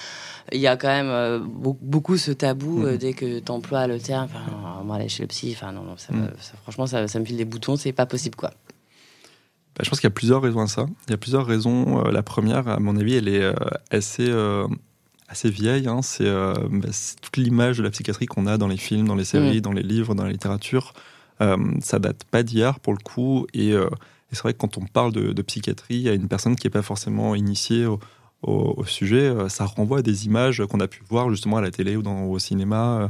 il 0.53 0.61
y 0.61 0.67
a 0.67 0.77
quand 0.77 0.89
même 0.89 1.09
euh, 1.09 1.41
beaucoup 1.43 2.17
ce 2.17 2.31
tabou 2.31 2.85
euh, 2.85 2.93
mhm. 2.93 2.99
dès 2.99 3.13
que 3.13 3.39
tu 3.39 3.53
emploies 3.53 3.87
le 3.87 3.99
terme 3.99 4.25
enfin 4.25 4.81
on 4.83 4.85
va 4.85 4.97
aller 4.97 5.09
chez 5.09 5.23
le 5.23 5.29
psy 5.29 5.55
enfin 5.57 5.73
non, 5.73 5.83
non 5.83 5.97
ça, 5.97 6.13
mhm. 6.13 6.31
franchement 6.63 6.87
ça, 6.87 7.09
ça, 7.09 7.19
me 7.19 7.25
file 7.25 7.37
des 7.37 7.45
boutons 7.45 7.77
c'est 7.77 7.93
pas 7.93 8.07
possible 8.07 8.37
quoi 8.37 8.51
bah, 9.77 9.83
je 9.83 9.91
pense 9.91 10.01
qu'il 10.01 10.09
y 10.09 10.13
a 10.13 10.15
plusieurs 10.15 10.43
raisons 10.43 10.61
à 10.61 10.67
ça 10.67 10.87
il 11.09 11.13
y 11.13 11.15
a 11.15 11.17
plusieurs 11.17 11.47
raisons 11.47 12.05
euh, 12.05 12.11
la 12.11 12.23
première 12.23 12.69
à 12.69 12.79
mon 12.79 12.97
avis 12.97 13.15
elle 13.17 13.29
est 13.29 13.55
assez 13.91 14.31
assez 15.29 15.49
vieille 15.49 15.89
hein. 15.89 16.03
c'est 16.03 16.31
bah, 16.31 16.89
toute 17.23 17.37
l'image 17.37 17.79
de 17.79 17.83
la 17.83 17.91
psychiatrie 17.91 18.27
qu'on 18.27 18.47
a 18.47 18.59
dans 18.59 18.69
les 18.69 18.77
films 18.77 19.09
dans 19.09 19.17
les 19.17 19.25
séries 19.25 19.57
mhm. 19.57 19.61
dans 19.61 19.73
les 19.73 19.83
livres 19.83 20.15
dans 20.15 20.25
la 20.25 20.31
littérature 20.33 20.93
ça 21.81 21.99
date 21.99 22.25
pas 22.25 22.43
d'hier 22.43 22.81
pour 22.81 22.93
le 22.93 22.99
coup 22.99 23.47
et, 23.53 23.71
et 23.71 24.35
c'est 24.35 24.43
vrai 24.43 24.53
que 24.53 24.59
quand 24.59 24.79
on 24.79 24.85
parle 24.85 25.13
de, 25.13 25.33
de 25.33 25.43
psychiatrie 25.43 26.09
à 26.09 26.13
une 26.15 26.29
personne 26.29 26.57
qui 26.57 26.67
n'est 26.67 26.71
pas 26.71 26.83
forcément 26.83 27.35
initiée 27.35 27.87
au, 28.47 28.85
sujet, 28.87 29.23
euh, 29.23 29.49
ça 29.49 29.65
renvoie 29.65 29.99
à 29.99 30.03
des 30.03 30.27
images 30.27 30.63
qu'on 30.67 30.81
a 30.81 30.89
pu 30.89 31.03
voir 31.09 31.31
justement 31.31 31.57
à 31.57 31.61
la 31.63 31.71
télé 31.71 31.97
ou 31.97 32.03
au 32.03 32.39
cinéma, 32.39 33.01
euh, 33.01 33.09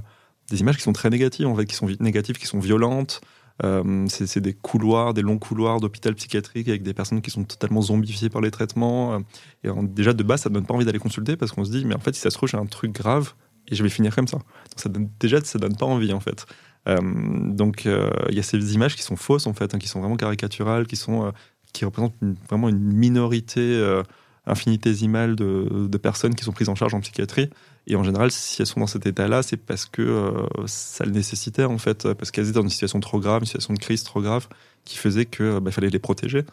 des 0.51 0.61
images 0.61 0.77
qui 0.77 0.83
sont 0.83 0.93
très 0.93 1.11
négatives 1.11 1.47
en 1.47 1.57
fait, 1.57 1.65
qui 1.65 1.75
sont 1.75 1.89
négatives, 2.01 2.37
qui 2.37 2.47
sont 2.47 2.59
violentes. 2.59 3.21
Euh, 3.63 4.07
c'est 4.09 4.41
des 4.41 4.53
couloirs, 4.53 5.15
des 5.15 5.23
longs 5.23 5.39
couloirs 5.39 5.81
d'hôpital 5.81 6.15
psychiatrique 6.15 6.69
avec 6.69 6.83
des 6.83 6.93
personnes 6.93 7.23
qui 7.23 7.31
sont 7.31 7.45
totalement 7.45 7.83
zombifiées 7.83 8.29
par 8.29 8.43
les 8.43 8.51
traitements. 8.51 9.21
Et 9.63 9.71
déjà 9.83 10.13
de 10.13 10.23
base, 10.25 10.43
ça 10.43 10.51
donne 10.51 10.67
pas 10.67 10.75
envie 10.75 10.85
d'aller 10.85 10.99
consulter 10.99 11.37
parce 11.37 11.53
qu'on 11.53 11.65
se 11.65 11.71
dit, 11.71 11.85
mais 11.85 11.95
en 11.95 12.01
fait, 12.01 12.15
si 12.15 12.21
ça 12.21 12.31
se 12.31 12.37
trouve, 12.37 12.49
j'ai 12.49 12.57
un 12.57 12.67
truc 12.67 12.93
grave 12.93 13.35
et 13.69 13.77
je 13.77 13.83
vais 13.83 13.89
finir 13.89 14.15
comme 14.15 14.27
ça. 14.27 14.39
ça 14.77 14.89
donne, 14.89 15.09
déjà, 15.21 15.43
ça 15.43 15.59
donne 15.59 15.77
pas 15.77 15.87
envie 15.87 16.13
en 16.13 16.21
fait. 16.21 16.47
Donc 16.87 17.87
il 17.87 18.35
y 18.35 18.39
a 18.39 18.43
ces 18.43 18.75
images 18.75 18.97
qui 18.97 19.03
sont 19.03 19.17
fausses 19.17 19.47
en 19.47 19.55
fait, 19.55 19.75
hein, 19.75 19.79
qui 19.79 19.89
sont 19.89 20.01
vraiment 20.01 20.17
caricaturales, 20.17 20.87
qui 20.87 20.97
sont 20.97 21.33
qui 21.73 21.85
représentent 21.85 22.15
vraiment 22.49 22.69
une 22.69 22.79
minorité 22.79 24.03
infinitésimale 24.47 25.37
de, 25.37 25.97
personnes 25.99 26.35
qui 26.35 26.45
sont 26.45 26.53
prises 26.53 26.69
en 26.69 26.75
charge 26.75 26.95
en 26.95 27.01
psychiatrie. 27.01 27.51
Et 27.87 27.97
en 27.97 28.03
général, 28.03 28.31
si 28.31 28.63
elles 28.63 28.67
sont 28.67 28.81
dans 28.81 28.87
cet 28.87 29.07
état-là, 29.07 29.43
c'est 29.43 29.57
parce 29.57 29.85
que 29.85 30.03
euh, 30.03 30.47
ça 30.67 31.05
le 31.05 31.11
nécessitait, 31.11 31.65
en 31.65 31.79
fait, 31.79 32.13
parce 32.15 32.31
qu'elles 32.31 32.49
étaient 32.49 32.55
dans 32.55 32.63
une 32.63 32.71
situation 32.71 32.99
trop 33.01 33.21
grave, 33.21 33.43
une 33.43 33.47
situation 33.47 33.75
de 33.75 33.79
crise 33.79 34.05
trop 34.05 34.23
grave, 34.23 34.49
qui 34.85 34.97
faisait 34.97 35.27
qu'il 35.27 35.61
bah, 35.61 35.71
fallait 35.71 35.91
les 35.91 35.99
protéger, 35.99 36.45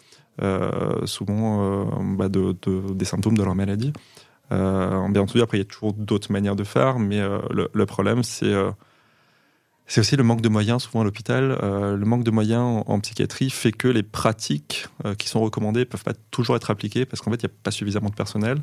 euh, 0.42 1.06
souvent 1.06 1.84
euh, 1.84 1.86
bah, 2.18 2.28
de, 2.28 2.56
de, 2.62 2.94
des 2.94 3.06
symptômes 3.06 3.38
de 3.38 3.44
leur 3.44 3.56
maladie. 3.56 3.94
Euh, 4.52 5.08
bien 5.10 5.22
entendu, 5.22 5.42
après, 5.42 5.58
il 5.58 5.62
y 5.62 5.64
a 5.64 5.66
toujours 5.66 5.94
d'autres 5.94 6.32
manières 6.32 6.58
de 6.58 6.66
faire, 6.66 7.00
mais 7.00 7.20
euh, 7.20 7.40
le, 7.50 7.86
problème, 7.86 8.24
c'est 8.24 8.54
c'est 9.92 10.00
aussi 10.00 10.16
le 10.16 10.24
manque 10.24 10.40
de 10.40 10.48
moyens, 10.48 10.84
souvent 10.84 11.02
à 11.02 11.04
l'hôpital. 11.04 11.58
Euh, 11.62 11.98
le 11.98 12.06
manque 12.06 12.24
de 12.24 12.32
moyens 12.32 12.82
en, 12.88 13.00
psychiatrie 13.02 13.50
fait 13.50 13.74
que 13.74 13.90
les 13.90 14.04
pratiques 14.04 14.88
euh, 15.06 15.16
qui 15.16 15.28
sont 15.28 15.42
recommandées 15.42 15.84
peuvent 15.84 16.06
pas 16.06 16.14
toujours 16.32 16.56
être 16.56 16.72
appliquées 16.72 17.06
parce 17.06 17.22
qu'en 17.22 17.30
fait, 17.30 17.44
il 17.44 17.48
n'y 17.48 17.52
a 17.52 17.56
pas 17.62 17.72
suffisamment 17.72 18.08
de 18.08 18.16
personnel. 18.16 18.60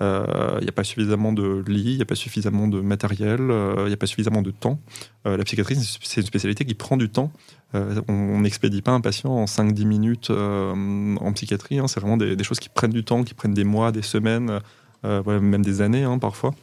Euh, 0.00 0.56
il 0.58 0.62
n'y 0.62 0.70
a 0.70 0.72
pas 0.72 0.84
suffisamment 0.84 1.34
de 1.34 1.62
lits, 1.68 1.82
il 1.82 1.96
n'y 1.96 2.02
a 2.02 2.06
pas 2.06 2.14
suffisamment 2.14 2.66
de 2.66 2.80
matériel, 2.80 3.40
il 3.40 3.84
n'y 3.84 3.92
a 3.92 3.96
pas 3.98 4.06
suffisamment 4.06 4.40
de 4.40 4.52
temps. 4.52 4.80
la 5.26 5.44
psychiatrie, 5.44 5.76
c'est 6.02 6.22
une 6.22 6.26
spécialité 6.26 6.64
qui 6.64 6.72
prend 6.72 6.96
du 6.96 7.10
temps. 7.10 7.30
on 7.74 8.40
n'expédie 8.40 8.80
pas 8.80 8.92
un 8.92 9.02
patient 9.02 9.32
en 9.32 9.44
5-10 9.44 9.84
minutes 9.84 10.30
en 10.30 11.32
psychiatrie. 11.34 11.78
Hein. 11.78 11.88
c'est 11.88 12.00
vraiment 12.00 12.16
des, 12.16 12.42
choses 12.42 12.58
qui 12.58 12.70
prennent 12.70 12.92
du 12.92 13.04
temps, 13.04 13.22
qui 13.22 13.34
prennent 13.34 13.52
des 13.52 13.64
mois, 13.64 13.92
des 13.92 14.00
semaines, 14.00 14.60
même 15.04 15.62
des 15.62 15.82
années 15.82 16.04
hein, 16.04 16.18
parfois. 16.18 16.54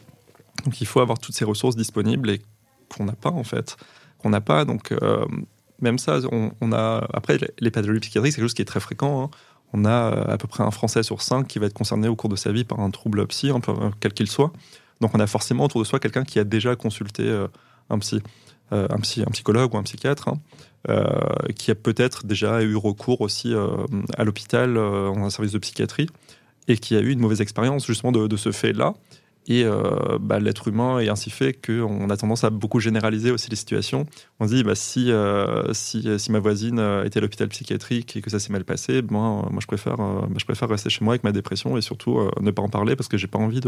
Donc 0.65 0.82
il 0.82 0.88
faut 0.88 1.01
avoir 1.01 1.19
toutes 1.19 1.36
ces 1.36 1.45
ressources 1.45 1.75
disponibles 1.75 2.32
et 2.32 2.41
qu'on 2.89 3.06
n'a 3.06 3.13
pas 3.13 3.30
en 3.30 3.43
fait 3.43 3.77
qu'on 4.17 4.30
n'a 4.30 4.41
pas. 4.41 4.65
Donc, 4.65 4.91
euh, 4.91 5.25
même 5.82 5.99
ça, 5.99 6.19
on, 6.32 6.71
a. 6.71 7.08
Après, 7.13 7.38
les 7.60 7.71
pathologies 7.71 8.01
psychiatriques, 8.01 8.34
c'est 8.34 8.38
quelque 8.38 8.49
chose 8.49 8.53
qui 8.53 8.62
est 8.62 8.65
très 8.65 8.80
fréquent. 8.80 9.23
Hein. 9.23 9.30
On 9.73 9.86
a 9.86 9.89
euh, 9.89 10.34
à 10.34 10.38
peu 10.38 10.47
près 10.47 10.63
un 10.63 10.71
Français 10.71 11.03
sur 11.03 11.21
cinq 11.21 11.47
qui 11.47 11.60
va 11.60 11.67
être 11.67 11.73
concerné 11.73 12.08
au 12.08 12.15
cours 12.15 12.30
de 12.30 12.36
sa 12.36 12.51
vie 12.51 12.63
par 12.63 12.80
un 12.80 12.89
trouble 12.89 13.25
psy, 13.27 13.51
quel 13.99 14.13
qu'il 14.13 14.27
soit. 14.27 14.51
Donc, 15.01 15.12
on 15.13 15.19
a 15.19 15.27
forcément 15.27 15.65
autour 15.65 15.82
de 15.82 15.86
soi 15.86 15.99
quelqu'un 15.99 16.23
qui 16.23 16.39
a 16.39 16.43
déjà 16.43 16.75
consulté 16.75 17.23
euh, 17.23 17.47
un 17.89 17.99
psy. 17.99 18.21
un, 18.71 18.99
psy, 18.99 19.21
un 19.21 19.32
psychologue 19.32 19.73
ou 19.73 19.77
un 19.77 19.84
psychiatre, 19.84 20.27
hein, 20.27 20.39
qui 21.56 21.71
a 21.71 21.75
peut-être 21.75 22.25
déjà 22.25 22.62
eu 22.62 22.75
recours 22.75 23.21
aussi 23.21 23.53
à 24.17 24.23
l'hôpital, 24.23 24.73
dans 24.73 25.23
un 25.23 25.30
service 25.30 25.53
de 25.53 25.60
psychiatrie, 25.60 26.10
et 26.67 26.77
qui 26.77 26.95
a 26.97 26.99
eu 26.99 27.12
une 27.12 27.19
mauvaise 27.19 27.39
expérience 27.39 27.86
justement 27.86 28.12
de, 28.12 28.27
de 28.27 28.36
ce 28.36 28.51
fait-là, 28.51 28.93
et 29.47 29.63
euh, 29.63 30.17
bah, 30.19 30.39
l'être 30.39 30.67
humain 30.67 30.99
est 30.99 31.07
ainsi 31.07 31.29
fait 31.29 31.53
qu'on 31.53 32.10
a 32.10 32.17
tendance 32.17 32.43
à 32.43 32.49
beaucoup 32.49 32.81
généraliser 32.81 33.31
aussi 33.31 33.49
les 33.49 33.55
situations. 33.55 34.05
On 34.39 34.47
se 34.47 34.53
dit, 34.53 34.63
bah, 34.63 34.75
si, 34.75 35.10
euh, 35.12 35.73
si, 35.73 36.07
si, 36.19 36.31
ma 36.31 36.39
voisine 36.39 36.79
euh, 36.79 37.05
était 37.05 37.19
à 37.19 37.21
l'hôpital 37.21 37.47
psychiatrique 37.47 38.17
et 38.17 38.21
que 38.21 38.29
ça 38.29 38.39
s'est 38.39 38.51
mal 38.51 38.65
passé, 38.65 39.01
moi, 39.10 39.47
moi 39.49 39.60
je, 39.62 39.67
préfère, 39.67 39.97
bah, 39.97 40.27
je 40.36 40.43
préfère 40.43 40.67
rester 40.67 40.89
chez 40.89 41.03
moi 41.03 41.13
avec 41.13 41.23
ma 41.23 41.31
dépression 41.31 41.77
et 41.77 41.81
surtout 41.81 42.19
ne 42.41 42.51
pas 42.51 42.62
en 42.62 42.67
parler 42.67 42.97
parce 42.97 43.07
que 43.07 43.17
j'ai 43.17 43.27
pas 43.27 43.39
envie 43.39 43.62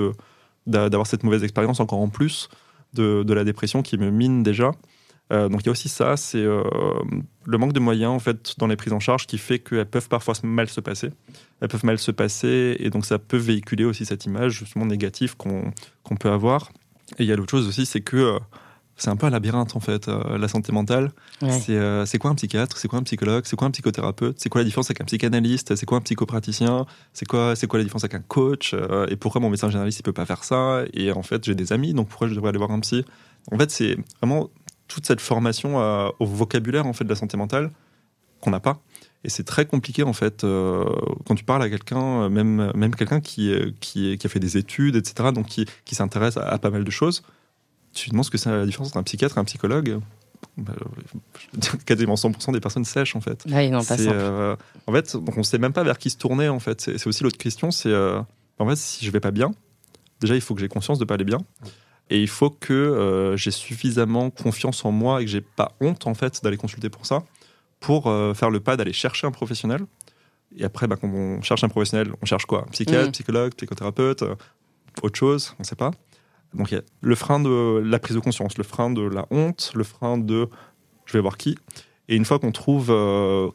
d'avoir 0.68 1.08
cette 1.08 1.24
mauvaise 1.24 1.44
expérience 1.44 1.80
encore 1.80 2.00
en 2.00 2.10
plus 2.10 2.50
de, 2.94 3.24
de, 3.24 3.34
la 3.34 3.46
dépression 3.46 3.82
qui 3.82 3.98
me 3.98 4.10
mine 4.10 4.44
déjà. 4.44 4.72
Euh, 5.32 5.48
donc 5.48 5.62
il 5.62 5.66
y 5.68 5.70
a 5.70 5.72
aussi 5.72 5.90
ça, 5.90 6.18
c'est 6.18 6.44
euh, 6.44 6.64
le 7.46 7.58
manque 7.58 7.74
de 7.74 7.80
moyens 7.80 8.12
en 8.12 8.20
fait 8.20 8.56
dans 8.58 8.66
les 8.66 8.76
prises 8.76 8.94
en 8.94 9.00
charge 9.00 9.28
qui 9.28 9.38
fait 9.38 9.60
qu'elles 9.60 9.86
peuvent 9.86 10.10
parfois 10.10 10.34
mal 10.44 10.70
se 10.70 10.82
passer. 10.82 11.12
Elles 11.62 11.68
peuvent 11.68 11.86
mal 11.86 12.00
se 12.00 12.12
passer 12.12 12.76
et 12.80 12.90
donc 12.90 13.06
ça 13.06 13.20
peut 13.20 13.38
véhiculer 13.38 13.86
aussi 13.86 14.06
cette 14.06 14.26
image 14.26 14.54
justement 14.54 14.86
négative 14.86 15.38
qu'on 15.38 16.16
peut 16.20 16.32
avoir. 16.32 16.72
Et 17.20 17.24
il 17.24 17.26
y 17.26 17.32
a 17.32 17.36
l'autre 17.36 17.52
chose 17.52 17.68
aussi, 17.68 17.86
c'est 17.86 18.02
que 18.02 18.18
euh, 18.18 18.40
c'est 18.96 19.10
un 19.10 19.16
peu 19.16 19.28
un 19.28 19.30
labyrinthe 19.30 19.76
en 19.78 19.80
fait, 19.80 20.08
la 20.08 20.48
santé 20.50 20.74
mentale. 20.74 21.14
C'est 21.42 22.18
quoi 22.20 22.32
un 22.32 22.36
psychiatre? 22.36 22.78
C'est 22.78 22.90
quoi 22.90 23.00
un 23.00 23.04
psychologue? 23.04 23.44
C'est 23.46 23.56
quoi 23.56 23.68
un 23.68 23.72
psychothérapeute? 23.72 24.38
C'est 24.40 24.50
quoi 24.50 24.60
la 24.60 24.66
différence 24.66 24.90
avec 24.90 25.00
un 25.00 25.06
psychanalyste? 25.06 25.74
C'est 25.78 25.86
quoi 25.86 26.00
un 26.00 26.02
psychopraticien? 26.02 26.86
C'est 27.14 27.26
quoi, 27.26 27.54
quoi 27.70 27.80
la 27.80 27.86
différence 27.86 28.04
avec 28.04 28.16
un 28.16 28.24
coach? 28.28 28.76
Et 29.08 29.16
pourquoi 29.16 29.40
mon 29.40 29.50
médecin 29.50 29.70
généraliste 29.70 30.00
il 30.00 30.04
peut 30.04 30.12
pas 30.12 30.26
faire 30.26 30.44
ça? 30.44 30.84
Et 30.94 31.14
en 31.14 31.24
fait 31.24 31.46
j'ai 31.46 31.56
des 31.56 31.72
amis, 31.72 31.94
donc 31.94 32.10
pourquoi 32.10 32.28
je 32.28 32.36
devrais 32.36 32.50
aller 32.50 32.58
voir 32.58 32.72
un 32.72 32.82
psy? 32.82 33.06
En 33.54 33.58
fait 33.58 33.72
c'est 33.72 33.98
vraiment 34.22 34.50
toute 34.90 35.06
cette 35.06 35.22
formation 35.22 35.78
au 36.20 36.26
vocabulaire 36.26 36.86
en 36.86 36.92
fait 36.92 37.06
de 37.06 37.10
la 37.10 37.16
santé 37.16 37.38
mentale 37.38 37.72
qu'on 38.42 38.52
n'a 38.52 38.60
pas 38.60 38.82
Et 39.24 39.30
c'est 39.30 39.44
très 39.44 39.66
compliqué 39.66 40.04
en 40.04 40.14
fait 40.14 40.44
euh, 40.44 40.84
quand 41.26 41.36
tu 41.36 41.44
parles 41.44 41.64
à 41.64 41.70
quelqu'un, 41.70 42.30
même 42.30 42.72
même 42.76 42.96
quelqu'un 42.96 43.22
qui, 43.22 43.54
qui 43.80 44.18
qui 44.18 44.28
a 44.28 44.30
fait 44.30 44.40
des 44.40 44.58
études, 44.58 44.96
etc. 44.96 45.30
Donc 45.34 45.48
qui, 45.48 45.66
qui 45.86 45.96
s'intéresse 45.96 46.38
à, 46.38 46.58
pas 46.58 46.70
mal 46.70 46.84
de 46.84 46.92
choses. 46.92 47.24
Tu 47.94 48.06
lui 48.06 48.12
demandes 48.12 48.26
ce 48.26 48.32
que 48.32 48.38
c'est 48.38 48.52
la 48.52 48.66
différence 48.66 48.90
entre 48.90 48.98
un 48.98 49.04
psychiatre 49.04 49.38
et 49.38 49.42
un 49.42 49.46
psychologue. 49.46 50.00
Bah, 50.58 50.74
quasiment 51.86 52.16
100% 52.16 52.54
des 52.54 52.60
personnes 52.60 52.86
sèches 52.86 53.16
en 53.16 53.22
fait. 53.22 53.44
Oui, 53.48 53.70
non, 53.70 53.84
pas 53.84 54.00
euh, 54.00 54.56
en 54.88 54.94
fait, 54.94 55.16
donc 55.16 55.38
on 55.38 55.44
sait 55.44 55.58
même 55.58 55.74
pas 55.74 55.84
vers 55.84 55.98
qui 55.98 56.10
se 56.10 56.18
tourner 56.18 56.50
en 56.50 56.60
fait. 56.60 56.82
C'est 56.82 57.08
aussi 57.08 57.24
l'autre 57.24 57.38
question, 57.38 57.72
c'est 57.72 57.90
euh, 57.90 58.22
en 58.58 58.68
fait 58.68 58.78
si 58.78 59.06
je 59.06 59.12
vais 59.12 59.20
pas 59.20 59.32
bien, 59.32 59.52
déjà 60.22 60.36
il 60.36 60.42
faut 60.42 60.56
que 60.56 60.62
j'ai 60.62 60.70
conscience 60.70 61.00
de 61.00 61.06
pas 61.06 61.16
aller 61.16 61.26
bien. 61.26 61.40
Et 62.10 62.22
il 62.22 62.28
faut 62.28 62.50
que 62.50 62.74
euh, 62.74 63.38
j'ai 63.38 63.52
suffisamment 63.52 64.30
confiance 64.30 64.84
en 64.84 64.92
moi 64.92 65.22
et 65.22 65.26
que 65.26 65.32
j'ai 65.32 65.42
pas 65.42 65.74
honte 65.80 66.08
en 66.08 66.16
fait 66.16 66.44
d'aller 66.44 66.58
consulter 66.58 66.90
pour 66.90 67.06
ça, 67.06 67.24
pour 67.80 68.08
euh, 68.08 68.34
faire 68.34 68.50
le 68.50 68.60
pas 68.60 68.78
d'aller 68.78 68.94
chercher 68.94 69.28
un 69.28 69.32
professionnel. 69.32 69.82
Et 70.58 70.64
après, 70.64 70.88
bah, 70.88 70.96
quand 71.00 71.08
on 71.08 71.42
cherche 71.44 71.64
un 71.64 71.70
professionnel, 71.70 72.12
on 72.22 72.26
cherche 72.26 72.46
quoi? 72.46 72.66
Psychiatre, 72.72 73.10
mmh. 73.10 73.12
psychologue, 73.12 73.54
psychothérapeute, 73.56 74.24
euh, 74.24 74.36
autre 75.04 75.18
chose, 75.18 75.54
on 75.60 75.62
ne 75.62 75.66
sait 75.66 75.76
pas. 75.76 75.92
Donc 76.56 76.72
il 76.72 76.76
y 76.76 76.78
a 76.78 76.82
le 77.02 77.16
frein 77.16 77.40
de 77.40 77.80
la 77.86 78.00
prise 78.00 78.16
de 78.16 78.22
conscience, 78.22 78.58
le 78.58 78.64
frein 78.64 78.90
de 78.90 79.02
la 79.02 79.28
honte, 79.30 79.72
le 79.76 79.84
frein 79.84 80.18
de 80.18 80.50
je 81.06 81.14
vais 81.14 81.22
voir 81.22 81.38
qui. 81.38 81.58
Et 82.08 82.16
une 82.16 82.26
fois 82.26 82.40
qu'on 82.40 82.52
trouve 82.52 82.88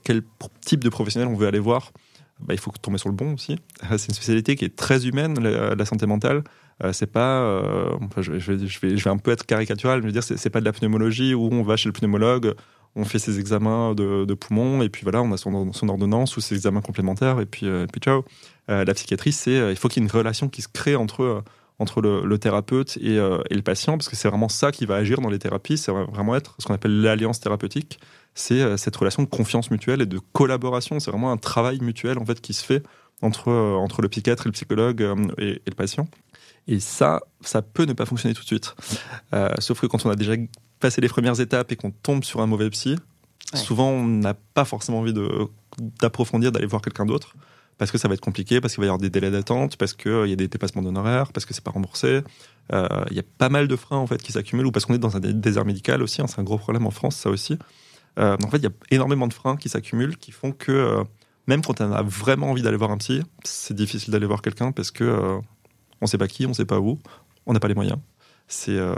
quel 0.05 0.23
type 0.61 0.85
de 0.85 0.89
professionnel 0.89 1.29
on 1.29 1.35
veut 1.35 1.49
aller 1.49 1.59
voir, 1.59 1.91
bah, 2.39 2.55
il 2.55 2.61
faut 2.61 2.71
tomber 2.81 2.99
sur 2.99 3.09
le 3.09 3.17
bon 3.17 3.35
aussi. 3.35 3.59
C'est 3.99 4.09
une 4.09 4.15
spécialité 4.15 4.55
qui 4.55 4.65
est 4.65 4.77
très 4.77 5.09
humaine, 5.09 5.41
la 5.41 5.85
santé 5.85 6.07
mentale. 6.07 6.45
Euh, 6.83 6.93
c'est 6.93 7.07
pas, 7.07 7.41
euh, 7.43 7.97
je, 8.19 8.33
vais, 8.33 8.41
je, 8.41 8.81
vais, 8.81 8.97
je, 8.97 9.09
un 9.09 9.17
peu 9.17 9.31
être 9.31 9.47
caricatural, 9.47 10.03
mais 10.03 10.11
dire 10.11 10.25
c'est 10.25 10.51
pas 10.51 10.61
de 10.61 10.65
la 10.65 10.73
pneumologie 10.73 11.35
où 11.35 11.49
on 11.53 11.63
va 11.63 11.77
chez 11.77 11.89
le 11.89 11.93
pneumologue, 11.93 12.55
on 12.97 13.05
fait 13.05 13.19
ses 13.19 13.39
examens 13.39 13.95
de, 13.95 14.25
de 14.25 14.35
poumon 14.35 14.83
et 14.83 14.89
puis 14.89 15.03
voilà, 15.03 15.23
on 15.23 15.33
a 15.33 15.37
son, 15.37 15.89
ordonnance 15.89 16.37
ou 16.37 16.41
ses 16.41 16.55
examens 16.55 16.81
complémentaires 16.81 17.41
et 17.41 17.47
puis, 17.47 17.67
euh, 17.67 17.87
puis 17.91 18.01
ciao. 18.01 18.25
la 18.69 18.93
psychiatrie, 18.95 19.33
c'est 19.33 19.71
il 19.71 19.77
faut 19.77 19.89
qu'il 19.89 20.03
y 20.03 20.07
ait 20.07 20.09
une 20.09 20.17
relation 20.17 20.49
qui 20.49 20.63
se 20.63 20.69
crée 20.69 20.97
entre 20.97 21.43
entre 21.81 22.01
le, 22.01 22.39
thérapeute 22.39 22.97
et, 22.99 23.17
et, 23.17 23.55
le 23.55 23.63
patient, 23.63 23.99
parce 23.99 24.09
que 24.09 24.15
c'est 24.15 24.29
vraiment 24.29 24.49
ça 24.49 24.71
qui 24.71 24.87
va 24.87 24.95
agir 24.95 25.21
dans 25.21 25.29
les 25.29 25.41
thérapies, 25.41 25.77
c'est 25.77 25.91
vraiment 25.91 26.37
être 26.37 26.55
ce 26.61 26.67
qu'on 26.67 26.75
appelle 26.75 27.03
l'alliance 27.03 27.41
thérapeutique, 27.41 27.99
c'est 28.33 28.77
cette 28.77 28.95
relation 28.95 29.25
de 29.25 29.29
confiance 29.29 29.73
mutuelle 29.73 30.01
et 30.01 30.07
de 30.07 30.21
collaboration, 30.33 31.01
c'est 31.01 31.11
vraiment 31.11 31.33
un 31.33 31.37
travail 31.37 31.81
mutuel 31.81 32.19
en 32.19 32.25
fait 32.25 32.41
qui 32.41 32.53
se 32.53 32.65
fait 32.65 32.85
entre, 33.23 33.51
entre 33.51 34.03
le 34.03 34.09
psychiatre 34.09 34.47
et 34.47 34.49
le 34.49 34.53
psychologue 34.53 35.03
et, 35.39 35.49
et 35.49 35.63
le 35.67 35.75
patient. 35.75 36.07
Et 36.67 36.81
ça, 36.81 37.21
ça 37.43 37.63
peut 37.63 37.85
ne 37.85 37.93
pas 37.93 38.07
fonctionner 38.07 38.35
tout 38.35 38.43
de 38.43 38.47
suite. 38.47 38.75
Euh, 39.33 39.51
sauf 39.59 39.81
que 39.81 39.87
quand 39.87 40.05
on 40.07 40.11
a 40.11 40.17
déjà 40.17 40.33
passé 40.81 41.01
les 41.01 41.09
premières 41.09 41.41
étapes 41.41 41.73
et 41.73 41.77
qu'on 41.77 41.91
tombe 41.91 42.25
sur 42.25 42.41
un 42.41 42.47
mauvais 42.47 42.71
psy, 42.71 42.97
souvent 43.55 43.91
on 43.91 44.07
n'a 44.07 44.35
pas 44.35 44.65
forcément 44.65 45.01
envie 45.01 45.15
d'approfondir, 46.01 46.53
d'aller 46.53 46.67
voir 46.67 46.83
quelqu'un 46.83 47.07
d'autre. 47.07 47.35
Parce 47.77 47.91
que 47.91 47.99
ça 47.99 48.07
va 48.07 48.15
être 48.15 48.21
compliqué, 48.21 48.61
parce 48.61 48.75
qu'il 48.75 48.81
va 48.83 48.87
y 48.87 48.89
avoir 48.89 49.01
des 49.01 49.11
délais 49.11 49.33
d'attente, 49.33 49.77
parce 49.77 49.95
qu'il 49.95 50.11
euh, 50.13 50.29
y 50.29 50.33
a 50.33 50.37
des 50.37 50.47
dépassements 50.47 50.83
d'honoraires, 50.83 51.33
parce 51.33 51.45
que 51.45 51.53
c'est 51.53 51.65
pas 51.65 51.73
remboursé. 51.73 52.23
Euh, 52.73 52.87
il 53.11 53.17
y 53.17 53.21
a 53.21 53.25
pas 53.37 53.49
mal 53.49 53.67
de 53.67 53.77
freins 53.77 53.99
en 53.99 54.07
fait 54.07 54.23
qui 54.23 54.31
s'accumulent, 54.31 54.67
ou 54.67 54.71
parce 54.71 54.87
qu'on 54.87 54.95
est 54.95 54.99
dans 54.99 55.17
un 55.17 55.21
désert 55.21 55.65
médical 55.65 56.01
aussi. 56.01 56.23
Hein, 56.23 56.27
c'est 56.29 56.39
un 56.39 56.45
gros 56.45 56.57
problème 56.57 56.87
en 56.87 56.93
France, 56.93 57.17
ça 57.17 57.31
aussi. 57.31 57.59
en 58.17 58.49
fait, 58.49 58.59
il 58.59 58.63
y 58.63 58.69
a 58.69 58.73
énormément 58.93 59.27
de 59.27 59.35
freins 59.35 59.57
qui 59.57 59.69
s'accumulent, 59.69 60.17
qui 60.17 60.31
font 60.31 60.53
que 60.53 61.03
même 61.47 61.63
quand 61.63 61.81
on 61.81 61.93
a 61.93 62.03
vraiment 62.03 62.51
envie 62.51 62.63
d'aller 62.63 62.77
voir 62.77 62.93
un 62.93 62.97
psy, 62.99 63.23
c'est 63.43 63.75
difficile 63.75 64.13
d'aller 64.13 64.27
voir 64.27 64.41
quelqu'un 64.41 64.71
parce 64.71 64.93
que 64.93 65.41
on 66.05 66.07
sait 66.07 66.19
pas 66.19 66.29
qui, 66.29 66.47
on 66.47 66.55
sait 66.55 66.65
pas 66.65 66.79
où, 66.79 66.99
on 67.47 67.53
n'a 67.53 67.61
pas 67.61 67.69
les 67.69 67.75
moyens. 67.75 67.99
C'est 68.47 68.77
euh, 68.77 68.95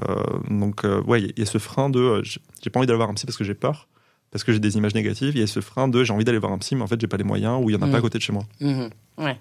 donc 0.50 0.84
euh, 0.84 1.00
ouais, 1.02 1.22
il 1.22 1.38
y, 1.38 1.42
a 1.42 1.46
ce 1.46 1.58
frein 1.58 1.88
de 1.88 2.00
euh, 2.00 2.22
j'ai 2.62 2.70
pas 2.70 2.80
envie 2.80 2.86
d'aller 2.86 2.96
voir 2.96 3.08
un 3.08 3.14
psy 3.14 3.26
parce 3.26 3.38
que 3.38 3.44
j'ai 3.44 3.54
peur, 3.54 3.88
parce 4.32 4.42
que 4.42 4.52
j'ai 4.52 4.58
des 4.58 4.76
images 4.76 4.94
négatives. 4.94 5.36
Il 5.36 5.40
y 5.40 5.42
a 5.42 5.46
ce 5.46 5.60
frein 5.60 5.86
de 5.86 6.02
j'ai 6.02 6.12
envie 6.12 6.24
d'aller 6.24 6.38
voir 6.38 6.52
un 6.52 6.58
psy, 6.58 6.74
mais 6.74 6.82
en 6.82 6.86
fait 6.88 7.00
j'ai 7.00 7.06
pas 7.06 7.16
les 7.16 7.24
moyens 7.24 7.60
ou 7.62 7.70
il 7.70 7.74
y 7.74 7.76
en 7.76 7.82
a 7.82 7.88
pas 7.88 7.96
à 7.96 7.98
mmh. 7.98 8.02
côté 8.02 8.18
de 8.18 8.22
chez 8.22 8.32
moi. 8.32 8.44
Mmh. 8.60 8.88
Ouais. 9.18 9.38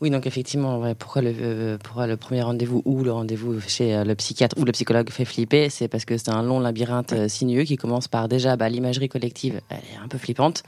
Oui, 0.00 0.08
donc 0.08 0.26
effectivement, 0.26 0.94
pourquoi, 0.94 1.20
le, 1.20 1.34
euh, 1.38 1.78
pourquoi 1.82 2.06
le 2.06 2.16
premier 2.16 2.40
rendez-vous 2.40 2.80
ou 2.86 3.04
le 3.04 3.12
rendez-vous 3.12 3.60
chez 3.60 3.94
euh, 3.94 4.02
le 4.04 4.14
psychiatre 4.14 4.56
ou 4.58 4.64
le 4.64 4.72
psychologue 4.72 5.10
fait 5.10 5.26
flipper 5.26 5.68
C'est 5.68 5.88
parce 5.88 6.06
que 6.06 6.16
c'est 6.16 6.30
un 6.30 6.42
long 6.42 6.58
labyrinthe 6.58 7.12
euh, 7.12 7.28
sinueux 7.28 7.64
qui 7.64 7.76
commence 7.76 8.08
par 8.08 8.26
déjà 8.26 8.56
bah, 8.56 8.70
l'imagerie 8.70 9.10
collective, 9.10 9.60
elle 9.68 9.76
est 9.76 10.02
un 10.02 10.08
peu 10.08 10.16
flippante. 10.16 10.62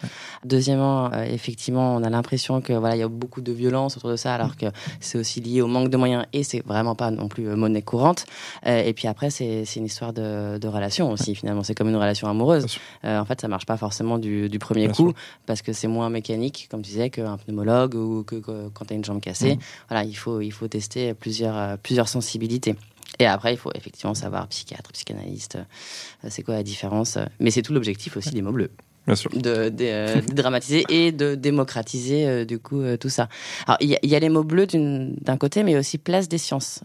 Deuxièmement, 0.45 1.11
effectivement, 1.23 1.97
on 1.97 2.03
a 2.03 2.11
l'impression 2.11 2.61
que 2.61 2.75
voilà, 2.75 2.95
il 2.95 2.99
y 2.99 3.03
a 3.03 3.09
beaucoup 3.09 3.41
de 3.41 3.53
violence 3.53 3.97
autour 3.97 4.11
de 4.11 4.17
ça, 4.17 4.35
alors 4.35 4.55
que 4.59 4.67
c'est 5.01 5.17
aussi 5.17 5.41
lié 5.41 5.63
au 5.63 5.67
manque 5.67 5.89
de 5.89 5.97
moyens 5.97 6.27
et 6.35 6.43
c'est 6.43 6.63
vraiment 6.67 6.95
pas 6.95 7.11
non 7.11 7.29
plus 7.29 7.45
monnaie 7.57 7.81
courante. 7.81 8.27
et 8.67 8.93
puis 8.93 9.09
après, 9.09 9.31
c'est 9.31 9.65
une 9.77 9.87
histoire 9.87 10.13
de, 10.13 10.59
de, 10.59 10.69
relation 10.69 11.11
aussi. 11.11 11.35
Finalement, 11.35 11.63
c'est 11.63 11.75
comme 11.75 11.89
une 11.89 11.97
relation 11.97 12.29
amoureuse. 12.29 12.67
en 13.05 13.25
fait, 13.25 13.41
ça 13.41 13.49
marche 13.49 13.67
pas 13.67 13.79
forcément 13.79 14.19
du, 14.19 14.51
du 14.51 14.59
premier 14.59 14.89
coup 14.89 15.13
parce 15.47 15.63
que 15.63 15.73
c'est 15.73 15.89
moins 15.89 16.11
mécanique, 16.11 16.69
comme 16.71 16.83
tu 16.83 16.91
disais, 16.91 17.09
qu'un 17.09 17.39
pneumologue 17.39 17.95
ou 17.95 18.25
que, 18.25 18.37
que 18.37 18.69
quand 18.69 18.85
tu 18.85 18.93
as 18.93 18.97
une 18.97 19.05
jambe 19.05 19.22
Mm. 19.31 19.59
Voilà, 19.89 20.05
il 20.05 20.17
faut, 20.17 20.41
il 20.41 20.53
faut 20.53 20.69
tester 20.69 21.15
plusieurs, 21.15 21.57
euh, 21.57 21.77
plusieurs 21.83 22.09
sensibilités. 22.09 22.75
Et 23.19 23.27
après, 23.27 23.53
il 23.53 23.57
faut 23.57 23.71
effectivement 23.75 24.15
savoir, 24.15 24.49
psychiatre, 24.49 24.91
psychanalyste, 24.93 25.57
euh, 25.57 26.29
c'est 26.29 26.43
quoi 26.43 26.55
la 26.55 26.63
différence. 26.63 27.19
Mais 27.41 27.51
c'est 27.51 27.63
tout 27.63 27.73
l'objectif 27.73 28.17
aussi 28.17 28.31
des 28.31 28.43
mots 28.43 28.53
bleus. 28.53 28.71
Bien 29.07 29.17
sûr. 29.17 29.31
De, 29.33 29.69
de, 29.69 30.33
dramatiser 30.33 30.85
et 30.89 31.13
de 31.13 31.35
démocratiser 31.35 32.27
euh, 32.27 32.45
du 32.45 32.61
coup 32.61 32.83
tout 33.01 33.09
ça. 33.09 33.29
Alors 33.67 33.77
il 33.81 33.99
y, 34.03 34.15
a 34.15 34.19
les 34.19 34.29
mots 34.29 34.45
bleus 34.45 34.69
d'un 34.73 35.37
côté, 35.37 35.65
mais 35.65 35.77
aussi 35.77 35.99
place 35.99 36.29
des 36.29 36.39
sciences 36.39 36.81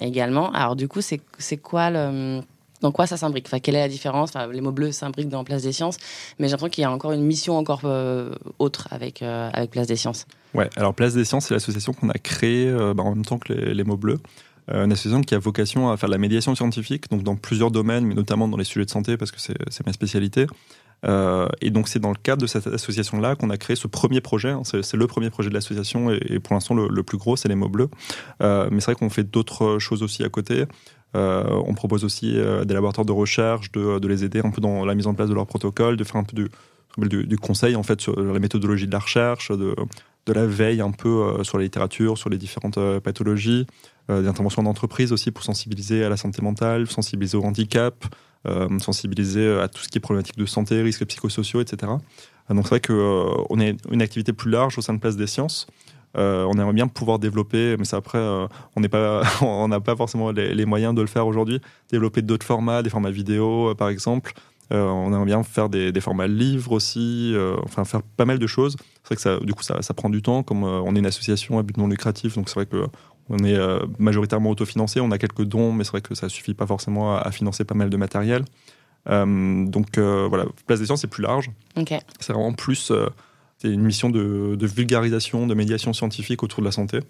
également. 0.00 0.50
Alors 0.52 0.74
du 0.74 0.88
coup, 0.88 1.00
c'est 1.02 1.56
quoi 1.58 1.90
le 1.90 2.40
dans 2.80 2.92
quoi 2.92 3.06
ça 3.06 3.16
s'imbrique? 3.16 3.46
Enfin, 3.46 3.60
Quelle 3.60 3.76
est 3.76 3.80
la 3.80 3.88
différence? 3.88 4.32
Les 4.52 4.60
mots 4.60 4.72
bleus 4.72 4.92
s'imbriquent 4.92 5.28
dans 5.28 5.44
Place 5.44 5.62
des 5.62 5.72
Sciences, 5.72 5.98
mais 6.38 6.46
j'ai 6.46 6.52
l'impression 6.52 6.70
qu'il 6.70 6.82
y 6.82 6.84
a 6.84 6.90
encore 6.90 7.12
une 7.12 7.22
mission 7.22 7.56
encore 7.56 7.82
euh, 7.84 8.34
autre 8.58 8.88
avec, 8.90 9.22
euh, 9.22 9.50
avec 9.52 9.70
Place 9.70 9.86
des 9.86 9.96
Sciences. 9.96 10.26
Ouais, 10.54 10.68
alors 10.76 10.94
Place 10.94 11.14
des 11.14 11.24
Sciences, 11.24 11.46
c'est 11.46 11.54
l'association 11.54 11.92
qu'on 11.92 12.08
a 12.08 12.18
créée 12.18 12.68
euh, 12.68 12.94
bah, 12.94 13.02
en 13.02 13.14
même 13.14 13.24
temps 13.24 13.38
que 13.38 13.52
les, 13.52 13.84
mots 13.84 13.96
bleus. 13.96 14.18
une 14.68 14.92
association 14.92 15.20
qui 15.22 15.34
a 15.34 15.38
vocation 15.38 15.90
à 15.90 15.96
faire 15.96 16.08
de 16.08 16.14
la 16.14 16.18
médiation 16.18 16.54
scientifique, 16.54 17.10
donc 17.10 17.22
dans 17.22 17.36
plusieurs 17.36 17.70
domaines, 17.70 18.06
mais 18.06 18.14
notamment 18.14 18.48
dans 18.48 18.56
les 18.56 18.64
sujets 18.64 18.84
de 18.84 18.90
santé, 18.90 19.16
parce 19.16 19.30
que 19.30 19.40
c'est 19.40 19.86
ma 19.86 19.92
spécialité. 19.92 20.46
et 21.60 21.70
donc 21.70 21.88
c'est 21.88 21.98
dans 21.98 22.10
le 22.10 22.18
cadre 22.22 22.42
de 22.42 22.46
cette 22.46 22.66
association-là 22.66 23.36
qu'on 23.36 23.50
a 23.50 23.56
créé 23.56 23.76
ce 23.76 23.88
premier 23.88 24.20
projet. 24.20 24.50
Hein. 24.50 24.62
c'est 24.64 24.96
le 24.96 25.06
premier 25.06 25.30
projet 25.30 25.48
de 25.48 25.54
l'association 25.54 26.10
et, 26.10 26.38
pour 26.38 26.54
l'instant 26.54 26.74
le, 26.74 26.88
le, 26.88 27.02
plus 27.02 27.18
gros, 27.18 27.36
c'est 27.36 27.48
les 27.48 27.54
mots 27.54 27.68
bleus. 27.68 27.90
mais 28.40 28.80
c'est 28.80 28.86
vrai 28.86 28.94
qu'on 28.94 29.10
fait 29.10 29.24
d'autres 29.24 29.78
choses 29.78 30.02
aussi 30.02 30.24
à 30.24 30.28
côté. 30.28 30.66
Euh, 31.16 31.60
on 31.66 31.74
propose 31.74 32.04
aussi 32.04 32.38
euh, 32.38 32.64
des 32.64 32.74
laboratoires 32.74 33.04
de 33.04 33.12
recherche, 33.12 33.72
de, 33.72 34.06
les 34.06 34.24
aider 34.24 34.40
un 34.44 34.50
peu 34.50 34.60
dans 34.60 34.84
la 34.84 34.94
mise 34.94 35.06
en 35.06 35.14
place 35.14 35.28
de 35.28 35.34
leur 35.34 35.46
protocole, 35.46 35.96
de 35.96 36.04
faire 36.04 36.16
un 36.16 36.24
peu 36.24 36.36
du, 36.36 37.38
conseil 37.38 37.76
en 37.76 37.82
fait 37.82 38.00
sur 38.00 38.20
la 38.20 38.38
méthodologie 38.38 38.86
de 38.86 38.92
la 38.92 38.98
recherche, 38.98 39.50
de, 39.50 39.74
de 40.26 40.32
la 40.32 40.46
veille 40.46 40.80
un 40.80 40.92
peu 40.92 41.08
euh, 41.08 41.44
sur 41.44 41.58
la 41.58 41.64
littérature, 41.64 42.16
sur 42.18 42.30
les 42.30 42.38
différentes 42.38 42.78
pathologies, 43.00 43.66
des 44.08 44.26
interventions 44.26 44.64
d'entreprise 44.64 45.12
aussi 45.12 45.30
pour 45.30 45.44
sensibiliser 45.44 46.04
à 46.04 46.08
la 46.08 46.16
santé 46.16 46.42
mentale, 46.42 46.88
sensibiliser 46.88 47.36
au 47.36 47.44
handicap, 47.44 48.04
sensibiliser 48.80 49.60
à 49.60 49.68
tout 49.68 49.82
ce 49.82 49.88
qui 49.88 49.98
est 49.98 50.00
problématique 50.00 50.36
de 50.36 50.46
santé, 50.46 50.82
risques 50.82 51.04
psychosociaux, 51.04 51.60
etc. 51.60 51.92
Donc 52.48 52.66
c'est 52.66 52.70
vrai 52.70 52.80
qu'on 52.80 53.60
est 53.60 53.76
une 53.92 54.02
activité 54.02 54.32
plus 54.32 54.50
large 54.50 54.76
au 54.78 54.80
sein 54.80 54.94
de 54.94 54.98
Place 54.98 55.16
des 55.16 55.28
Sciences. 55.28 55.68
Euh, 56.16 56.44
on 56.48 56.54
aimerait 56.54 56.72
bien 56.72 56.88
pouvoir 56.88 57.18
développer, 57.18 57.76
mais 57.78 57.84
ça 57.84 57.98
après, 57.98 58.18
euh, 58.18 58.46
on 58.76 58.80
n'est 58.80 58.88
pas, 58.88 59.22
on 59.42 59.68
n'a 59.68 59.80
pas 59.80 59.96
forcément 59.96 60.30
les, 60.32 60.64
moyens 60.64 60.94
de 60.94 61.00
le 61.00 61.06
faire 61.06 61.26
aujourd'hui. 61.26 61.60
Développer 61.90 62.22
d'autres 62.22 62.46
formats, 62.46 62.82
des 62.82 62.90
formats 62.90 63.10
vidéo, 63.10 63.70
euh, 63.70 63.74
par 63.74 63.88
exemple. 63.88 64.32
on 64.70 65.08
aimerait 65.08 65.24
bien 65.24 65.42
faire 65.42 65.68
des, 65.68 66.00
formats 66.00 66.26
livres 66.26 66.72
aussi, 66.72 67.34
enfin 67.64 67.84
faire 67.84 68.02
pas 68.02 68.24
mal 68.24 68.38
de 68.38 68.46
choses. 68.46 68.76
C'est 69.02 69.08
vrai 69.08 69.16
que 69.16 69.22
ça, 69.22 69.38
du 69.40 69.54
coup, 69.54 69.62
ça, 69.62 69.94
prend 69.94 70.10
du 70.10 70.22
temps. 70.22 70.42
Comme 70.42 70.64
on 70.64 70.94
est 70.94 70.98
une 70.98 71.06
association 71.06 71.58
à 71.58 71.62
but 71.62 71.76
non 71.76 71.88
lucratif, 71.88 72.34
donc 72.36 72.48
c'est 72.48 72.54
vrai 72.54 72.66
que 72.66 72.86
on 73.28 73.38
est 73.44 73.58
majoritairement 73.98 74.50
autofinancé. 74.50 75.00
On 75.00 75.10
a 75.10 75.18
quelques 75.18 75.44
dons, 75.44 75.72
mais 75.72 75.84
c'est 75.84 75.90
vrai 75.90 76.00
que 76.00 76.14
ça 76.14 76.28
suffit 76.28 76.54
pas 76.54 76.66
forcément 76.66 77.16
à, 77.16 77.30
financer 77.32 77.64
pas 77.64 77.74
mal 77.74 77.90
de 77.90 77.96
matériel. 77.96 78.44
donc 79.06 79.98
voilà, 79.98 80.44
Place 80.66 80.78
des 80.78 80.86
Sciences, 80.86 81.00
c'est 81.00 81.08
plus 81.10 81.24
large. 81.24 81.50
C'est 82.20 82.32
vraiment 82.32 82.52
plus 82.52 82.92
c'est 83.60 83.68
une 83.68 83.82
mission 83.82 84.08
de, 84.08 84.66
vulgarisation, 84.66 85.46
de 85.46 85.54
médiation 85.54 85.92
scientifique 85.92 86.42
autour 86.42 86.60
de 86.60 86.64
la 86.64 86.72
santé. 86.72 87.00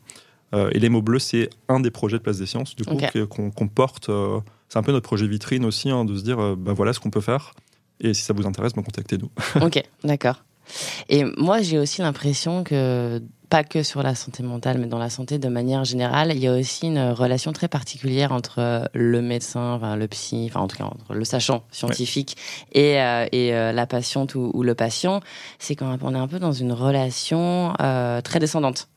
Euh, 0.53 0.69
et 0.73 0.81
les 0.81 0.89
mots 0.89 1.03
bleus, 1.03 1.21
c'est 1.21 1.49
un 1.69 1.79
des 1.79 1.93
projets 1.93 2.19
de 2.19 2.23
Place 2.23 2.39
des 2.39 2.47
Sciences, 2.47 2.75
du 2.75 2.85
coup, 2.85 2.97
qu'on 3.29 3.69
porte. 3.69 4.09
Euh, 4.09 4.41
c'est 4.69 4.79
un 4.79 4.83
peu 4.83 4.91
notre 4.91 5.07
projet 5.07 5.29
vitrine 5.29 5.65
aussi, 5.65 5.91
hein, 5.91 6.05
de 6.05 6.17
se 6.17 6.25
dire, 6.25 6.41
euh, 6.41 6.57
bah, 6.57 6.73
voilà 6.73 6.93
ce 6.93 6.99
qu'on 6.99 7.11
peut 7.11 7.21
faire. 7.21 7.55
Et 8.01 8.15
si 8.15 8.23
ça 8.23 8.33
vous 8.33 8.47
intéresse, 8.47 8.73
bah, 8.73 8.83
contactez-nous. 8.83 9.31
ok, 9.65 9.81
d'accord. 10.03 10.43
Et 11.09 11.25
moi, 11.37 11.63
j'ai 11.63 11.79
aussi 11.79 12.01
l'impression 12.01 12.65
que 12.65 13.23
pas 13.51 13.65
que 13.65 13.83
sur 13.83 14.03
la 14.03 14.15
santé 14.15 14.43
mentale, 14.45 14.79
mais 14.79 14.87
dans 14.87 14.99
la 14.99 15.11
santé 15.11 15.39
de 15.39 15.49
manière 15.49 15.85
générale, 15.85 16.31
il 16.33 16.39
y 16.39 16.47
a 16.47 16.55
aussi 16.55 16.87
une 16.87 17.11
relation 17.11 17.53
très 17.53 17.67
particulière 17.67 18.31
entre 18.31 18.89
le 18.95 19.21
médecin, 19.21 19.73
enfin, 19.73 19.97
le 19.97 20.07
psy, 20.07 20.47
enfin 20.49 20.61
en 20.61 20.69
tout 20.69 20.77
cas 20.77 20.85
entre 20.85 21.15
le 21.15 21.25
sachant 21.25 21.65
scientifique 21.73 22.37
et, 22.73 23.01
euh, 23.01 23.27
et 23.33 23.53
euh, 23.53 23.73
la 23.73 23.87
patiente 23.87 24.37
ou, 24.37 24.63
le 24.63 24.75
patient. 24.75 25.21
C'est 25.59 25.75
qu'on 25.75 26.15
est 26.15 26.19
un 26.19 26.29
peu 26.29 26.39
dans 26.39 26.53
une 26.53 26.73
relation 26.73 27.75
euh, 27.81 28.21
très 28.21 28.39
descendante. 28.39 28.89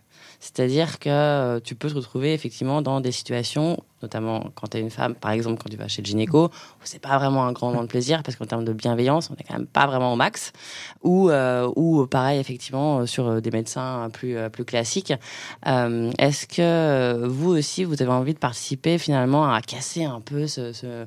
C'est-à-dire 0.43 0.99
que 0.99 1.60
tu 1.60 1.73
peux 1.73 1.88
te 1.89 1.95
retrouver 1.95 2.34
effectivement 2.34 2.82
dans 2.82 2.99
des 2.99 3.13
situations 3.13 3.77
notamment 4.03 4.51
quand 4.53 4.67
tu 4.67 4.77
es 4.77 4.82
une 4.82 4.91
femme, 4.91 5.15
par 5.15 5.32
exemple 5.32 5.63
quand 5.63 5.69
tu 5.69 5.77
vas 5.77 5.88
chez 5.88 6.01
le 6.01 6.06
gynéco, 6.06 6.51
c'est 6.84 7.01
pas 7.01 7.17
vraiment 7.17 7.45
un 7.45 7.53
grand 7.53 7.69
moment 7.69 7.84
de 7.84 7.88
plaisir 7.88 8.21
parce 8.21 8.36
qu'en 8.36 8.45
termes 8.45 8.65
de 8.65 8.73
bienveillance, 8.73 9.32
on 9.32 9.36
est 9.36 9.43
quand 9.47 9.53
même 9.53 9.65
pas 9.65 9.88
vraiment 9.88 10.13
au 10.13 10.15
max. 10.15 10.51
Ou, 11.01 11.29
euh, 11.29 11.71
ou 11.75 12.06
pareil, 12.06 12.39
effectivement, 12.39 13.06
sur 13.06 13.41
des 13.41 13.51
médecins 13.51 14.10
plus, 14.12 14.36
plus 14.51 14.65
classiques. 14.65 15.13
Est-ce 15.65 16.45
que 16.47 17.25
vous 17.25 17.51
aussi, 17.51 17.86
vous 17.86 18.01
avez 18.01 18.12
envie 18.12 18.34
de 18.34 18.39
participer 18.39 18.97
finalement 18.97 19.51
à 19.51 19.62
casser 19.62 20.03
un 20.03 20.19
peu 20.19 20.47
ce, 20.47 20.73
ce, 20.73 21.06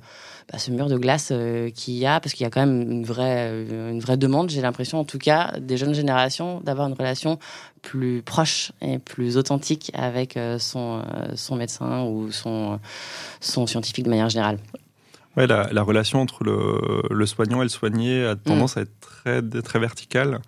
bah, 0.51 0.59
ce 0.59 0.71
mur 0.71 0.89
de 0.89 0.97
glace 0.97 1.33
qu'il 1.75 1.95
y 1.95 2.07
a 2.07 2.21
Parce 2.21 2.35
qu'il 2.35 2.45
y 2.45 2.47
a 2.47 2.51
quand 2.51 2.65
même 2.65 2.91
une 2.91 3.05
vraie, 3.05 3.65
une 3.69 4.01
vraie 4.01 4.17
demande, 4.17 4.51
j'ai 4.51 4.61
l'impression 4.61 5.01
en 5.01 5.05
tout 5.05 5.19
cas, 5.19 5.55
des 5.59 5.77
jeunes 5.77 5.95
générations 5.95 6.61
d'avoir 6.61 6.89
une 6.89 6.95
relation 6.95 7.39
plus 7.87 8.23
proche 8.23 8.73
et 8.81 8.99
plus 8.99 9.37
authentique 9.37 9.93
avec 9.95 10.37
euh, 10.37 10.59
son, 10.59 11.03
euh, 11.07 11.37
son 11.37 11.55
médecin 11.55 12.03
ou 12.05 12.33
son, 12.33 12.81
son 13.41 13.67
scientifique 13.67 14.05
de 14.05 14.11
manière 14.11 14.29
générale. 14.29 14.59
Ouais, 15.37 15.47
la, 15.47 15.73
la 15.73 15.83
relation 15.83 16.21
entre 16.21 16.43
le, 16.43 17.03
le, 17.11 17.27
soignant 17.27 17.61
et 17.61 17.65
le 17.65 17.69
soigné 17.69 18.25
a 18.25 18.35
tendance 18.35 18.75
mm. 18.75 18.79
à 18.79 18.83
être 18.83 19.01
très, 19.01 19.63
très 19.63 19.79
verticale, 19.79 20.41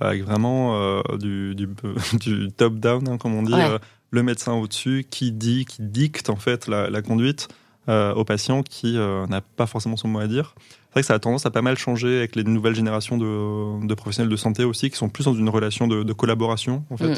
avec 0.00 0.24
vraiment 0.24 0.76
euh, 0.76 1.02
du, 1.18 1.54
du, 1.54 1.68
du 2.14 2.50
top-down, 2.52 3.06
hein, 3.08 3.18
comme 3.18 3.34
on 3.34 3.42
dit, 3.42 3.52
le 4.10 4.22
médecin 4.22 4.54
au-dessus 4.54 5.06
qui 5.10 5.32
dit, 5.32 5.66
qui 5.66 5.82
dicte 5.82 6.30
en 6.30 6.36
fait 6.36 6.66
la, 6.66 6.88
la 6.88 7.02
conduite 7.02 7.48
au 7.88 8.24
patient 8.24 8.62
qui 8.62 8.96
n'a 8.96 9.40
pas 9.40 9.66
forcément 9.66 9.96
son 9.96 10.08
mot 10.08 10.18
à 10.18 10.26
dire 10.26 10.54
vrai 10.96 11.02
que 11.02 11.06
ça 11.06 11.14
a 11.14 11.18
tendance 11.18 11.44
à 11.44 11.50
pas 11.50 11.62
mal 11.62 11.76
changer 11.76 12.16
avec 12.18 12.36
les 12.36 12.44
nouvelles 12.44 12.74
générations 12.74 13.18
de, 13.18 13.94
professionnels 13.94 14.30
de 14.30 14.36
santé 14.36 14.64
aussi, 14.64 14.90
qui 14.90 14.96
sont 14.96 15.10
plus 15.10 15.24
dans 15.24 15.34
une 15.34 15.48
relation 15.48 15.86
de, 15.86 16.12
collaboration, 16.12 16.84
en 16.90 16.96
fait. 16.96 17.08
Mm. 17.08 17.16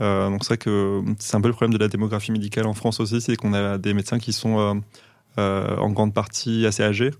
Euh, 0.00 0.30
donc 0.30 0.42
c'est 0.44 0.48
vrai 0.48 0.56
que 0.56 1.02
c'est 1.18 1.36
un 1.36 1.42
peu 1.42 1.48
le 1.48 1.52
problème 1.52 1.74
de 1.74 1.78
la 1.78 1.88
démographie 1.88 2.32
médicale 2.32 2.66
en 2.66 2.72
France 2.72 3.00
aussi, 3.00 3.20
c'est 3.20 3.36
qu'on 3.36 3.52
a 3.52 3.76
des 3.76 3.92
médecins 3.92 4.18
qui 4.18 4.32
sont 4.32 4.58
euh, 4.58 4.74
euh, 5.36 5.76
en 5.76 5.90
grande 5.90 6.14
partie 6.14 6.64
assez 6.64 6.82
âgés, 6.82 7.10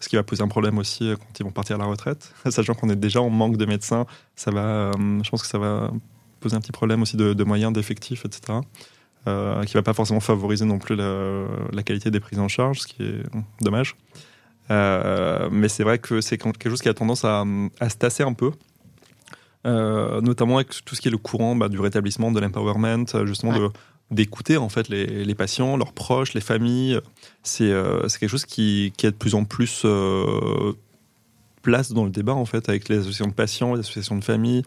ce 0.00 0.10
qui 0.10 0.16
va 0.16 0.22
poser 0.22 0.42
un 0.42 0.48
problème 0.48 0.76
aussi 0.76 1.10
quand 1.18 1.40
ils 1.40 1.44
vont 1.44 1.50
partir 1.50 1.76
à 1.76 1.78
la 1.78 1.86
retraite. 1.86 2.34
Sachant 2.50 2.74
qu'on 2.74 2.90
est 2.90 2.96
déjà 2.96 3.22
en 3.22 3.30
manque 3.30 3.56
de 3.56 3.64
médecins, 3.64 4.04
ça 4.34 4.50
va, 4.50 4.90
je 4.98 5.30
pense 5.30 5.40
que 5.40 5.48
ça 5.48 5.58
va 5.58 5.90
poser 6.40 6.54
un 6.54 6.60
petit 6.60 6.72
problème 6.72 7.00
aussi 7.00 7.16
de, 7.16 7.44
moyens, 7.44 7.72
d'effectifs, 7.72 8.26
etc. 8.26 8.58
Euh, 9.26 9.64
qui 9.64 9.74
va 9.74 9.82
pas 9.82 9.92
forcément 9.92 10.20
favoriser 10.20 10.64
non 10.64 10.78
plus 10.78 10.94
la, 10.94 11.46
la, 11.72 11.82
qualité 11.82 12.12
des 12.12 12.20
prises 12.20 12.38
en 12.38 12.46
charge, 12.46 12.80
ce 12.80 12.86
qui 12.86 13.02
est 13.02 13.22
dommage. 13.60 13.96
Euh, 14.70 15.48
mais 15.50 15.68
c'est 15.68 15.84
vrai 15.84 15.98
que 15.98 16.20
c'est 16.20 16.38
quelque 16.38 16.70
chose 16.70 16.82
qui 16.82 16.88
a 16.88 16.94
tendance 16.94 17.24
à, 17.24 17.44
à 17.80 17.88
se 17.88 17.96
tasser 17.96 18.22
un 18.22 18.32
peu. 18.32 18.52
Euh, 19.66 20.20
notamment 20.20 20.56
avec 20.56 20.68
tout 20.84 20.94
ce 20.94 21.00
qui 21.00 21.08
est 21.08 21.10
le 21.10 21.18
courant 21.18 21.56
bah, 21.56 21.68
du 21.68 21.80
rétablissement, 21.80 22.30
de 22.30 22.38
l'empowerment, 22.38 23.06
euh, 23.14 23.26
justement 23.26 23.58
de 23.58 23.70
d'écouter 24.12 24.56
en 24.56 24.68
fait 24.68 24.88
les, 24.88 25.24
les, 25.24 25.34
patients, 25.34 25.76
leurs 25.76 25.92
proches, 25.92 26.34
les 26.34 26.40
familles. 26.40 27.00
C'est 27.42 27.72
c'est 28.06 28.20
quelque 28.20 28.30
chose 28.30 28.44
qui, 28.44 28.92
qui 28.96 29.08
a 29.08 29.10
de 29.10 29.16
plus 29.16 29.34
en 29.34 29.44
plus 29.44 29.84
place 31.62 31.90
dans 31.90 32.04
le 32.04 32.10
débat 32.10 32.34
en 32.34 32.44
fait 32.44 32.68
avec 32.68 32.88
les 32.88 32.98
associations 32.98 33.26
de 33.26 33.32
patients, 33.32 33.74
les 33.74 33.80
associations 33.80 34.16
de 34.16 34.22
familles. 34.22 34.62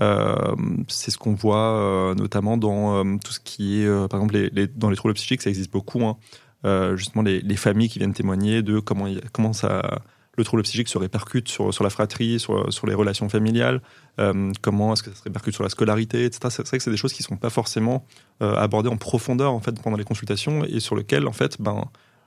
Euh, 0.00 0.54
c'est 0.86 1.10
ce 1.10 1.18
qu'on 1.18 1.34
voit 1.34 2.14
notamment 2.16 2.56
dans 2.56 3.18
tout 3.18 3.32
ce 3.32 3.40
qui 3.40 3.82
est, 3.82 4.08
par 4.08 4.20
exemple, 4.20 4.50
les, 4.52 4.66
dans 4.68 4.90
les 4.90 4.96
troubles 4.96 5.14
psychiques, 5.14 5.42
ça 5.42 5.50
existe 5.50 5.72
beaucoup. 5.72 6.04
Hein. 6.04 6.16
Euh, 6.64 6.96
justement 6.96 7.22
les, 7.22 7.40
les, 7.40 7.56
familles 7.56 7.88
qui 7.88 8.00
viennent 8.00 8.12
témoigner 8.12 8.62
de 8.62 8.80
comment, 8.80 9.06
comment 9.32 9.52
ça, 9.52 10.00
le 10.36 10.42
trouble 10.42 10.64
psychique 10.64 10.88
se 10.88 10.98
répercute 10.98 11.48
sur, 11.48 11.72
sur 11.72 11.84
la 11.84 11.90
fratrie, 11.90 12.40
sur, 12.40 12.72
sur 12.72 12.88
les 12.88 12.94
relations 12.94 13.28
familiales, 13.28 13.80
euh, 14.18 14.50
comment 14.60 14.92
est-ce 14.92 15.04
que 15.04 15.10
ça 15.10 15.16
se 15.16 15.22
répercute 15.22 15.54
sur 15.54 15.62
la 15.62 15.68
scolarité, 15.68 16.24
etc. 16.24 16.48
C'est 16.50 16.66
vrai 16.66 16.78
que 16.78 16.82
c'est 16.82 16.90
des 16.90 16.96
choses 16.96 17.12
qui 17.12 17.22
ne 17.22 17.28
sont 17.28 17.36
pas 17.36 17.50
forcément 17.50 18.04
euh, 18.42 18.56
abordées 18.56 18.88
en 18.88 18.96
profondeur 18.96 19.52
en 19.52 19.60
fait 19.60 19.80
pendant 19.80 19.96
les 19.96 20.04
consultations 20.04 20.64
et 20.64 20.80
sur 20.80 20.96
lesquelles 20.96 21.28
en 21.28 21.32
fait 21.32 21.60
ben 21.62 21.84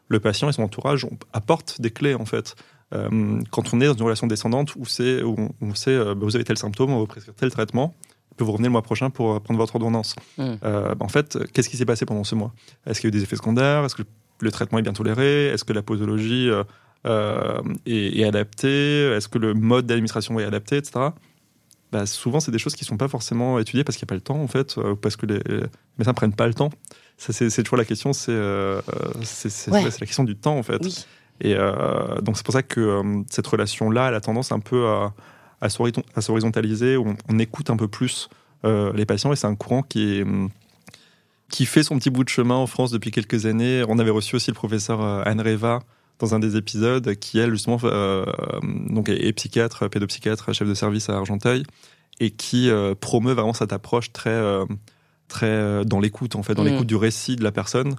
le 0.08 0.20
patient 0.22 0.48
et 0.48 0.54
son 0.54 0.64
entourage 0.64 1.06
apportent 1.34 1.82
des 1.82 1.92
clés 1.92 2.16
en 2.16 2.26
fait. 2.26 2.56
Euh, 2.94 3.40
quand 3.52 3.74
on 3.74 3.82
est 3.82 3.86
dans 3.86 3.94
une 3.94 4.04
relation 4.04 4.28
descendante 4.28 4.76
où 4.76 4.86
c'est 4.86 5.24
où 5.24 5.36
on 5.62 5.76
sait 5.76 5.98
ben, 5.98 6.20
vous 6.20 6.36
avez 6.36 6.44
tel 6.44 6.58
symptôme, 6.58 6.92
on 6.92 7.00
va 7.00 7.06
prescrire 7.06 7.34
tel 7.36 7.52
traitement, 7.52 7.94
peut 8.38 8.44
vous 8.44 8.52
revenir 8.52 8.70
le 8.70 8.74
mois 8.74 8.82
prochain 8.82 9.10
pour 9.10 9.40
prendre 9.42 9.60
votre 9.60 9.76
ordonnance. 9.76 10.16
Mmh. 10.38 10.56
Ben, 10.62 10.96
en 11.00 11.08
fait, 11.08 11.38
qu'est-ce 11.54 11.70
qui 11.70 11.78
s'est 11.78 11.86
passé 11.86 12.06
pendant 12.06 12.24
ce 12.24 12.36
mois? 12.36 12.54
Est-ce 12.86 13.00
qu'il 13.00 13.10
y 13.10 13.14
a 13.14 13.16
eu 13.16 13.18
des 13.20 13.24
effets 13.24 13.38
secondaires? 13.38 13.86
Est-ce 13.86 13.96
que 13.96 14.04
le 14.42 14.52
traitement 14.52 14.80
est 14.80 14.82
bien 14.82 14.94
toléré? 14.94 15.48
Est-ce 15.48 15.64
que 15.64 15.74
la 15.74 15.82
posologie 15.82 16.50
euh, 16.50 16.64
euh, 17.06 17.62
est, 17.86 18.24
adaptée? 18.24 19.12
Est-ce 19.16 19.28
que 19.28 19.38
le 19.38 19.54
mode 19.54 19.86
d'administration 19.86 20.40
est 20.40 20.44
adapté, 20.44 20.78
etc. 20.78 21.10
Bah, 21.92 22.06
souvent, 22.06 22.40
c'est 22.40 22.52
des 22.52 22.60
choses 22.60 22.76
qui 22.76 22.84
ne 22.84 22.88
sont 22.88 22.98
pas 22.98 23.08
forcément 23.08 23.60
étudiées 23.60 23.84
parce 23.84 23.98
qu'il 23.98 24.06
n'y 24.06 24.10
a 24.10 24.12
pas 24.12 24.16
le 24.16 24.22
temps, 24.22 24.42
en 24.42 24.48
fait, 24.48 24.78
euh, 24.78 24.96
parce 24.96 25.16
que 25.18 25.26
les, 25.26 25.42
médecins 25.98 26.12
ne 26.12 26.16
prennent 26.16 26.36
pas 26.36 26.48
le 26.48 26.54
temps. 26.54 26.70
C'est 27.18 27.50
toujours 27.64 27.78
la 27.78 27.86
question, 27.86 28.14
c'est 28.14 28.32
la 28.32 29.92
question 29.92 30.24
du 30.24 30.36
temps, 30.36 30.58
en 30.58 30.64
fait. 30.64 30.82
Et 31.42 31.56
donc, 32.22 32.38
c'est 32.38 32.46
pour 32.46 32.54
ça 32.54 32.62
que 32.64 33.02
cette 33.30 33.48
relation-là, 33.48 34.10
elle 34.10 34.16
a 34.16 34.22
tendance 34.22 34.52
un 34.52 34.60
peu 34.60 34.88
à, 34.88 35.14
à 35.60 35.70
s'horizontaliser, 35.70 36.98
on, 36.98 37.16
on, 37.30 37.40
écoute 37.40 37.70
un 37.72 37.78
peu 37.78 37.88
plus 37.88 38.30
les 38.64 39.06
patients, 39.06 39.34
et 39.34 39.36
c'est 39.36 39.48
un 39.48 39.56
courant 39.56 39.82
qui 39.82 40.18
est 40.18 40.22
hum, 40.22 40.50
qui 41.52 41.66
fait 41.66 41.84
son 41.84 42.00
petit 42.00 42.10
bout 42.10 42.24
de 42.24 42.30
chemin 42.30 42.56
en 42.56 42.66
France 42.66 42.90
depuis 42.90 43.12
quelques 43.12 43.46
années. 43.46 43.84
On 43.88 44.00
avait 44.00 44.10
reçu 44.10 44.36
aussi 44.36 44.50
le 44.50 44.56
professeur 44.56 45.02
euh, 45.02 45.22
Anne 45.26 45.42
Reva 45.42 45.82
dans 46.18 46.34
un 46.34 46.40
des 46.40 46.56
épisodes, 46.56 47.16
qui 47.16 47.40
elle 47.40 47.52
justement 47.52 47.78
euh, 47.84 48.26
donc 48.90 49.10
est, 49.10 49.34
psychiatre, 49.34 49.90
pédopsychiatre, 49.90 50.54
chef 50.54 50.68
de 50.68 50.74
service 50.74 51.10
à 51.10 51.18
Argenteuil, 51.18 51.64
et 52.20 52.30
qui 52.30 52.70
euh, 52.70 52.94
promeut 53.00 53.34
vraiment 53.34 53.54
cette 53.54 53.74
approche 53.74 54.14
très 54.14 54.40
très 55.28 55.84
dans 55.84 56.00
l'écoute 56.00 56.36
en 56.36 56.44
fait, 56.44 56.54
dans 56.54 56.64
mm. 56.64 56.68
l'écoute 56.68 56.88
du 56.88 56.96
récit 56.96 57.38
de 57.38 57.44
la 57.44 57.52
personne, 57.52 57.96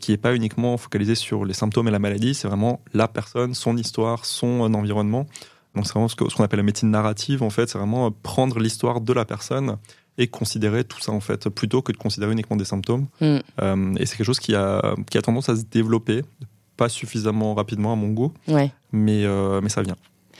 qui 0.00 0.12
est 0.12 0.16
pas 0.16 0.34
uniquement 0.34 0.78
focalisée 0.78 1.14
sur 1.14 1.44
les 1.44 1.52
symptômes 1.52 1.88
et 1.88 1.90
la 1.90 1.98
maladie, 1.98 2.34
c'est 2.34 2.48
vraiment 2.48 2.80
la 2.94 3.08
personne, 3.08 3.52
son 3.52 3.76
histoire, 3.76 4.24
son 4.24 4.72
environnement. 4.72 5.26
Donc 5.74 5.86
c'est 5.86 5.92
vraiment 5.92 6.08
ce 6.08 6.16
qu'on 6.16 6.44
appelle 6.44 6.58
la 6.58 6.62
médecine 6.62 6.90
narrative 6.90 7.42
en 7.42 7.50
fait, 7.50 7.68
c'est 7.68 7.76
vraiment 7.76 8.10
prendre 8.10 8.58
l'histoire 8.58 9.02
de 9.02 9.12
la 9.12 9.26
personne 9.26 9.76
et 10.18 10.26
considérer 10.26 10.84
tout 10.84 11.00
ça 11.00 11.12
en 11.12 11.20
fait, 11.20 11.48
plutôt 11.48 11.82
que 11.82 11.92
de 11.92 11.96
considérer 11.96 12.32
uniquement 12.32 12.56
des 12.56 12.64
symptômes. 12.64 13.06
Mm. 13.20 13.36
Euh, 13.60 13.94
et 13.96 14.06
c'est 14.06 14.16
quelque 14.16 14.26
chose 14.26 14.40
qui 14.40 14.54
a, 14.54 14.94
qui 15.10 15.18
a 15.18 15.22
tendance 15.22 15.48
à 15.48 15.56
se 15.56 15.62
développer, 15.62 16.22
pas 16.76 16.88
suffisamment 16.88 17.54
rapidement 17.54 17.92
à 17.92 17.96
mon 17.96 18.08
goût, 18.08 18.32
ouais. 18.48 18.72
mais, 18.92 19.24
euh, 19.24 19.60
mais 19.60 19.68
ça 19.68 19.82
vient. 19.82 19.96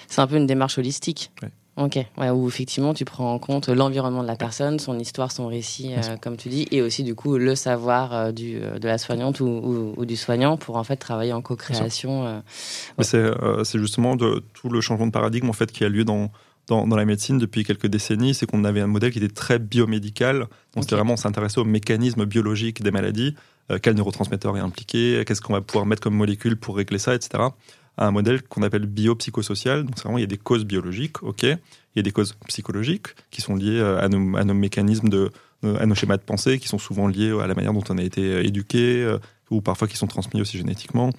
C'est 0.08 0.20
un 0.20 0.26
peu 0.26 0.36
une 0.36 0.46
démarche 0.46 0.78
holistique. 0.78 1.32
Ok, 1.76 1.98
ouais, 2.16 2.30
où 2.30 2.48
effectivement 2.48 2.94
tu 2.94 3.04
prends 3.04 3.34
en 3.34 3.38
compte 3.38 3.68
l'environnement 3.68 4.22
de 4.22 4.26
la 4.26 4.36
personne, 4.36 4.78
son 4.78 4.98
histoire, 4.98 5.30
son 5.30 5.46
récit, 5.46 5.92
euh, 5.92 6.16
comme 6.20 6.36
tu 6.38 6.48
dis, 6.48 6.66
et 6.70 6.80
aussi 6.80 7.04
du 7.04 7.14
coup 7.14 7.36
le 7.36 7.54
savoir 7.54 8.32
du, 8.32 8.58
de 8.58 8.88
la 8.88 8.96
soignante 8.96 9.40
ou, 9.40 9.94
ou, 9.96 10.06
du 10.06 10.16
soignant 10.16 10.56
pour 10.56 10.76
en 10.76 10.84
fait 10.84 10.96
travailler 10.96 11.34
en 11.34 11.42
co-création. 11.42 12.42
Ouais. 12.98 13.04
C'est 13.04 13.78
justement 13.78 14.16
de, 14.16 14.42
tout 14.54 14.70
le 14.70 14.80
changement 14.80 15.06
de 15.06 15.12
paradigme 15.12 15.50
en 15.50 15.52
fait 15.52 15.70
qui 15.70 15.84
a 15.84 15.90
lieu 15.90 16.04
dans, 16.04 16.30
dans, 16.68 16.96
la 16.96 17.04
médecine 17.04 17.38
depuis 17.38 17.64
quelques 17.64 17.86
décennies, 17.86 18.34
c'est 18.34 18.46
qu'on 18.46 18.64
avait 18.64 18.80
un 18.80 18.86
modèle 18.86 19.12
qui 19.12 19.18
était 19.18 19.32
très 19.32 19.58
biomédical. 19.58 20.46
Donc 20.74 20.84
c'était 20.84 20.96
vraiment 20.96 21.16
s'intéresser 21.16 21.60
aux 21.60 21.64
mécanismes 21.64 22.24
biologiques 22.24 22.82
des 22.82 22.90
maladies, 22.90 23.34
euh, 23.70 23.78
quel 23.80 23.94
neurotransmetteur 23.94 24.56
est 24.56 24.60
impliqué, 24.60 25.22
qu'est-ce 25.26 25.40
qu'on 25.40 25.52
va 25.52 25.60
pouvoir 25.60 25.86
mettre 25.86 26.02
comme 26.02 26.14
molécule 26.14 26.56
pour 26.56 26.76
régler 26.76 26.98
ça, 26.98 27.14
etc. 27.14 27.44
À 27.96 28.06
un 28.06 28.10
modèle 28.10 28.42
qu'on 28.42 28.62
appelle 28.62 28.86
biopsychosocial. 28.86 29.84
Donc 29.84 29.94
c'est 29.96 30.02
vraiment 30.04 30.18
il 30.18 30.22
y 30.22 30.24
a 30.24 30.28
des 30.28 30.36
causes 30.36 30.64
biologiques, 30.64 31.22
ok, 31.22 31.42
il 31.42 31.58
y 31.96 32.00
a 32.00 32.02
des 32.02 32.12
causes 32.12 32.34
psychologiques 32.46 33.08
qui 33.30 33.40
sont 33.40 33.56
liées 33.56 33.80
euh, 33.80 33.98
à 34.00 34.08
nos, 34.08 34.36
à 34.36 34.44
nos 34.44 34.54
mécanismes 34.54 35.08
de, 35.08 35.30
euh, 35.64 35.78
à 35.78 35.86
nos 35.86 35.94
schémas 35.94 36.16
de 36.16 36.22
pensée, 36.22 36.58
qui 36.58 36.68
sont 36.68 36.78
souvent 36.78 37.08
liés 37.08 37.32
à 37.40 37.46
la 37.46 37.54
manière 37.54 37.72
dont 37.72 37.84
on 37.88 37.98
a 37.98 38.02
été 38.02 38.44
éduqué, 38.44 39.16
ou 39.50 39.60
parfois 39.60 39.88
qui 39.88 39.96
sont 39.96 40.06
transmis 40.06 40.40
aussi 40.40 40.58
génétiquement. 40.58 41.10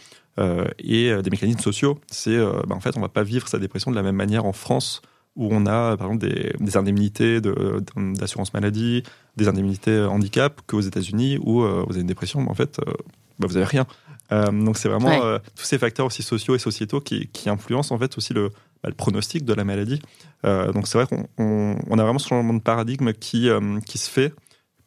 et 0.80 1.12
des 1.24 1.30
mécanismes 1.32 1.62
sociaux, 1.62 2.00
c'est 2.12 2.38
bah, 2.38 2.76
en 2.76 2.80
fait 2.80 2.96
on 2.96 3.02
va 3.02 3.10
pas 3.10 3.24
vivre 3.24 3.48
sa 3.48 3.58
dépression 3.58 3.90
de 3.90 3.96
la 3.96 4.04
même 4.04 4.16
manière 4.16 4.46
en 4.46 4.54
France 4.54 5.02
où 5.38 5.50
on 5.52 5.66
a 5.68 5.96
par 5.96 6.08
exemple 6.08 6.28
des, 6.28 6.54
des 6.60 6.78
indemnités 6.78 7.40
d'assurance 7.42 8.54
maladie, 8.54 9.04
des 9.38 9.48
indemnités 9.48 10.02
handicap 10.02 10.62
qu'aux 10.68 10.82
États-Unis 10.82 11.38
où 11.42 11.62
euh, 11.62 11.84
vous 11.86 11.94
avez 11.94 12.02
une 12.02 12.08
dépression, 12.08 12.42
mais 12.42 12.50
en 12.50 12.56
fait, 12.56 12.80
euh, 12.80 12.92
bah, 13.40 13.48
vous 13.48 13.54
n'avez 13.54 13.66
rien. 13.66 13.86
Euh, 14.32 14.52
donc 14.52 14.78
c'est 14.78 14.90
vraiment 14.90 15.40
tous 15.56 15.64
ces 15.64 15.78
facteurs 15.78 16.06
aussi 16.06 16.24
sociaux 16.24 16.56
et 16.56 16.60
sociétaux 16.60 17.00
qui, 17.00 17.28
qui 17.28 17.50
influencent 17.50 17.96
en 17.96 18.00
fait 18.00 18.18
aussi 18.18 18.34
le, 18.34 18.50
bah, 18.84 18.90
le 18.90 18.94
pronostic 18.94 19.46
de 19.46 19.54
la 19.54 19.64
maladie. 19.64 20.02
donc 20.44 20.88
c'est 20.88 20.98
vrai 20.98 21.08
qu'on 21.08 21.28
on, 21.38 22.00
a 22.00 22.04
vraiment 22.04 22.20
ce 22.20 22.28
changement 22.28 22.54
de 22.54 22.62
paradigme 22.62 23.14
qui, 23.14 23.50
qui 23.86 23.98
se 23.98 24.10
fait 24.10 24.34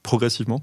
progressivement. 0.02 0.62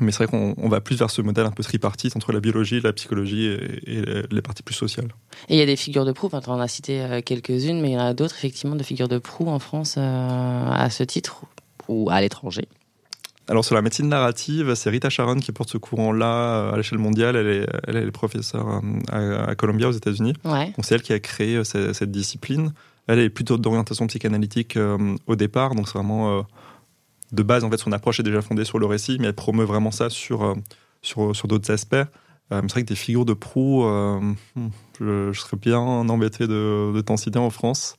Mais 0.00 0.10
c'est 0.10 0.24
vrai 0.24 0.54
qu'on 0.54 0.68
va 0.68 0.80
plus 0.80 0.96
vers 0.96 1.10
ce 1.10 1.22
modèle 1.22 1.46
un 1.46 1.50
peu 1.50 1.62
tripartite 1.62 2.16
entre 2.16 2.32
la 2.32 2.40
biologie, 2.40 2.80
la 2.80 2.92
psychologie 2.92 3.46
et, 3.46 4.02
les 4.30 4.42
parties 4.42 4.62
plus 4.62 4.74
sociales. 4.74 5.08
Et 5.48 5.54
il 5.54 5.58
y 5.58 5.62
a 5.62 5.66
des 5.66 5.76
figures 5.76 6.04
de 6.04 6.12
proue, 6.12 6.26
enfin, 6.26 6.40
on 6.48 6.60
a 6.60 6.68
cité 6.68 7.00
euh, 7.00 7.20
quelques-unes, 7.20 7.80
mais 7.80 7.90
il 7.90 7.94
y 7.94 7.96
en 7.96 8.00
a 8.00 8.14
d'autres 8.14 8.34
effectivement 8.36 8.76
de 8.76 8.82
figures 8.82 9.08
de 9.08 9.18
proue 9.18 9.48
en 9.48 9.58
France 9.58 9.94
euh, 9.96 10.00
à 10.00 10.90
ce 10.90 11.04
titre 11.04 11.42
ou 11.88 12.10
à 12.10 12.20
l'étranger? 12.20 12.66
Alors 13.48 13.64
sur 13.64 13.74
la 13.74 13.82
médecine 13.82 14.08
narrative, 14.08 14.74
c'est 14.74 14.88
Rita 14.90 15.10
Sharon 15.10 15.36
qui 15.36 15.52
porte 15.52 15.70
ce 15.70 15.78
courant-là 15.78 16.26
euh, 16.26 16.72
à 16.72 16.76
l'échelle 16.76 16.98
mondiale. 16.98 17.36
Elle 17.36 17.48
est, 17.48 17.66
elle 17.86 17.96
est 17.96 18.10
professeure 18.10 18.80
à, 19.10 19.54
Columbia 19.54 19.88
aux 19.88 19.92
États-Unis. 19.92 20.34
Ouais. 20.44 20.66
Donc 20.66 20.84
c'est 20.84 20.94
elle 20.94 21.02
qui 21.02 21.12
a 21.12 21.20
créé 21.20 21.62
cette, 21.64 21.92
cette 21.92 22.10
discipline. 22.10 22.72
Elle 23.06 23.18
est 23.18 23.28
plutôt 23.28 23.58
d'orientation 23.58 24.06
psychanalytique 24.06 24.78
au 25.26 25.36
départ, 25.36 25.74
donc 25.74 25.88
c'est 25.88 25.98
vraiment 25.98 26.46
de 27.34 27.42
base, 27.42 27.64
en 27.64 27.70
fait, 27.70 27.78
son 27.78 27.92
approche 27.92 28.20
est 28.20 28.22
déjà 28.22 28.40
fondée 28.42 28.64
sur 28.64 28.78
le 28.78 28.86
récit, 28.86 29.18
mais 29.20 29.26
elle 29.26 29.34
promeut 29.34 29.64
vraiment 29.64 29.90
ça 29.90 30.08
sur, 30.08 30.44
euh, 30.44 30.54
sur, 31.02 31.34
sur 31.34 31.48
d'autres 31.48 31.70
aspects. 31.72 31.96
c'est 32.50 32.70
vrai 32.70 32.82
que 32.82 32.88
des 32.88 32.94
figures 32.94 33.24
de 33.24 33.34
proue, 33.34 33.84
hmm, 33.84 34.34
je, 35.00 35.32
serais 35.32 35.56
bien 35.56 35.78
embêté 35.78 36.46
de, 36.46 36.92
de 36.94 37.00
t'en 37.00 37.16
citer 37.16 37.38
en 37.38 37.50
France. 37.50 37.96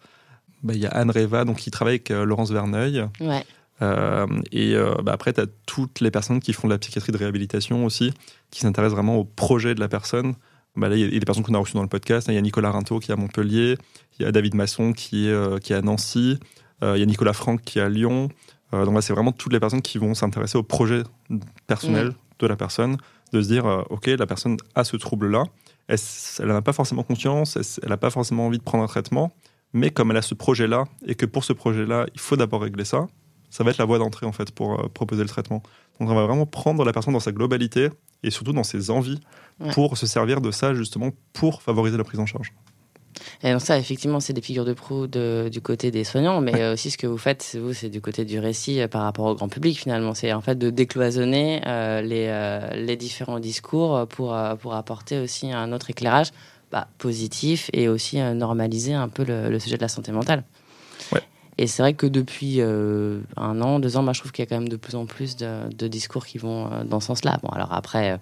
Bah, 0.64 0.74
il 0.74 0.80
y 0.80 0.86
a 0.86 0.90
Anne 0.90 1.12
Reva, 1.12 1.46
donc, 1.46 1.58
qui 1.58 1.72
travaille 1.72 1.96
avec 1.96 2.10
Laurence 2.10 2.52
Verneuil. 2.52 3.06
Ouais. 3.20 3.46
Euh, 3.82 4.28
et 4.52 4.76
euh, 4.76 4.96
bah 5.04 5.14
après, 5.14 5.34
tu 5.34 5.42
as 5.42 5.48
toutes 5.66 6.00
les 6.00 6.12
personnes 6.12 6.40
qui 6.40 6.54
font 6.54 6.68
de 6.68 6.74
la 6.74 6.78
psychiatrie 6.78 7.12
de 7.12 7.18
réhabilitation 7.18 7.86
aussi, 7.86 8.14
qui 8.52 8.62
s'intéressent 8.62 8.96
vraiment 8.96 9.18
au 9.18 9.26
projet 9.26 9.76
de 9.76 9.80
la 9.80 9.88
personne. 9.88 10.36
Bah 10.76 10.90
là, 10.90 10.96
il 10.96 11.02
y 11.02 11.04
a 11.04 11.20
des 11.20 11.26
personnes 11.26 11.44
qu'on 11.44 11.54
a 11.54 11.58
reçues 11.58 11.74
dans 11.74 11.82
le 11.82 11.90
podcast. 11.90 12.28
Il 12.30 12.34
y 12.34 12.38
a 12.38 12.42
Nicolas 12.42 12.72
Rinto 12.72 13.00
qui 13.00 13.12
est 13.12 13.14
à 13.14 13.18
Montpellier, 13.18 13.78
il 14.20 14.24
y 14.24 14.26
a 14.26 14.32
David 14.32 14.56
Masson 14.56 14.94
qui 14.94 15.28
est, 15.28 15.32
euh, 15.32 15.58
qui 15.58 15.74
est 15.74 15.76
à 15.76 15.82
Nancy, 15.82 16.40
il 16.82 17.00
y 17.00 17.04
a 17.04 17.06
Nicolas 17.06 17.34
Franck 17.34 17.62
qui 17.64 17.80
est 17.80 17.82
à 17.82 17.90
Lyon. 17.90 18.30
donc 18.72 18.94
là, 18.94 19.02
c'est 19.02 19.14
vraiment 19.14 19.32
toutes 19.32 19.54
les 19.54 19.60
personnes 19.60 19.82
qui 19.82 19.98
vont 19.98 20.14
s'intéresser 20.14 20.56
au 20.56 20.62
projet 20.62 21.02
personnel 21.66 22.14
de 22.38 22.46
la 22.46 22.56
personne, 22.56 22.98
de 23.34 23.42
se 23.42 23.48
dire, 23.48 23.66
OK, 23.90 24.06
la 24.06 24.28
personne 24.28 24.58
a 24.76 24.84
ce 24.84 24.96
trouble-là, 24.96 25.46
elle 25.88 25.98
n'a 26.48 26.62
pas 26.62 26.74
forcément 26.74 27.02
conscience, 27.02 27.80
elle 27.82 27.90
n'a 27.90 27.98
pas 27.98 28.12
forcément 28.12 28.46
envie 28.46 28.60
de 28.60 28.64
prendre 28.64 28.84
un 28.84 28.88
traitement, 28.88 29.32
mais 29.74 29.90
comme 29.90 30.12
elle 30.12 30.18
a 30.18 30.22
ce 30.22 30.36
projet-là, 30.36 30.84
et 31.08 31.16
que 31.16 31.26
pour 31.26 31.44
ce 31.44 31.54
projet-là, 31.54 32.06
il 32.14 32.20
faut 32.20 32.36
d'abord 32.36 32.62
régler 32.62 32.86
ça, 32.86 33.08
ça 33.56 33.64
va 33.64 33.72
être 33.72 33.78
la 33.78 33.86
voie 33.86 34.00
d'entrée 34.00 34.26
en 34.26 34.34
fait 34.34 34.52
pour 34.52 34.74
euh, 34.74 34.90
proposer 34.94 35.22
le 35.24 35.30
traitement. 35.30 35.64
Donc 36.00 36.10
on 36.10 36.14
va 36.14 36.26
vraiment 36.26 36.46
prendre 36.46 36.84
la 36.84 36.92
personne 36.92 37.14
dans 37.14 37.22
sa 37.22 37.32
globalité 37.32 37.88
et 38.22 38.30
surtout 38.30 38.52
dans 38.52 38.66
ses 38.66 38.92
envies 38.92 39.22
pour 39.72 39.98
se 39.98 40.06
servir 40.06 40.42
de 40.42 40.52
ça 40.52 40.74
justement 40.74 41.12
pour 41.32 41.62
favoriser 41.62 41.96
la 41.96 42.04
prise 42.04 42.20
en 42.20 42.26
charge. 42.26 42.52
Et 43.44 43.54
donc 43.54 43.62
ça, 43.62 43.80
effectivement, 43.80 44.20
c'est 44.20 44.34
des 44.34 44.42
figures 44.42 44.66
de 44.66 44.74
proue 44.74 45.08
du 45.08 45.62
côté 45.62 45.90
des 45.90 46.04
soignants, 46.04 46.42
mais 46.42 46.68
aussi 46.74 46.92
ce 46.92 46.98
que 46.98 47.08
vous 47.08 47.18
faites, 47.18 47.58
vous, 47.62 47.72
c'est 47.72 47.88
du 47.88 48.02
côté 48.02 48.26
du 48.26 48.40
récit 48.40 48.82
euh, 48.82 48.90
par 48.90 49.04
rapport 49.04 49.28
au 49.28 49.36
grand 49.36 49.48
public 49.48 49.80
finalement. 49.80 50.14
C'est 50.14 50.34
en 50.34 50.42
fait 50.42 50.58
de 50.58 50.70
décloisonner 50.70 51.62
euh, 51.66 52.02
les, 52.02 52.86
les, 52.86 52.98
différents 52.98 53.40
discours 53.40 54.06
pour, 54.10 54.38
pour 54.60 54.74
apporter 54.74 55.18
aussi 55.18 55.54
un 55.54 55.72
autre 55.72 55.90
éclairage 55.90 56.32
bah, 56.74 56.90
positif 56.98 57.70
et 57.72 57.88
aussi 57.88 58.18
normaliser 58.20 58.94
un 58.94 59.08
peu 59.08 59.24
le, 59.24 59.50
le, 59.50 59.60
sujet 59.60 59.78
de 59.78 59.82
la 59.82 59.88
santé 59.88 60.12
mentale. 60.12 60.44
Et 61.58 61.68
c'est 61.68 61.82
vrai 61.82 61.94
que 61.94 62.06
depuis 62.06 62.58
euh, 62.60 63.22
un 63.38 63.62
an, 63.62 63.80
deux 63.80 63.96
ans, 63.96 64.04
moi, 64.04 64.14
je 64.14 64.20
trouve 64.20 64.32
qu'il 64.32 64.44
y 64.44 64.48
a 64.48 64.50
quand 64.50 64.60
même 64.60 64.68
de 64.68 64.76
plus 64.76 64.96
en 64.96 65.06
plus 65.06 65.38
de, 65.38 65.74
de 65.74 65.88
discours 65.88 66.26
qui 66.26 66.38
vont 66.38 66.72
euh, 66.72 66.84
dans 66.84 67.00
ce 67.00 67.08
sens-là. 67.08 67.40
Bon, 67.44 67.50
alors 67.50 67.72
après, 67.74 68.12
euh, 68.12 68.18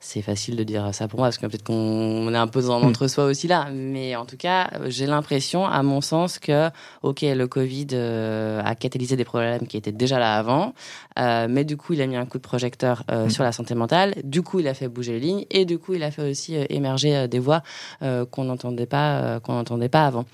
c'est 0.00 0.22
facile 0.22 0.56
de 0.56 0.64
dire 0.64 0.94
ça 0.94 1.08
pour 1.08 1.20
moi, 1.20 1.28
parce 1.28 1.38
que 1.38 1.46
peut-être 1.46 1.62
qu'on 1.62 2.32
est 2.32 2.36
un 2.36 2.46
peu 2.46 2.62
dans 2.62 2.80
l'entre-soi 2.80 3.24
aussi 3.24 3.46
là. 3.46 3.68
Mais 3.72 4.16
en 4.16 4.24
tout 4.24 4.36
cas, 4.36 4.70
j'ai 4.86 5.06
l'impression, 5.06 5.66
à 5.66 5.82
mon 5.82 6.00
sens, 6.00 6.38
que, 6.38 6.70
OK, 7.02 7.20
le 7.22 7.46
Covid 7.46 7.88
a 7.94 8.74
catalysé 8.74 9.16
des 9.16 9.24
problèmes 9.24 9.66
qui 9.66 9.76
étaient 9.76 9.92
déjà 9.92 10.18
là 10.18 10.36
avant, 10.36 10.74
mais 11.16 11.64
du 11.64 11.76
coup, 11.76 11.92
il 11.92 12.02
a 12.02 12.06
mis 12.06 12.16
un 12.16 12.26
coup 12.26 12.38
de 12.38 12.42
projecteur 12.42 13.04
mm. 13.10 13.28
sur 13.28 13.44
la 13.44 13.52
santé 13.52 13.74
mentale. 13.74 14.14
Du 14.24 14.42
coup, 14.42 14.60
il 14.60 14.68
a 14.68 14.74
fait 14.74 14.88
bouger 14.88 15.12
les 15.12 15.20
lignes, 15.20 15.44
et 15.50 15.64
du 15.64 15.78
coup, 15.78 15.94
il 15.94 16.02
a 16.02 16.10
fait 16.10 16.28
aussi 16.28 16.54
émerger 16.70 17.28
des 17.28 17.38
voix 17.38 17.62
qu'on 18.00 18.44
n'entendait 18.44 18.86
pas, 18.86 19.38
qu'on 19.40 19.54
n'entendait 19.54 19.90
pas 19.90 20.06
avant. 20.06 20.24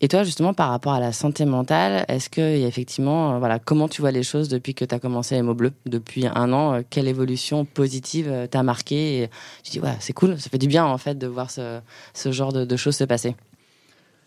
Et 0.00 0.08
toi, 0.08 0.24
justement, 0.24 0.54
par 0.54 0.70
rapport 0.70 0.92
à 0.92 1.00
la 1.00 1.12
santé 1.12 1.44
mentale, 1.44 2.04
est-ce 2.08 2.28
que 2.28 2.40
effectivement, 2.40 3.34
euh, 3.34 3.38
voilà, 3.38 3.58
comment 3.58 3.88
tu 3.88 4.00
vois 4.00 4.10
les 4.10 4.22
choses 4.22 4.48
depuis 4.48 4.74
que 4.74 4.84
tu 4.84 4.94
as 4.94 4.98
commencé 4.98 5.34
les 5.34 5.42
mots 5.42 5.54
bleus, 5.54 5.72
depuis 5.86 6.26
un 6.26 6.52
an 6.52 6.74
euh, 6.74 6.82
Quelle 6.88 7.08
évolution 7.08 7.64
positive 7.64 8.28
euh, 8.30 8.46
t'as 8.50 8.62
et 8.94 9.30
Tu 9.62 9.70
dis, 9.70 9.80
ouais, 9.80 9.96
c'est 10.00 10.12
cool, 10.12 10.38
ça 10.40 10.50
fait 10.50 10.58
du 10.58 10.68
bien 10.68 10.84
en 10.84 10.98
fait 10.98 11.16
de 11.16 11.26
voir 11.26 11.50
ce, 11.50 11.80
ce 12.14 12.32
genre 12.32 12.52
de, 12.52 12.76
choses 12.76 12.96
se 12.96 13.04
passer. 13.04 13.36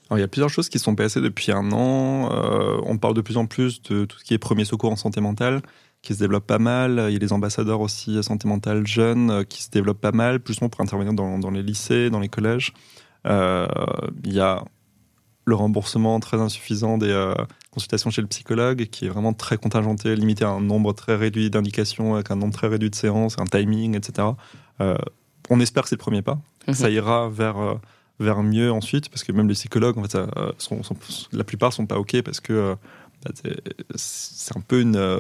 Alors, 0.10 0.20
il 0.20 0.22
y 0.22 0.26
a 0.26 0.28
plusieurs 0.28 0.50
choses 0.50 0.70
qui 0.70 0.80
sont 0.80 0.96
passées 0.96 1.22
depuis 1.22 1.52
un 1.52 1.72
an. 1.72 2.30
on 2.86 2.98
parle 2.98 3.14
de 3.14 3.22
plus 3.22 3.38
en 3.38 3.46
plus 3.46 3.82
de 3.84 4.06
tout 4.06 4.20
ce 4.20 4.24
qui 4.24 4.34
est 4.34 4.38
premier 4.38 4.66
secours 4.66 4.92
en 4.92 4.96
santé 4.96 5.20
mentale, 5.20 5.62
qui 6.04 6.14
se 6.14 6.20
développe 6.20 6.46
pas 6.46 6.60
mal. 6.60 7.06
Il 7.08 7.14
y 7.14 7.16
a 7.16 7.20
les 7.20 7.34
ambassadeurs 7.34 7.82
aussi 7.82 8.22
santé 8.24 8.48
mentale 8.48 8.86
jeunes 8.86 9.46
qui 9.46 9.64
se 9.64 9.70
développent 9.72 10.02
pas 10.02 10.12
mal, 10.12 10.40
plus 10.40 10.60
pour 10.60 10.80
intervenir 10.80 11.14
dans, 11.14 11.52
les 11.52 11.64
lycées, 11.64 12.12
dans 12.12 12.20
les 12.20 12.30
collèges. 12.30 12.74
il 13.26 14.34
y 14.34 14.40
a 14.40 14.64
le 15.46 15.56
remboursement 15.56 16.20
très 16.20 16.42
insuffisant 16.42 16.98
des 16.98 17.12
euh, 17.12 17.34
consultations 17.76 18.10
chez 18.10 18.22
le 18.22 18.28
psychologue, 18.28 18.86
qui 18.86 19.06
est 19.06 19.10
vraiment 19.10 19.34
très 19.34 19.58
contingenté, 19.58 20.16
limité 20.16 20.46
à 20.46 20.50
un 20.50 20.62
nombre 20.62 20.94
très 20.94 21.16
réduit 21.16 21.50
d'indications, 21.50 22.16
avec 22.16 22.32
un 22.32 22.38
nombre 22.38 22.54
très 22.54 22.68
réduit 22.68 22.90
de 22.90 22.96
séances, 22.96 23.38
un 23.38 23.46
timing, 23.46 23.96
etc. 23.96 24.30
Euh, 24.82 24.96
on 25.50 25.60
espère 25.60 25.84
que 25.84 25.90
c'est 25.90 25.96
le 25.96 26.02
premier 26.02 26.22
pas. 26.22 26.40
Mhm. 26.68 26.74
Ça 26.74 26.90
ira 26.90 27.30
vers, 27.30 27.58
euh, 27.58 27.76
vers 28.20 28.42
mieux 28.44 28.72
ensuite, 28.72 29.10
parce 29.10 29.24
que 29.24 29.34
même 29.34 29.50
les 29.50 29.56
psychologues, 29.56 29.98
en 29.98 30.04
fait, 30.04 30.14
ça, 30.14 30.28
sont, 30.58 30.82
la 31.34 31.44
plupart 31.44 31.74
sont 31.74 31.86
pas 31.86 32.00
OK, 32.00 32.20
parce 32.22 32.40
que 32.40 32.76
bah, 33.24 33.32
c'est 33.96 34.58
un 34.58 34.62
peu 34.62 34.80
une 34.80 35.20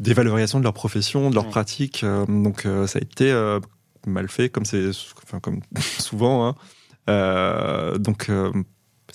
dévalorisation 0.00 0.58
de 0.58 0.64
leur 0.64 0.74
profession, 0.74 1.28
de 1.28 1.34
leur 1.34 1.48
pratique. 1.48 2.04
donc 2.28 2.62
ça 2.62 2.98
a 2.98 3.02
été 3.02 3.58
mal 4.06 4.28
fait, 4.28 4.48
comme 4.48 4.64
c'est 4.64 4.90
enfin, 5.24 5.40
comme 5.40 5.60
souvent. 5.98 6.56
Hein. 7.06 7.98
donc 7.98 8.30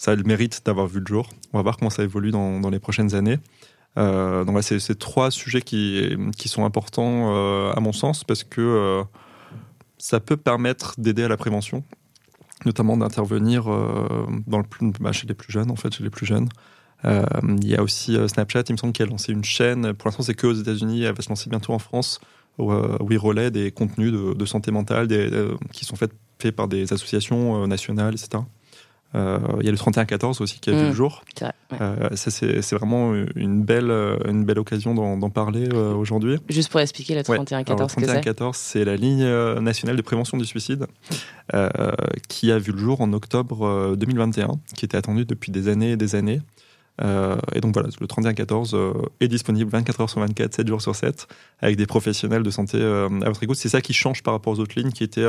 ça 0.04 0.12
a 0.12 0.16
mérite 0.18 0.64
d'avoir 0.66 0.88
vu 0.88 1.00
le 1.00 1.06
jour. 1.06 1.30
On 1.54 1.58
va 1.58 1.64
voir 1.64 1.78
comment 1.78 1.90
ça 1.90 2.04
évolue 2.04 2.32
dans, 2.32 2.70
les 2.70 2.80
prochaines 2.80 3.16
années. 3.16 3.40
Euh, 3.98 4.44
donc, 4.44 4.62
c'est 4.62 5.00
trois 5.00 5.32
sujets 5.32 5.62
qui, 5.62 6.18
sont 6.46 6.66
importants 6.66 7.34
euh, 7.34 7.72
à 7.72 7.80
mon 7.80 7.94
sens 7.94 8.26
parce 8.26 8.44
que 8.44 8.60
euh, 8.60 9.04
ça 9.98 10.20
peut 10.20 10.36
permettre 10.36 10.96
d'aider 10.98 11.24
à 11.24 11.30
la 11.30 11.38
prévention, 11.38 11.86
notamment 12.66 12.98
d'intervenir 12.98 13.64
dans 14.46 14.58
le 14.58 14.66
bah, 15.00 15.14
chez 15.14 15.26
les 15.26 15.36
plus 15.36 15.54
jeunes, 15.54 15.72
en 15.72 15.78
fait, 15.78 15.94
chez 15.94 16.04
les 16.04 16.10
plus 16.10 16.26
jeunes. 16.26 16.50
il 17.06 17.66
y 17.66 17.78
a 17.78 17.82
aussi 17.82 18.18
Snapchat, 18.28 18.64
il 18.68 18.74
me 18.74 18.78
semble 18.78 18.92
qu'elle 18.92 19.08
a 19.08 19.12
lancé 19.12 19.32
une 19.32 19.46
chaîne. 19.46 19.94
Pour 19.94 20.10
l'instant, 20.10 20.24
c'est 20.24 20.36
que 20.36 20.48
aux 20.48 20.54
États-Unis. 20.54 21.04
Elle 21.04 21.16
va 21.16 21.22
se 21.22 21.30
lancer 21.30 21.50
bientôt 21.50 21.72
en 21.72 21.80
France 21.80 22.20
où, 22.58 22.74
il 23.10 23.18
relaie 23.18 23.52
des 23.52 23.72
contenus 23.72 24.12
de, 24.12 24.46
santé 24.46 24.70
mentale 24.72 25.08
qui 25.72 25.86
sont 25.86 25.96
faits 25.96 26.12
par 26.54 26.68
des 26.68 26.92
associations 26.92 27.66
nationales, 27.68 28.16
etc. 28.16 28.44
Euh, 29.16 29.40
il 29.60 29.66
y 29.66 29.70
a 29.70 29.72
le 29.72 29.78
31-14 29.78 30.42
aussi 30.42 30.60
qui 30.60 30.70
a 30.70 30.74
vu 30.74 30.84
le 30.84 30.90
mm. 30.90 30.94
jour. 30.94 31.24
Euh, 31.80 32.10
ça, 32.16 32.32
c'est 32.32 32.76
vraiment 32.76 33.14
une 33.36 33.64
belle, 33.64 33.92
une 34.28 34.44
belle 34.44 34.60
occasion 34.60 34.94
d'en 34.94 35.30
parler 35.30 35.70
euh, 35.74 35.94
aujourd'hui. 35.94 36.38
Juste 36.50 36.72
pour 36.72 36.80
expliquer 36.80 37.16
le 37.16 37.22
31-14, 37.22 38.00
Le 38.00 38.08
31-14, 38.08 38.52
c'est 38.54 38.86
la 38.86 38.96
ligne 38.96 39.26
nationale 39.60 39.96
de 39.96 40.02
prévention 40.02 40.38
du 40.38 40.46
suicide 40.46 40.88
qui 42.28 42.52
a 42.52 42.58
vu 42.58 42.72
le 42.72 42.78
jour 42.78 43.02
en 43.02 43.14
octobre 43.14 43.96
2021, 43.96 44.60
qui 44.76 44.86
était 44.86 44.98
attendue 44.98 45.26
depuis 45.26 45.52
des 45.52 45.68
années 45.68 45.92
et 45.92 45.98
des 45.98 46.16
années. 46.16 46.42
et 47.02 47.62
donc 47.62 47.74
voilà, 47.74 47.90
le 48.00 48.08
31-14 48.08 48.94
est 49.20 49.28
disponible 49.28 49.70
24 49.70 50.02
heures 50.02 50.10
sur 50.10 50.22
24, 50.22 50.56
7 50.56 50.68
jours 50.68 50.82
sur 50.82 50.96
7, 50.96 51.28
avec 51.62 51.78
des 51.78 51.86
professionnels 51.86 52.44
de 52.44 52.50
santé 52.50 52.82
à 52.82 53.28
votre 53.28 53.44
écoute. 53.44 53.58
C'est 53.58 53.70
ça 53.70 53.82
qui 53.82 53.94
change 53.94 54.24
par 54.24 54.34
rapport 54.34 54.54
aux 54.54 54.60
autres 54.60 54.80
lignes 54.80 54.92
qui 54.92 55.04
étaient 55.04 55.28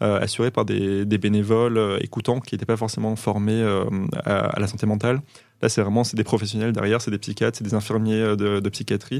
euh, 0.00 0.20
assuré 0.20 0.52
par 0.52 0.64
des, 0.64 1.04
bénévoles 1.04 1.76
euh, 1.76 1.98
écoutants 2.00 2.38
qui 2.38 2.54
n'étaient 2.54 2.64
pas 2.64 2.76
forcément 2.76 3.16
formés 3.16 3.60
euh, 3.60 3.82
à, 4.24 4.60
la 4.60 4.68
santé 4.68 4.86
mentale. 4.86 5.20
Là, 5.60 5.68
c'est 5.68 5.82
vraiment 5.82 6.04
c'est 6.04 6.16
des 6.16 6.22
professionnels 6.22 6.70
derrière, 6.72 7.00
c'est 7.00 7.10
des 7.10 7.18
psychiatres, 7.18 7.58
c'est 7.58 7.64
des 7.64 7.74
infirmiers 7.74 8.36
de, 8.36 8.68
psychiatrie 8.68 9.18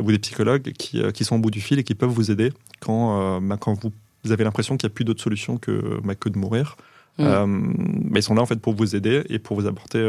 ou 0.00 0.12
des 0.12 0.20
psychologues 0.20 0.72
qui, 0.78 1.02
qui, 1.12 1.24
sont 1.24 1.36
au 1.36 1.38
bout 1.40 1.50
du 1.50 1.60
fil 1.60 1.80
et 1.80 1.82
qui 1.82 1.96
peuvent 1.96 2.08
vous 2.08 2.30
aider 2.30 2.52
quand, 2.78 3.40
bah, 3.40 3.56
quand 3.56 3.74
vous, 3.82 4.30
avez 4.30 4.44
l'impression 4.44 4.76
qu'il 4.76 4.86
n'y 4.86 4.92
a 4.92 4.94
plus 4.94 5.04
d'autre 5.04 5.20
solution 5.20 5.58
que, 5.58 6.00
bah, 6.04 6.14
que 6.14 6.28
de 6.28 6.38
mourir. 6.38 6.76
mais 7.18 7.24
mmh. 7.26 8.12
ils 8.14 8.22
sont 8.22 8.34
là 8.34 8.42
en 8.42 8.46
fait 8.46 8.60
pour 8.60 8.74
vous 8.74 8.94
aider 8.94 9.24
et 9.28 9.40
pour 9.40 9.60
vous 9.60 9.66
apporter 9.66 10.00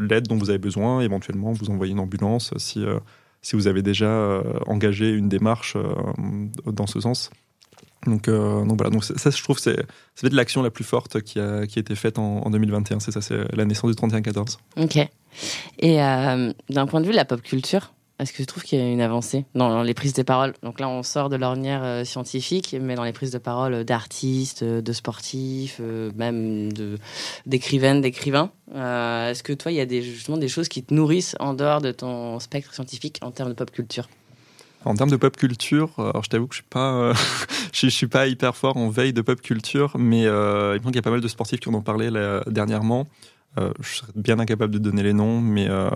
l'aide 0.00 0.26
dont 0.26 0.36
vous 0.36 0.50
avez 0.50 0.58
besoin, 0.58 1.02
éventuellement 1.02 1.52
vous 1.52 1.70
envoyer 1.70 1.92
une 1.92 2.00
ambulance 2.00 2.52
si, 2.56 2.84
si 3.42 3.54
vous 3.54 3.68
avez 3.68 3.82
déjà 3.82 4.42
engagé 4.66 5.08
une 5.08 5.28
démarche 5.28 5.76
dans 6.66 6.88
ce 6.88 6.98
sens. 6.98 7.30
Donc, 8.06 8.28
euh, 8.28 8.64
donc 8.64 8.78
voilà, 8.78 8.90
donc 8.90 9.04
ça, 9.04 9.30
je 9.30 9.42
trouve 9.42 9.58
c'est 9.58 9.76
de 9.76 10.36
l'action 10.36 10.62
la 10.62 10.70
plus 10.70 10.84
forte 10.84 11.20
qui 11.22 11.38
a, 11.38 11.66
qui 11.66 11.78
a 11.78 11.80
été 11.80 11.94
faite 11.94 12.18
en, 12.18 12.50
2021. 12.50 13.00
C'est 13.00 13.12
ça, 13.12 13.20
c'est 13.20 13.54
la 13.54 13.64
naissance 13.64 13.94
du 13.94 13.96
31-14. 13.96 14.58
Ok. 14.76 14.96
Et 15.78 16.02
euh, 16.02 16.52
d'un 16.68 16.86
point 16.86 17.00
de 17.00 17.06
vue 17.06 17.12
de 17.12 17.16
la 17.16 17.24
pop 17.24 17.40
culture, 17.40 17.92
est-ce 18.18 18.32
que 18.32 18.38
tu 18.38 18.46
trouves 18.46 18.62
qu'il 18.64 18.78
y 18.78 18.82
a 18.82 18.88
une 18.88 19.00
avancée 19.00 19.46
dans 19.54 19.82
les 19.82 19.94
prises 19.94 20.12
de 20.14 20.22
parole? 20.22 20.52
Donc 20.62 20.80
là, 20.80 20.88
on 20.88 21.02
sort 21.02 21.28
de 21.28 21.36
l'ornière 21.36 21.82
euh, 21.84 22.04
scientifique, 22.04 22.76
mais 22.80 22.96
dans 22.96 23.04
les 23.04 23.12
prises 23.12 23.30
de 23.30 23.38
parole 23.38 23.84
d'artistes, 23.84 24.64
de 24.64 24.92
sportifs, 24.92 25.80
même 26.16 26.72
d'écrivaines, 27.46 28.00
d'écrivains. 28.00 28.50
Est-ce 28.74 29.42
que 29.44 29.52
toi, 29.52 29.70
il 29.70 29.76
y 29.76 29.80
a 29.80 29.86
des, 29.86 30.02
justement 30.02 30.38
des 30.38 30.48
choses 30.48 30.68
qui 30.68 30.82
te 30.82 30.92
nourrissent 30.92 31.36
en 31.38 31.54
dehors 31.54 31.80
de 31.80 31.92
ton 31.92 32.40
spectre 32.40 32.74
scientifique 32.74 33.18
en 33.22 33.30
termes 33.30 33.50
de 33.50 33.54
pop 33.54 33.70
culture? 33.70 34.08
En 34.84 34.94
termes 34.94 35.10
de 35.10 35.16
pop 35.16 35.36
culture, 35.36 35.90
euh, 35.98 36.10
alors 36.10 36.24
je 36.24 36.28
t'avoue 36.28 36.46
que 36.46 36.54
je 36.54 36.60
suis 36.60 36.68
pas, 36.68 36.92
euh, 36.92 37.14
je, 37.72 37.86
suis 37.88 38.06
pas 38.06 38.26
hyper 38.26 38.56
fort 38.56 38.76
en 38.76 38.88
veille 38.88 39.12
de 39.12 39.22
pop 39.22 39.40
culture, 39.40 39.92
mais 39.98 40.26
euh, 40.26 40.74
il 40.74 40.78
me 40.78 40.82
semble 40.82 40.92
qu'il 40.92 40.96
y 40.96 40.98
a 40.98 41.02
pas 41.02 41.10
mal 41.10 41.20
de 41.20 41.28
sportifs 41.28 41.60
qui 41.60 41.68
en 41.68 41.74
ont 41.74 41.82
parlé 41.82 42.10
dernièrement. 42.46 43.08
Euh, 43.58 43.70
je 43.82 43.96
serais 43.96 44.12
bien 44.14 44.38
incapable 44.38 44.72
de 44.72 44.78
donner 44.78 45.02
les 45.02 45.12
noms, 45.12 45.38
mais 45.42 45.68
euh, 45.68 45.90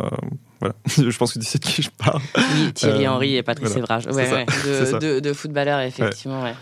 voilà, 0.61 0.75
je 0.87 1.17
pense 1.17 1.33
que 1.33 1.39
tu 1.39 1.47
sais 1.47 1.59
de 1.59 1.65
qui 1.65 1.81
je 1.81 1.89
parle. 1.91 2.21
Oui, 2.37 2.73
Thierry 2.75 3.07
Euh, 3.07 3.11
Henry 3.11 3.37
et 3.37 3.43
Patrice 3.43 3.71
voilà. 3.79 3.99
Ouais, 4.11 4.31
ouais, 4.31 4.45
de, 4.45 4.99
de, 4.99 5.21
de 5.21 5.33
footballeurs, 5.33 5.81
effectivement. 5.81 6.43
Ouais. 6.43 6.53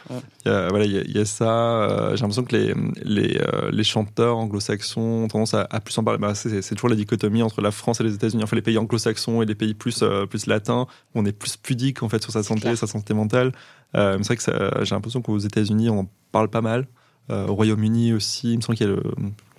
Il 0.45 0.53
y 0.53 0.55
a, 0.55 0.69
voilà, 0.69 0.85
il 0.85 0.93
y 0.93 0.99
a, 0.99 1.03
il 1.03 1.17
y 1.17 1.19
a 1.19 1.25
ça. 1.25 2.11
J'ai 2.15 2.21
l'impression 2.21 2.45
que 2.45 2.55
les, 2.55 2.75
les, 3.03 3.41
les 3.73 3.85
chanteurs 3.85 4.37
anglo-saxons 4.37 5.01
ont 5.25 5.29
tendance 5.29 5.55
à, 5.55 5.67
à 5.69 5.81
plus 5.81 5.99
en 5.99 6.05
parler. 6.05 6.21
Bah, 6.21 6.37
c'est 6.37 6.63
toujours 6.77 6.91
la 6.91 6.97
dichotomie 6.97 7.43
entre 7.43 7.61
la 7.61 7.73
France 7.73 8.01
et 8.01 8.05
les 8.05 8.15
États-Unis. 8.15 8.45
Enfin, 8.45 8.55
les 8.55 8.63
pays 8.63 8.79
anglo-saxons 8.79 9.43
et 9.43 9.47
les 9.47 9.57
pays 9.57 9.75
plus, 9.75 10.05
plus 10.31 10.47
latins, 10.47 10.87
où 11.15 11.21
on 11.21 11.25
est 11.25 11.33
plus 11.33 11.57
pudique 11.57 12.05
en 12.05 12.09
fait 12.09 12.23
sur 12.23 12.31
sa 12.31 12.45
santé, 12.45 12.61
clair. 12.61 12.79
sa 12.79 12.87
santé 12.87 13.15
mentale. 13.15 13.51
C'est 13.95 14.23
vrai 14.23 14.37
que 14.37 14.85
j'ai 14.85 14.95
l'impression 14.95 15.23
qu'aux 15.23 15.39
États-Unis, 15.39 15.91
on 15.91 16.01
en 16.01 16.09
parle 16.31 16.51
pas 16.51 16.61
mal. 16.61 16.87
Euh, 17.31 17.47
au 17.47 17.55
Royaume-Uni 17.55 18.13
aussi, 18.13 18.53
il 18.53 18.57
me 18.57 18.61
semble 18.61 18.77
qu'il 18.77 18.87
y 18.87 18.91
a 18.91 18.95
le, 18.95 19.03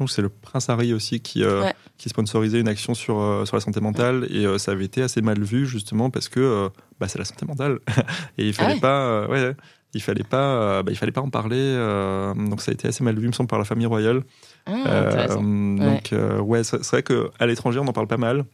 c'est 0.07 0.22
le 0.22 0.30
prince 0.30 0.70
Harry 0.70 0.93
aussi 0.93 1.20
qui, 1.20 1.43
euh, 1.43 1.63
Ouais. 1.63 1.74
qui 1.97 2.09
sponsorisait 2.09 2.59
une 2.59 2.68
action 2.68 2.93
sur, 2.93 3.20
euh, 3.20 3.45
sur 3.45 3.55
la 3.55 3.61
santé 3.61 3.82
mentale 3.82 4.28
et 4.30 4.45
ça 4.59 4.72
avait 4.74 4.86
été 4.86 5.01
assez 5.01 5.22
mal 5.22 5.41
vu 5.41 5.66
justement 5.66 6.11
parce 6.11 6.30
que 6.30 6.70
bah, 6.99 7.07
c'est 7.07 7.18
la 7.18 7.26
santé 7.26 7.45
mentale 7.47 7.80
et 8.38 8.45
il 8.47 8.53
fallait 8.53 8.74
Ah 8.74 8.76
ouais. 8.76 8.80
pas, 8.82 9.28
ouais, 9.30 9.55
il 9.95 10.01
fallait 10.01 10.24
pas, 10.24 10.84
bah, 10.84 10.91
il 10.91 10.95
fallait 10.95 11.11
pas 11.11 11.22
en 11.22 11.30
parler. 11.32 11.74
donc 12.49 12.61
ça 12.61 12.70
a 12.70 12.74
été 12.76 12.88
assez 12.88 13.03
mal 13.03 13.16
vu, 13.16 13.24
il 13.24 13.28
me 13.30 13.34
semble, 13.34 13.49
par 13.49 13.57
la 13.59 13.66
famille 13.66 13.88
royale. 13.88 14.22
Ah, 14.68 15.28
donc 15.38 16.13
ouais, 16.47 16.63
c'est 16.63 16.86
vrai 16.91 17.01
que 17.03 17.32
à 17.39 17.47
l'étranger 17.47 17.80
on 17.80 17.88
en 17.88 17.93
parle 17.93 18.07
pas 18.07 18.18
mal. 18.18 18.45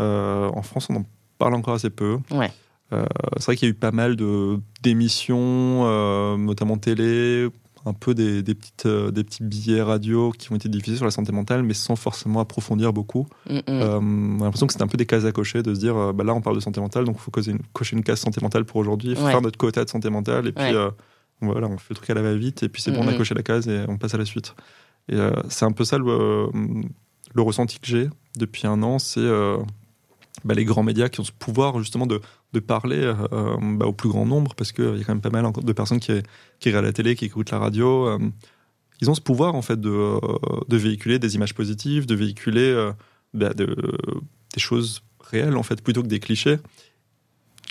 En 0.00 0.62
France, 0.62 0.88
on 0.90 0.96
en 0.96 1.04
parle 1.38 1.54
encore 1.54 1.74
assez 1.74 1.90
peu. 1.90 2.18
Ouais. 2.32 2.50
Euh, 2.92 3.04
c'est 3.38 3.46
vrai 3.46 3.56
qu'il 3.56 3.68
y 3.68 3.70
a 3.70 3.72
eu 3.72 3.74
pas 3.74 3.90
mal 3.90 4.14
de 4.16 4.58
d'émissions, 4.82 5.82
euh, 5.86 6.36
notamment 6.36 6.78
télé, 6.78 7.48
un 7.86 7.92
peu 7.94 8.14
des, 8.14 8.42
des 8.42 8.54
petites 8.54 8.84
euh, 8.86 9.10
des 9.10 9.24
petits 9.24 9.42
billets 9.44 9.80
radio 9.80 10.32
qui 10.32 10.52
ont 10.52 10.56
été 10.56 10.68
diffusés 10.68 10.96
sur 10.96 11.04
la 11.06 11.10
santé 11.10 11.32
mentale, 11.32 11.62
mais 11.62 11.72
sans 11.72 11.96
forcément 11.96 12.40
approfondir 12.40 12.92
beaucoup. 12.92 13.26
Mm, 13.48 13.54
mm. 13.56 13.62
Euh, 13.68 13.98
on 14.00 14.40
a 14.40 14.44
l'impression 14.44 14.66
que 14.66 14.72
c'était 14.72 14.82
un 14.84 14.88
peu 14.88 14.98
des 14.98 15.06
cases 15.06 15.24
à 15.24 15.32
cocher 15.32 15.62
de 15.62 15.72
se 15.72 15.78
dire 15.80 15.96
euh, 15.96 16.12
bah 16.12 16.24
là 16.24 16.34
on 16.34 16.40
parle 16.40 16.56
de 16.56 16.60
santé 16.60 16.80
mentale 16.80 17.04
donc 17.04 17.16
il 17.18 17.22
faut 17.22 17.30
cocher 17.30 17.52
une, 17.52 17.60
cocher 17.72 17.96
une 17.96 18.02
case 18.02 18.18
santé 18.20 18.40
mentale 18.42 18.64
pour 18.64 18.76
aujourd'hui, 18.76 19.10
Ouais. 19.10 19.30
faire 19.30 19.40
notre 19.40 19.56
quota 19.56 19.84
de 19.84 19.88
santé 19.88 20.10
mentale 20.10 20.48
et 20.48 20.52
puis 20.52 20.64
Ouais. 20.64 20.74
euh, 20.74 20.90
voilà 21.40 21.68
on 21.68 21.78
fait 21.78 21.90
le 21.90 21.96
truc 21.96 22.10
à 22.10 22.14
la 22.14 22.22
va-vite 22.22 22.62
et 22.64 22.68
puis 22.68 22.82
c'est 22.82 22.90
bon 22.90 23.00
on 23.04 23.08
a 23.08 23.12
Mhm. 23.12 23.18
coché 23.18 23.34
la 23.34 23.42
case 23.42 23.68
et 23.68 23.84
on 23.88 23.96
passe 23.98 24.14
à 24.14 24.18
la 24.18 24.24
suite. 24.24 24.54
Et 25.08 25.16
c'est 25.48 25.64
un 25.64 25.70
peu 25.72 25.84
ça 25.84 25.98
le, 25.98 26.48
le 27.34 27.42
ressenti 27.42 27.78
que 27.78 27.86
j'ai 27.86 28.10
depuis 28.36 28.66
un 28.66 28.82
an, 28.82 28.98
c'est 28.98 29.20
bah, 30.44 30.54
les 30.54 30.64
grands 30.64 30.82
médias 30.82 31.08
qui 31.08 31.20
ont 31.20 31.24
ce 31.24 31.32
pouvoir 31.32 31.78
justement 31.78 32.06
de, 32.06 32.20
de 32.52 32.60
parler 32.60 32.98
euh, 33.00 33.56
bah, 33.76 33.86
au 33.86 33.92
plus 33.92 34.08
grand 34.08 34.26
nombre 34.26 34.54
parce 34.54 34.72
qu'il 34.72 34.96
y 34.96 35.00
a 35.00 35.04
quand 35.04 35.14
même 35.14 35.20
pas 35.20 35.30
mal 35.30 35.44
encore 35.46 35.64
de 35.64 35.72
personnes 35.72 36.00
qui, 36.00 36.12
qui 36.60 36.68
regardent 36.68 36.86
la 36.86 36.92
télé, 36.92 37.16
qui 37.16 37.24
écoutent 37.24 37.50
la 37.50 37.58
radio. 37.58 38.06
euh, 38.08 38.18
ils 39.00 39.10
ont 39.10 39.14
ce 39.14 39.20
pouvoir 39.20 39.54
en 39.54 39.62
fait 39.62 39.78
de, 39.80 39.90
euh, 39.90 40.18
de 40.68 40.76
véhiculer 40.76 41.18
des 41.18 41.34
images 41.34 41.54
positives, 41.54 42.06
de 42.06 42.14
véhiculer 42.14 42.62
euh, 42.70 42.92
bah, 43.34 43.52
de- 43.54 43.76
des 44.54 44.60
choses 44.60 45.02
réelles 45.20 45.56
en 45.56 45.62
fait 45.62 45.82
plutôt 45.82 46.02
que 46.02 46.08
des 46.08 46.20
clichés. 46.20 46.58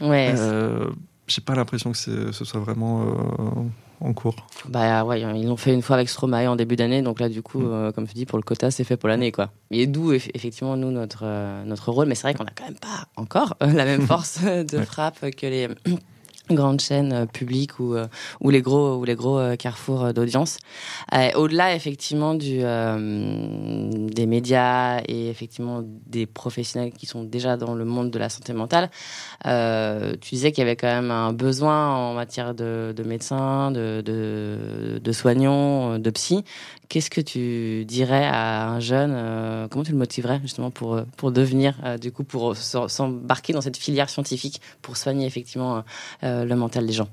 Ouais, 0.01 0.33
Euh, 0.37 0.89
J'ai 1.27 1.41
pas 1.41 1.55
l'impression 1.55 1.91
que 1.91 1.97
ce 1.97 2.31
soit 2.45 2.59
vraiment 2.59 3.01
euh, 3.03 3.69
en 4.01 4.13
cours. 4.13 4.35
Bah 4.67 5.03
ouais, 5.03 5.21
ils 5.21 5.47
l'ont 5.47 5.57
fait 5.57 5.73
une 5.73 5.81
fois 5.81 5.95
avec 5.95 6.09
Stromae 6.09 6.47
en 6.47 6.55
début 6.55 6.75
d'année, 6.75 7.01
donc 7.01 7.19
là 7.19 7.29
du 7.29 7.41
coup, 7.41 7.59
Mm. 7.59 7.71
euh, 7.71 7.91
comme 7.91 8.07
tu 8.07 8.13
dis, 8.13 8.25
pour 8.25 8.37
le 8.37 8.43
quota, 8.43 8.71
c'est 8.71 8.83
fait 8.83 8.97
pour 8.97 9.09
l'année 9.09 9.31
quoi. 9.31 9.51
Et 9.71 9.87
d'où 9.87 10.11
eff- 10.13 10.29
effectivement 10.33 10.75
nous 10.77 10.91
notre 10.91 11.21
euh, 11.23 11.63
notre 11.65 11.91
rôle, 11.91 12.07
mais 12.07 12.15
c'est 12.15 12.23
vrai 12.23 12.33
qu'on 12.33 12.45
a 12.45 12.51
quand 12.55 12.65
même 12.65 12.75
pas 12.79 13.07
encore 13.15 13.55
euh, 13.63 13.71
la 13.71 13.85
même 13.85 14.01
force 14.07 14.41
de 14.43 14.79
frappe 14.81 15.19
que 15.31 15.47
les 15.47 15.67
grandes 16.49 16.81
chaînes 16.81 17.13
euh, 17.13 17.25
publiques 17.25 17.79
ou 17.79 17.95
euh, 17.95 18.07
ou 18.41 18.49
les 18.49 18.61
gros 18.61 18.95
ou 18.95 19.03
les 19.03 19.15
gros 19.15 19.39
euh, 19.39 19.55
carrefours 19.55 20.05
euh, 20.05 20.13
d'audience. 20.13 20.57
Euh, 21.13 21.31
Au-delà 21.35 21.75
effectivement 21.75 22.33
du 22.35 22.59
euh, 22.61 23.89
des 24.09 24.25
médias 24.25 25.01
et 25.07 25.29
effectivement 25.29 25.81
des 25.83 26.25
professionnels 26.25 26.91
qui 26.91 27.05
sont 27.05 27.23
déjà 27.23 27.57
dans 27.57 27.73
le 27.73 27.85
monde 27.85 28.11
de 28.11 28.19
la 28.19 28.29
santé 28.29 28.53
mentale, 28.53 28.89
tu 29.43 30.29
disais 30.35 30.51
qu'il 30.51 30.63
y 30.63 30.67
avait 30.67 30.75
quand 30.75 30.87
même 30.87 31.11
un 31.11 31.33
besoin 31.33 31.95
en 31.95 32.13
matière 32.13 32.53
de, 32.53 32.93
de 32.95 33.03
médecins, 33.03 33.71
de, 33.71 34.01
de, 34.05 34.99
de 35.03 35.11
soignants, 35.11 35.99
de 35.99 36.09
psy. 36.09 36.43
Qu'est-ce 36.87 37.09
que 37.09 37.21
tu 37.21 37.83
dirais 37.85 38.25
à 38.25 38.69
un 38.69 38.79
jeune 38.79 39.67
Comment 39.69 39.83
tu 39.83 39.91
le 39.91 39.97
motiverais 39.97 40.39
justement 40.41 40.71
pour, 40.71 41.01
pour 41.17 41.31
devenir, 41.31 41.75
du 41.99 42.11
coup, 42.11 42.23
pour 42.23 42.55
s'embarquer 42.55 43.53
dans 43.53 43.61
cette 43.61 43.77
filière 43.77 44.09
scientifique 44.09 44.61
pour 44.81 44.97
soigner 44.97 45.25
effectivement 45.25 45.83
le 46.43 46.55
mental 46.55 46.85
des 46.85 46.93
gens 46.93 47.07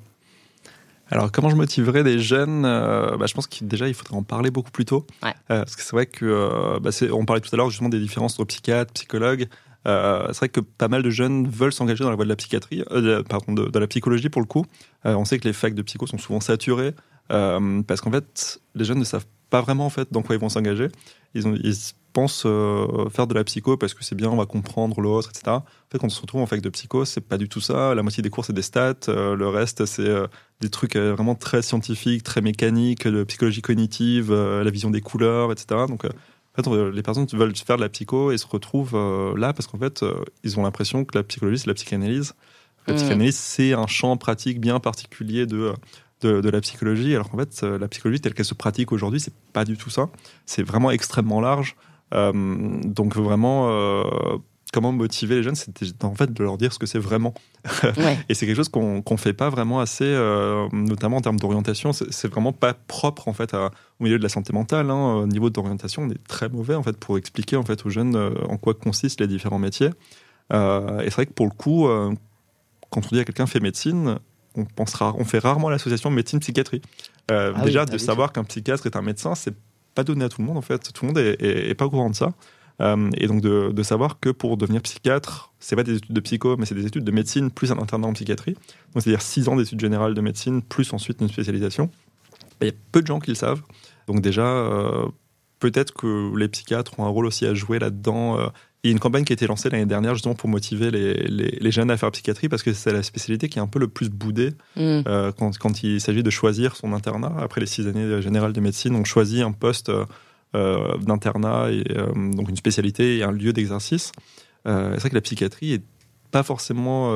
Alors, 1.10 1.30
comment 1.30 1.50
je 1.50 1.56
motiverais 1.56 2.02
des 2.02 2.18
jeunes 2.18 2.64
Euh, 2.64 3.16
bah, 3.16 3.26
Je 3.26 3.34
pense 3.34 3.46
que 3.46 3.62
déjà, 3.64 3.86
il 3.86 3.94
faudrait 3.94 4.16
en 4.16 4.22
parler 4.22 4.50
beaucoup 4.50 4.70
plus 4.70 4.84
tôt. 4.86 5.06
Ouais. 5.22 5.30
Euh, 5.50 5.60
parce 5.62 5.76
que 5.76 5.82
c'est 5.82 5.92
vrai 5.92 6.06
que, 6.06 6.24
euh, 6.24 6.80
bah, 6.80 6.90
on 7.12 7.24
parlait 7.26 7.40
tout 7.42 7.50
à 7.52 7.56
l'heure 7.56 7.70
justement 7.70 7.90
des 7.90 8.00
différences 8.00 8.34
entre 8.40 8.46
psychiatres, 8.46 8.92
psychologues. 8.94 9.46
Euh, 9.86 10.26
c'est 10.28 10.38
vrai 10.38 10.48
que 10.48 10.60
pas 10.60 10.88
mal 10.88 11.02
de 11.02 11.10
jeunes 11.10 11.48
veulent 11.48 11.72
s'engager 11.72 12.04
dans 12.04 12.10
la 12.10 12.16
voie 12.16 12.24
de 12.24 12.30
la 12.30 12.36
psychiatrie, 12.36 12.82
euh, 12.92 13.18
de- 13.18 13.22
pardon, 13.22 13.52
de, 13.52 13.64
de 13.68 13.78
la 13.78 13.86
psychologie 13.88 14.28
pour 14.30 14.40
le 14.40 14.46
coup. 14.46 14.64
Euh, 15.06 15.14
on 15.16 15.24
sait 15.24 15.38
que 15.38 15.46
les 15.46 15.52
facs 15.52 15.74
de 15.74 15.82
psycho 15.82 16.06
sont 16.06 16.18
souvent 16.18 16.38
saturées 16.40 16.94
euh, 17.32 17.82
parce 17.82 18.00
qu'en 18.00 18.10
fait, 18.12 18.60
les 18.76 18.84
jeunes 18.84 19.00
ne 19.00 19.04
savent 19.04 19.26
pas 19.50 19.60
vraiment 19.60 19.84
en 19.86 19.90
fait 19.90 20.08
dans 20.12 20.22
quoi 20.22 20.36
ils 20.36 20.40
vont 20.40 20.48
s'engager. 20.48 20.88
Ils, 21.34 21.46
ont, 21.48 21.54
ils 21.62 21.74
pensent 22.12 22.44
euh, 22.46 23.08
faire 23.10 23.26
de 23.26 23.34
la 23.34 23.44
psycho 23.44 23.76
parce 23.76 23.94
que 23.94 24.04
c'est 24.04 24.14
bien, 24.14 24.28
on 24.30 24.36
va 24.36 24.46
comprendre 24.46 25.00
l'autre, 25.00 25.30
etc. 25.30 25.50
En 25.50 25.64
fait, 25.90 25.98
quand 25.98 26.06
on 26.06 26.10
se 26.10 26.20
retrouve 26.20 26.40
en 26.42 26.46
fac 26.46 26.60
de 26.60 26.68
psycho, 26.68 27.04
c'est 27.04 27.20
pas 27.20 27.38
du 27.38 27.48
tout 27.48 27.60
ça. 27.60 27.94
La 27.94 28.02
moitié 28.02 28.22
des 28.22 28.30
cours 28.30 28.44
c'est 28.44 28.52
des 28.52 28.62
stats, 28.62 28.94
euh, 29.08 29.34
le 29.34 29.48
reste 29.48 29.86
c'est 29.86 30.06
euh, 30.06 30.26
des 30.60 30.68
trucs 30.68 30.96
vraiment 30.96 31.34
très 31.34 31.62
scientifiques, 31.62 32.22
très 32.22 32.40
mécaniques, 32.40 33.06
de 33.08 33.24
psychologie 33.24 33.62
cognitive, 33.62 34.32
la 34.32 34.70
vision 34.70 34.90
des 34.90 35.00
couleurs, 35.00 35.50
etc. 35.50 35.86
Donc, 35.88 36.04
en 36.04 36.08
fait, 36.54 36.68
on- 36.68 36.90
les 36.90 37.02
personnes 37.02 37.26
veulent 37.32 37.56
faire 37.56 37.76
de 37.76 37.82
la 37.82 37.88
psycho 37.88 38.30
et 38.30 38.38
se 38.38 38.46
retrouvent 38.46 38.96
là 39.36 39.52
parce 39.52 39.66
qu'en 39.66 39.78
fait, 39.78 40.04
ils 40.44 40.58
ont 40.60 40.62
l'impression 40.62 41.04
que 41.04 41.16
la 41.18 41.24
psychologie, 41.24 41.58
c'est 41.60 41.66
la 41.66 41.74
psychanalyse. 41.74 42.34
La 42.86 42.92
Mm. 42.94 42.96
psychanalyse, 42.96 43.36
c'est 43.36 43.72
un 43.74 43.86
champ 43.86 44.16
pratique 44.16 44.60
bien 44.60 44.78
particulier 44.80 45.46
de, 45.46 45.72
de, 46.20 46.40
de 46.40 46.48
la 46.50 46.60
psychologie, 46.60 47.14
alors 47.14 47.28
qu'en 47.30 47.38
fait, 47.38 47.62
la 47.62 47.88
psychologie 47.88 48.20
telle 48.20 48.34
qu'elle 48.34 48.44
se 48.44 48.54
pratique 48.54 48.92
aujourd'hui, 48.92 49.18
c'est 49.20 49.34
pas 49.52 49.64
du 49.64 49.76
tout 49.76 49.90
ça. 49.90 50.08
C'est 50.46 50.62
vraiment 50.62 50.90
extrêmement 50.92 51.40
large. 51.40 51.74
Euh, 52.12 52.32
donc, 52.84 53.16
vraiment, 53.16 53.68
euh, 53.70 54.02
comment 54.72 54.92
motiver 54.92 55.36
les 55.36 55.42
jeunes, 55.42 55.54
c'était 55.54 55.86
en 56.04 56.14
fait 56.14 56.32
de 56.32 56.42
leur 56.44 56.56
dire 56.58 56.72
ce 56.72 56.78
que 56.78 56.86
c'est 56.86 56.98
vraiment. 56.98 57.34
Ouais. 57.82 58.18
Et 58.28 58.34
c'est 58.34 58.46
quelque 58.46 58.56
chose 58.56 58.68
qu'on 58.68 59.02
qu'on 59.02 59.16
fait 59.16 59.32
pas 59.32 59.50
vraiment 59.50 59.80
assez, 59.80 60.04
euh, 60.04 60.66
notamment 60.72 61.18
en 61.18 61.20
termes 61.20 61.38
d'orientation. 61.38 61.92
C'est 61.92 62.12
c'est 62.12 62.28
vraiment 62.28 62.52
pas 62.52 62.74
propre 62.74 63.28
en 63.28 63.32
fait 63.32 63.54
à- 63.54 63.70
au 64.00 64.04
milieu 64.04 64.18
de 64.18 64.22
la 64.22 64.28
santé 64.28 64.52
mentale. 64.52 64.90
Hein. 64.90 65.14
Au 65.22 65.26
niveau 65.26 65.50
d'orientation, 65.50 66.02
on 66.02 66.10
est 66.10 66.22
très 66.26 66.48
mauvais 66.48 66.74
en 66.74 66.82
fait 66.82 66.96
pour 66.96 67.18
expliquer 67.18 67.56
en 67.56 67.64
fait 67.64 67.84
aux 67.86 67.90
jeunes 67.90 68.16
euh, 68.16 68.30
en 68.48 68.56
quoi 68.56 68.74
consistent 68.74 69.20
les 69.20 69.26
différents 69.26 69.58
métiers. 69.58 69.90
Euh, 70.52 71.00
et 71.00 71.04
c'est 71.04 71.14
vrai 71.14 71.26
que 71.26 71.32
pour 71.32 71.46
le 71.46 71.52
coup, 71.52 71.86
quand 72.90 73.00
on 73.06 73.08
dit 73.14 73.20
à 73.20 73.24
quelqu'un 73.24 73.46
fait 73.46 73.60
médecine, 73.60 74.18
on 74.54 74.64
pensera, 74.64 75.14
on 75.18 75.24
fait 75.24 75.38
rarement 75.38 75.70
l'association 75.70 76.10
médecine-psychiatrie. 76.10 76.82
Euh, 77.30 77.52
Ah 77.56 77.62
déjà, 77.64 77.86
pas 77.86 77.92
de 77.92 77.98
savoir 77.98 78.32
qu'un 78.32 78.44
psychiatre 78.44 78.84
est 78.86 78.96
un 78.96 79.02
médecin, 79.02 79.34
c'est 79.34 79.54
pas 79.94 80.04
donné 80.04 80.24
à 80.24 80.28
tout 80.28 80.40
le 80.40 80.46
monde 80.46 80.56
en 80.58 80.62
fait. 80.62 80.92
Tout 80.92 81.04
le 81.04 81.08
monde 81.08 81.18
est, 81.18 81.40
est- 81.42 81.70
est 81.70 81.74
pas 81.74 81.86
au 81.86 81.90
courant 81.90 82.10
de 82.10 82.14
ça. 82.14 82.32
Euh, 82.80 83.10
et 83.16 83.26
donc 83.26 83.42
de, 83.42 83.82
savoir 83.82 84.18
que 84.18 84.30
pour 84.30 84.56
devenir 84.56 84.80
psychiatre, 84.82 85.52
c'est 85.60 85.76
pas 85.76 85.82
des 85.84 85.96
études 85.96 86.14
de 86.14 86.20
psycho, 86.20 86.56
mais 86.56 86.64
c'est 86.66 86.74
des 86.74 86.86
études 86.86 87.04
de 87.04 87.12
médecine 87.12 87.50
plus 87.50 87.70
un 87.70 87.78
internat 87.78 88.08
en 88.08 88.12
psychiatrie. 88.14 88.54
Donc 88.94 89.02
c'est-à-dire 89.02 89.22
six 89.22 89.48
ans 89.48 89.56
d'études 89.56 89.80
générales 89.80 90.14
de 90.14 90.20
médecine 90.20 90.62
plus 90.62 90.92
ensuite 90.92 91.20
une 91.20 91.28
spécialisation. 91.28 91.90
Il 92.60 92.66
y 92.68 92.70
a 92.70 92.72
peu 92.90 93.02
de 93.02 93.06
gens 93.06 93.20
qui 93.20 93.30
le 93.30 93.36
savent. 93.36 93.62
Donc 94.08 94.20
déjà, 94.20 94.46
euh, 94.46 95.06
peut-être 95.60 95.92
que 95.92 96.34
les 96.36 96.48
psychiatres 96.48 96.98
ont 96.98 97.04
un 97.04 97.08
rôle 97.08 97.26
aussi 97.26 97.46
à 97.46 97.54
jouer 97.54 97.78
là-dedans. 97.78 98.50
Il 98.84 98.88
y 98.88 98.90
a 98.90 98.92
une 98.92 98.98
campagne 98.98 99.22
qui 99.24 99.32
a 99.32 99.34
été 99.34 99.46
lancée 99.46 99.70
l'année 99.70 99.86
dernière 99.86 100.14
justement 100.14 100.34
pour 100.34 100.48
motiver 100.48 100.90
les, 100.90 101.14
les- 101.14 101.56
les 101.60 101.70
jeunes 101.70 101.90
à 101.90 101.96
faire 101.96 102.10
psychiatrie 102.10 102.48
parce 102.48 102.64
que 102.64 102.72
c'est 102.72 102.92
la 102.92 103.04
spécialité 103.04 103.48
qui 103.48 103.58
est 103.60 103.62
un 103.62 103.68
peu 103.68 103.78
le 103.78 103.86
plus 103.88 104.10
boudée 104.10 104.50
Mm. 104.76 104.80
euh, 105.06 105.30
quand, 105.38 105.56
quand 105.56 105.82
il 105.84 106.00
s'agit 106.00 106.24
de 106.24 106.30
choisir 106.30 106.74
son 106.74 106.92
internat. 106.92 107.32
Après 107.38 107.60
les 107.60 107.66
six 107.68 107.86
années 107.86 108.20
générales 108.20 108.52
de 108.52 108.60
médecine, 108.60 108.96
on 108.96 109.04
choisit 109.04 109.42
un 109.42 109.52
poste 109.52 109.88
euh, 109.90 110.04
euh, 110.56 110.98
d'internat 110.98 111.70
et 111.70 111.84
euh, 111.96 112.06
donc 112.32 112.48
une 112.48 112.56
spécialité 112.56 113.18
et 113.18 113.22
un 113.22 113.30
lieu 113.32 113.52
d'exercice. 113.52 114.10
C'est 114.64 114.70
vrai 114.98 115.10
que 115.10 115.14
la 115.14 115.20
psychiatrie 115.20 115.72
est 115.74 115.82
pas 116.32 116.42
forcément 116.42 117.12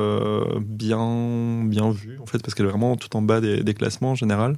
bien 0.61 1.63
bien 1.65 1.89
vue 1.91 2.19
en 2.21 2.25
fait 2.25 2.39
parce 2.41 2.53
qu'elle 2.53 2.65
est 2.65 2.69
vraiment 2.69 2.95
tout 2.97 3.15
en 3.15 3.21
bas 3.21 3.41
des, 3.41 3.63
des 3.63 3.73
classements 3.73 4.11
en 4.11 4.15
général. 4.15 4.57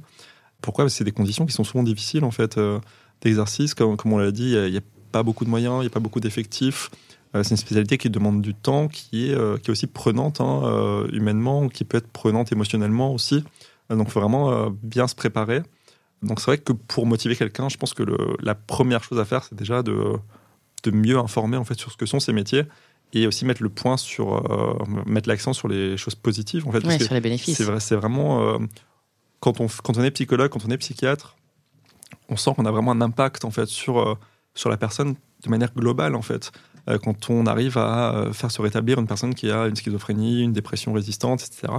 Pourquoi? 0.60 0.84
Parce 0.84 0.94
que 0.94 0.98
c'est 0.98 1.04
des 1.04 1.12
conditions 1.12 1.46
qui 1.46 1.52
sont 1.52 1.64
souvent 1.64 1.82
difficiles 1.84 2.24
en 2.24 2.30
fait 2.30 2.58
d'exercice. 3.22 3.74
Comme, 3.74 3.96
comme 3.96 4.12
on 4.12 4.18
l'a 4.18 4.30
dit, 4.32 4.52
il 4.52 4.70
n'y 4.72 4.76
a, 4.76 4.80
pas 5.10 5.22
beaucoup 5.22 5.44
de 5.44 5.50
moyens, 5.50 5.76
il 5.78 5.80
n'y 5.80 5.86
a 5.86 5.90
pas 5.90 6.00
beaucoup 6.00 6.20
d'effectifs. 6.20 6.90
Euh, 7.34 7.42
c'est 7.42 7.50
une 7.50 7.56
spécialité 7.56 7.98
qui 7.98 8.10
demande 8.10 8.42
du 8.42 8.54
temps, 8.54 8.88
qui 8.88 9.30
est, 9.30 9.34
euh, 9.34 9.56
qui 9.56 9.68
est 9.68 9.72
aussi 9.72 9.86
prenante 9.86 10.40
hein, 10.40 10.62
euh, 10.64 11.08
humainement, 11.12 11.68
qui 11.68 11.84
peut 11.84 11.98
être 11.98 12.08
prenante 12.08 12.52
émotionnellement 12.52 13.14
aussi. 13.14 13.44
Donc 13.88 14.08
il 14.08 14.10
faut 14.12 14.20
vraiment 14.20 14.70
bien 14.82 15.08
se 15.08 15.16
préparer. 15.16 15.62
Donc 16.22 16.38
c'est 16.38 16.46
vrai 16.46 16.58
que 16.58 16.72
pour 16.72 17.06
motiver 17.06 17.34
quelqu'un, 17.34 17.68
je 17.68 17.76
pense 17.76 17.92
que 17.92 18.04
le, 18.04 18.36
la 18.40 18.54
première 18.54 19.02
chose 19.02 19.18
à 19.18 19.24
faire, 19.24 19.42
c'est 19.42 19.56
déjà 19.56 19.82
de, 19.82 20.12
de 20.84 20.90
mieux 20.90 21.18
informer 21.18 21.56
en 21.56 21.64
fait 21.64 21.78
sur 21.78 21.90
ce 21.90 21.96
que 21.96 22.06
sont 22.06 22.20
ces 22.20 22.32
métiers 22.32 22.64
et 23.12 23.26
aussi 23.26 23.44
mettre 23.44 23.62
le 23.62 23.68
point 23.68 23.96
sur 23.96 24.36
euh, 24.50 24.78
mettre 25.06 25.28
l'accent 25.28 25.52
sur 25.52 25.68
les 25.68 25.96
choses 25.96 26.14
positives 26.14 26.66
en 26.66 26.72
fait. 26.72 26.84
Ouais, 26.86 26.98
sur 26.98 27.14
les 27.14 27.20
bénéfices. 27.20 27.56
c'est 27.56 27.64
vrai, 27.64 27.80
c'est 27.80 27.96
vraiment 27.96 28.42
euh, 28.42 28.58
quand 29.40 29.60
on 29.60 29.66
quand 29.82 29.98
on 29.98 30.02
est 30.02 30.10
psychologue, 30.10 30.50
quand 30.50 30.64
on 30.66 30.70
est 30.70 30.78
psychiatre, 30.78 31.36
on 32.28 32.36
sent 32.36 32.52
qu'on 32.56 32.66
a 32.66 32.70
vraiment 32.70 32.92
un 32.92 33.00
impact 33.00 33.44
en 33.44 33.50
fait 33.50 33.66
sur 33.66 33.98
euh, 33.98 34.14
sur 34.60 34.70
la 34.70 34.76
personne 34.76 35.14
de 35.44 35.48
manière 35.48 35.72
globale 35.74 36.14
en 36.14 36.22
fait. 36.22 36.52
quand 37.02 37.30
on 37.30 37.46
arrive 37.46 37.78
à 37.78 38.28
faire 38.32 38.50
se 38.50 38.60
rétablir 38.60 38.98
une 38.98 39.06
personne 39.06 39.34
qui 39.34 39.50
a 39.50 39.66
une 39.66 39.76
schizophrénie, 39.76 40.42
une 40.42 40.52
dépression 40.52 40.92
résistante, 40.92 41.42
etc 41.42 41.72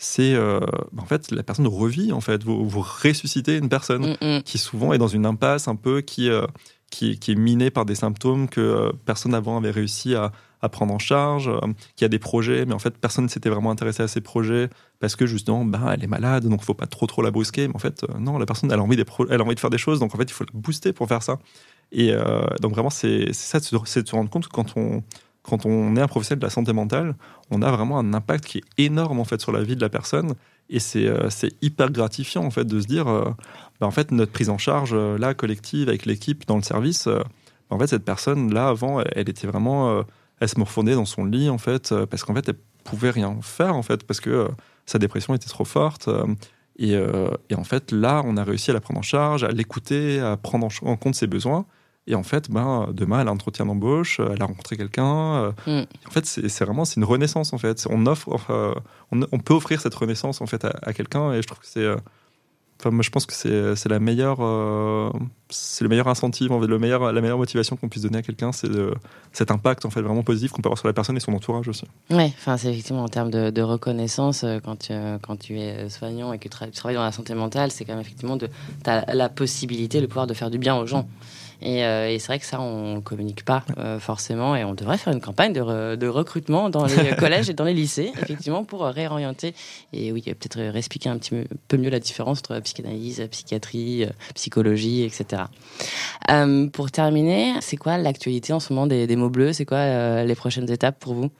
c'est 0.00 0.36
bah, 0.36 1.02
en 1.02 1.06
fait 1.06 1.30
la 1.32 1.42
personne 1.42 1.66
revit 1.66 2.12
en 2.12 2.20
fait 2.20 2.44
vous, 2.44 2.68
vous 2.68 2.80
ressuscitez 3.02 3.56
une 3.56 3.68
personne 3.68 4.16
mm, 4.20 4.36
mm. 4.38 4.42
qui 4.42 4.58
souvent 4.58 4.92
est 4.92 4.98
dans 4.98 5.08
une 5.08 5.26
impasse 5.26 5.66
un 5.68 5.74
peu 5.74 6.02
qui 6.02 6.30
qui, 6.90 7.18
est 7.28 7.34
minée 7.34 7.70
par 7.70 7.84
des 7.84 7.94
symptômes 7.94 8.48
que 8.48 8.92
personne 9.04 9.34
avant 9.34 9.56
avait 9.58 9.70
réussi 9.70 10.14
à, 10.14 10.32
à 10.60 10.68
prendre 10.68 10.92
en 10.92 10.98
charge, 10.98 11.48
euh, 11.48 11.60
qui 11.96 12.04
a 12.04 12.08
des 12.08 12.18
projets, 12.18 12.66
mais 12.66 12.74
en 12.74 12.78
fait 12.78 12.96
personne 12.98 13.24
ne 13.24 13.28
s'était 13.28 13.48
vraiment 13.48 13.70
intéressé 13.70 14.02
à 14.02 14.08
ces 14.08 14.20
projets 14.20 14.68
parce 15.00 15.16
que 15.16 15.26
justement, 15.26 15.64
ben, 15.64 15.92
elle 15.92 16.02
est 16.02 16.08
malade, 16.08 16.46
donc 16.46 16.60
il 16.62 16.64
faut 16.64 16.74
pas 16.74 16.86
trop 16.86 17.06
trop 17.06 17.22
la 17.22 17.30
brusquer. 17.30 17.68
Mais 17.68 17.76
en 17.76 17.78
fait, 17.78 18.04
euh, 18.04 18.18
non, 18.18 18.38
la 18.38 18.46
personne 18.46 18.70
elle 18.72 18.78
a 18.78 18.82
envie, 18.82 18.96
des 18.96 19.04
elle 19.30 19.40
a 19.40 19.44
envie 19.44 19.54
de 19.54 19.60
faire 19.60 19.70
des 19.70 19.78
choses, 19.78 20.00
donc 20.00 20.14
en 20.14 20.18
fait 20.18 20.24
il 20.24 20.32
faut 20.32 20.44
la 20.44 20.58
booster 20.58 20.92
pour 20.92 21.08
faire 21.08 21.22
ça. 21.22 21.38
Et 21.92 22.12
euh, 22.12 22.42
donc 22.60 22.72
vraiment, 22.72 22.90
c'est 22.90 23.32
ça, 23.32 23.60
c'est 23.60 24.02
de 24.02 24.08
se 24.08 24.14
rendre 24.14 24.30
compte 24.30 24.48
que 24.48 24.52
quand 24.52 24.76
on 24.76 25.02
quand 25.42 25.64
on 25.64 25.96
est 25.96 26.00
un 26.00 26.08
professionnel 26.08 26.40
de 26.40 26.44
la 26.44 26.50
santé 26.50 26.74
mentale, 26.74 27.14
on 27.50 27.62
a 27.62 27.70
vraiment 27.70 27.98
un 27.98 28.12
impact 28.12 28.44
qui 28.44 28.58
est 28.58 28.84
énorme 28.84 29.18
en 29.18 29.24
fait 29.24 29.40
sur 29.40 29.50
la 29.50 29.62
vie 29.62 29.76
de 29.76 29.80
la 29.80 29.88
personne. 29.88 30.34
Et 30.68 30.78
c'est 30.78 31.08
hyper 31.62 31.90
gratifiant 31.90 32.44
en 32.44 32.50
fait 32.50 32.66
de 32.66 32.78
se 32.78 32.86
dire, 32.86 33.06
ben, 33.06 33.86
en 33.86 33.90
fait 33.90 34.10
notre 34.10 34.30
prise 34.30 34.50
en 34.50 34.58
charge 34.58 34.94
là 34.94 35.32
collective 35.32 35.88
avec 35.88 36.04
l'équipe 36.04 36.46
dans 36.46 36.56
le 36.56 36.62
service, 36.62 37.06
ben, 37.06 37.24
en 37.70 37.78
fait 37.78 37.86
cette 37.86 38.04
personne 38.04 38.52
là 38.52 38.68
avant, 38.68 39.00
elle 39.00 39.30
était 39.30 39.46
vraiment 39.46 40.04
elle 40.40 40.48
se 40.48 40.58
morfondait 40.58 40.94
dans 40.94 41.04
son 41.04 41.24
lit 41.24 41.48
en 41.50 41.58
fait 41.58 41.92
euh, 41.92 42.06
parce 42.06 42.24
qu'en 42.24 42.34
fait 42.34 42.48
elle 42.48 42.56
pouvait 42.84 43.10
rien 43.10 43.38
faire 43.42 43.74
en 43.74 43.82
fait 43.82 44.04
parce 44.04 44.20
que 44.20 44.30
euh, 44.30 44.48
sa 44.86 44.98
dépression 44.98 45.34
était 45.34 45.48
trop 45.48 45.64
forte 45.64 46.08
euh, 46.08 46.26
et, 46.80 46.92
et, 47.50 47.54
en 47.56 47.64
fait 47.64 47.90
là 47.90 48.22
on 48.24 48.36
a 48.36 48.44
réussi 48.44 48.70
à 48.70 48.74
la 48.74 48.80
prendre 48.80 49.00
en 49.00 49.02
charge 49.02 49.42
à 49.42 49.48
l'écouter 49.48 50.20
à 50.20 50.36
prendre 50.36 50.68
en, 50.82 50.96
compte 50.96 51.16
ses 51.16 51.26
besoins 51.26 51.66
et 52.08 52.14
en 52.14 52.24
fait 52.24 52.50
ben 52.50 52.88
demain 52.92 53.20
elle 53.20 53.28
a 53.28 53.30
un 53.30 53.34
entretien 53.34 53.66
d'embauche 53.66 54.20
elle 54.20 54.42
a 54.42 54.46
rencontré 54.46 54.76
quelqu'un 54.76 55.54
mm. 55.66 55.82
en 56.06 56.10
fait 56.10 56.26
c'est 56.26 56.64
vraiment 56.64 56.84
c'est 56.84 56.96
une 56.96 57.04
renaissance 57.04 57.52
en 57.52 57.58
fait 57.58 57.86
on 57.88 58.06
offre 58.06 58.28
on, 59.12 59.38
peut 59.38 59.54
offrir 59.54 59.80
cette 59.80 59.94
renaissance 59.94 60.40
en 60.40 60.46
fait 60.46 60.64
à, 60.64 60.74
à 60.82 60.92
quelqu'un 60.92 61.32
et 61.32 61.42
je 61.42 61.46
trouve 61.46 61.60
que 61.60 61.66
c'est 61.66 61.86
Enfin, 62.80 62.90
moi, 62.92 63.02
je 63.02 63.10
pense 63.10 63.26
que 63.26 63.34
c'est 63.34 63.88
la 63.88 63.98
meilleure, 63.98 64.38
euh, 64.40 65.10
c'est 65.48 65.82
le 65.82 65.88
meilleur 65.88 66.06
incentive, 66.06 66.52
le 66.52 66.78
meilleur, 66.78 67.12
la 67.12 67.20
meilleure 67.20 67.38
motivation 67.38 67.74
qu'on 67.74 67.88
puisse 67.88 68.04
donner 68.04 68.18
à 68.18 68.22
quelqu'un, 68.22 68.52
c'est 68.52 68.68
cet 69.32 69.50
impact 69.50 69.84
en 69.84 69.90
fait 69.90 70.00
vraiment 70.00 70.22
positif 70.22 70.52
qu'on 70.52 70.62
peut 70.62 70.68
avoir 70.68 70.78
sur 70.78 70.86
la 70.86 70.94
personne 70.94 71.16
et 71.16 71.20
son 71.20 71.32
entourage 71.32 71.66
aussi. 71.66 71.86
Ouais, 72.10 72.32
enfin, 72.38 72.56
c'est 72.56 72.70
effectivement 72.70 73.02
en 73.02 73.08
termes 73.08 73.30
de, 73.30 73.62
reconnaissance 73.62 74.44
euh, 74.44 74.60
quand 74.64 74.76
tu, 74.76 74.92
quand 75.22 75.36
tu 75.36 75.58
es 75.58 75.88
soignant 75.88 76.32
et 76.32 76.38
que 76.38 76.48
tu 76.48 76.70
travailles 76.70 76.94
dans 76.94 77.02
la 77.02 77.10
santé 77.10 77.34
mentale, 77.34 77.72
c'est 77.72 77.84
quand 77.84 77.94
même 77.94 78.00
effectivement 78.00 78.36
de, 78.36 78.48
as 78.86 79.12
la 79.12 79.28
possibilité, 79.28 80.00
le 80.00 80.06
pouvoir 80.06 80.28
de 80.28 80.34
faire 80.34 80.50
du 80.50 80.58
bien 80.58 80.76
aux 80.76 80.86
gens. 80.86 81.08
Euh, 81.64 82.08
et, 82.08 82.18
c'est 82.18 82.28
vrai 82.28 82.38
que 82.38 82.44
ça, 82.44 82.60
on 82.60 82.96
ne 82.96 83.00
communique 83.00 83.44
pas 83.44 83.64
euh, 83.78 83.98
forcément. 83.98 84.54
Et 84.56 84.64
on 84.64 84.74
devrait 84.74 84.98
faire 84.98 85.12
une 85.12 85.20
campagne 85.20 85.52
de, 85.52 85.96
de 85.96 86.06
recrutement 86.08 86.70
dans 86.70 86.86
les 86.86 87.16
collèges 87.18 87.50
et 87.50 87.54
dans 87.54 87.64
les 87.64 87.74
lycées, 87.74 88.12
effectivement, 88.22 88.64
pour 88.64 88.84
réorienter. 88.84 89.54
Et 89.92 90.12
oui, 90.12 90.22
peut-être 90.22 90.60
réexpliquer 90.60 91.08
un 91.08 91.18
petit 91.18 91.44
peu 91.68 91.76
mieux 91.76 91.90
la 91.90 92.00
différence 92.00 92.38
entre 92.40 92.60
psychanalyse, 92.60 93.26
psychiatrie, 93.30 94.04
euh, 94.04 94.10
psychologie, 94.34 95.02
etc. 95.02 95.42
pour 96.72 96.90
terminer, 96.90 97.54
c'est 97.60 97.76
quoi 97.76 97.98
l'actualité 97.98 98.52
en 98.52 98.60
ce 98.60 98.72
moment 98.72 98.86
des, 98.86 99.06
des 99.06 99.16
mots 99.16 99.30
bleus? 99.30 99.52
C'est 99.52 99.64
quoi 99.64 100.24
les 100.24 100.34
prochaines 100.34 100.70
étapes 100.70 100.98
pour 100.98 101.14
vous? 101.14 101.30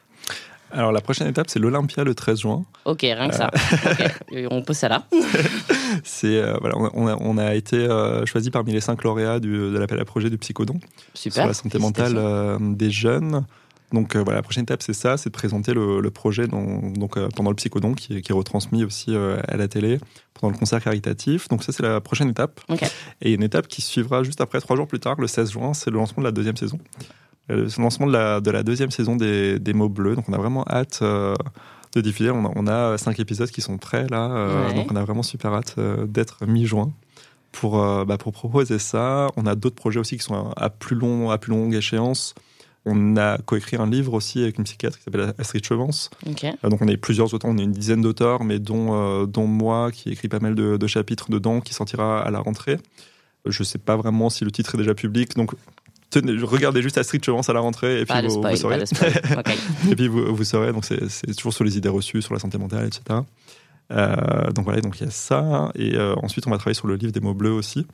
Alors 0.70 0.92
la 0.92 1.00
prochaine 1.00 1.28
étape, 1.28 1.48
c'est 1.48 1.58
l'Olympia 1.58 2.04
le 2.04 2.14
13 2.14 2.40
juin. 2.40 2.64
Ok, 2.84 3.00
rien 3.02 3.28
que 3.28 3.34
ça. 3.34 3.50
On 4.50 4.62
pose 4.62 4.76
ça 4.76 4.88
là. 4.88 5.04
c'est 6.04 6.36
euh, 6.36 6.56
voilà, 6.60 6.76
on 6.94 7.38
a, 7.38 7.54
été 7.54 7.76
euh, 7.76 8.24
choisi 8.26 8.50
parmi 8.50 8.72
les 8.72 8.80
cinq 8.80 9.04
lauréats 9.04 9.40
de 9.40 9.76
l'appel 9.78 10.00
à 10.00 10.04
projet 10.04 10.30
du 10.30 10.38
Psychodon 10.38 10.80
Super. 11.14 11.42
sur 11.42 11.46
la 11.46 11.54
santé 11.54 11.78
mentale 11.78 12.14
euh, 12.16 12.58
des 12.60 12.90
jeunes. 12.90 13.44
Donc 13.92 14.16
voilà, 14.16 14.34
la 14.34 14.42
prochaine 14.42 14.64
étape, 14.64 14.82
c'est 14.82 14.92
ça, 14.92 15.16
c'est 15.16 15.30
de 15.30 15.34
présenter 15.34 15.72
le, 15.72 16.10
projet 16.10 16.46
donc, 16.46 17.18
pendant 17.34 17.48
le 17.48 17.56
Psychodon, 17.56 17.94
qui, 17.94 18.18
est 18.18 18.32
retransmis 18.32 18.84
aussi 18.84 19.16
à 19.16 19.56
la 19.56 19.66
télé, 19.66 19.98
pendant 20.34 20.52
le 20.52 20.58
concert 20.58 20.82
caritatif. 20.82 21.48
Donc 21.48 21.64
ça, 21.64 21.72
c'est 21.72 21.82
la 21.82 22.02
prochaine 22.02 22.28
étape. 22.28 22.60
Et 23.22 23.32
une 23.32 23.42
étape 23.42 23.66
qui 23.66 23.80
suivra 23.80 24.22
juste 24.24 24.42
après, 24.42 24.60
trois 24.60 24.76
jours 24.76 24.86
plus 24.86 25.00
tard, 25.00 25.18
le 25.18 25.26
16 25.26 25.52
juin, 25.52 25.72
c'est 25.72 25.88
le 25.88 25.96
lancement 25.96 26.20
de 26.20 26.26
la 26.26 26.32
deuxième 26.32 26.58
saison. 26.58 26.78
Le 27.48 27.66
lancement 27.78 28.06
de 28.06 28.12
la, 28.12 28.42
de 28.42 28.50
la 28.50 28.62
deuxième 28.62 28.90
saison 28.90 29.16
des, 29.16 29.58
des 29.58 29.72
mots 29.72 29.88
bleus. 29.88 30.16
Donc 30.16 30.28
on 30.28 30.34
a 30.34 30.38
vraiment 30.38 30.66
hâte 30.68 31.02
de 31.94 32.00
diffuser. 32.00 32.30
On 32.30 32.44
a, 32.44 32.52
on 32.54 32.66
a, 32.66 32.98
cinq 32.98 33.20
épisodes 33.20 33.50
qui 33.50 33.60
sont 33.60 33.78
prêts 33.78 34.06
là. 34.08 34.30
Euh, 34.30 34.72
donc 34.72 34.90
on 34.92 34.96
a 34.96 35.04
vraiment 35.04 35.22
super 35.22 35.52
hâte 35.54 35.76
euh, 35.78 36.06
d'être 36.06 36.46
mi-juin 36.46 36.92
pour, 37.52 37.78
bah, 38.04 38.18
pour 38.18 38.32
proposer 38.32 38.78
ça. 38.78 39.28
On 39.36 39.46
a 39.46 39.54
d'autres 39.54 39.74
projets 39.74 39.98
aussi 39.98 40.16
qui 40.16 40.22
sont 40.22 40.52
à, 40.56 40.70
plus, 40.70 40.96
long, 40.96 41.30
à 41.30 41.38
plus 41.38 41.50
longue 41.50 41.74
échéance. 41.74 42.34
On 42.84 43.16
a 43.16 43.38
coécrit 43.38 43.76
un 43.76 43.88
livre 43.88 44.14
aussi 44.14 44.42
avec 44.42 44.58
une 44.58 44.64
psychiatre 44.64 44.98
qui 44.98 45.04
s'appelle 45.04 45.34
Astrid 45.38 45.64
Chevance. 45.64 46.10
donc 46.62 46.80
on 46.80 46.88
est 46.88 46.96
plusieurs 46.96 47.34
auteurs, 47.34 47.50
on 47.50 47.58
est 47.58 47.64
une 47.64 47.72
dizaine 47.72 48.00
d'auteurs, 48.00 48.44
mais 48.44 48.58
dont, 48.58 49.26
dont 49.26 49.46
moi 49.46 49.90
qui 49.90 50.10
écrit 50.10 50.28
pas 50.28 50.38
mal 50.38 50.54
de, 50.54 50.76
de, 50.76 50.86
chapitres 50.86 51.30
dedans, 51.30 51.60
qui 51.60 51.74
sortira 51.74 52.22
à 52.22 52.30
la 52.30 52.38
rentrée. 52.38 52.78
Je 53.44 53.62
ne 53.62 53.64
sais 53.64 53.78
pas 53.78 53.96
vraiment 53.96 54.30
si 54.30 54.44
le 54.44 54.50
titre 54.50 54.74
est 54.74 54.78
déjà 54.78 54.94
public, 54.94 55.34
donc 55.34 55.52
regardez 56.14 56.82
juste 56.82 56.98
Astrid 56.98 57.24
Chevance 57.24 57.48
à 57.48 57.52
la 57.52 57.60
rentrée 57.60 58.00
et 58.00 58.04
puis 58.04 58.26
vous, 58.26 58.56
saurez. 58.56 58.82
et 59.90 59.96
puis 59.96 60.08
vous, 60.08 60.34
vous 60.34 60.44
saurez, 60.44 60.72
donc 60.72 60.84
c'est 60.84 61.34
toujours 61.36 61.52
sur 61.52 61.64
les 61.64 61.76
idées 61.76 61.88
reçues, 61.88 62.22
sur 62.22 62.34
la 62.34 62.40
santé 62.40 62.58
mentale, 62.58 62.86
etc. 62.86 63.20
Euh, 63.90 64.50
donc 64.52 64.64
voilà, 64.64 64.80
donc 64.80 65.00
il 65.00 65.04
y 65.04 65.06
a 65.06 65.10
ça. 65.10 65.70
Et 65.74 65.94
euh, 65.94 66.14
ensuite, 66.16 66.46
on 66.46 66.50
va 66.50 66.58
travailler 66.58 66.74
sur 66.74 66.88
le 66.88 66.96
livre 66.96 67.12
des 67.12 67.20
mots 67.20 67.34
bleus 67.34 67.52
aussi. 67.52 67.86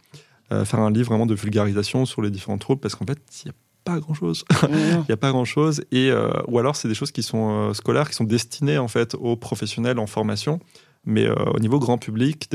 Euh, 0.52 0.64
faire 0.64 0.80
un 0.80 0.90
livre 0.90 1.08
vraiment 1.08 1.26
de 1.26 1.34
vulgarisation 1.34 2.04
sur 2.04 2.22
les 2.22 2.30
différents 2.30 2.58
troubles 2.58 2.80
parce 2.80 2.94
qu'en 2.94 3.06
fait, 3.06 3.18
il 3.44 3.48
n'y 3.48 3.50
a 3.50 3.54
pas 3.84 3.98
grand 4.00 4.14
chose. 4.14 4.44
Il 4.70 5.04
n'y 5.08 5.12
a 5.12 5.16
pas 5.16 5.30
grand 5.30 5.44
chose. 5.44 5.84
Et, 5.92 6.10
ou 6.48 6.58
alors, 6.58 6.74
c'est 6.74 6.88
des 6.88 6.94
choses 6.94 7.12
qui 7.12 7.22
sont 7.22 7.74
scolaires, 7.74 8.08
qui 8.08 8.16
sont 8.16 8.24
destinées 8.24 8.78
en 8.78 8.88
fait 8.88 9.14
aux 9.14 9.36
professionnels 9.36 9.98
en 9.98 10.06
formation. 10.06 10.58
Mais 11.04 11.28
au 11.28 11.58
niveau 11.58 11.78
grand 11.78 11.98
public, 11.98 12.48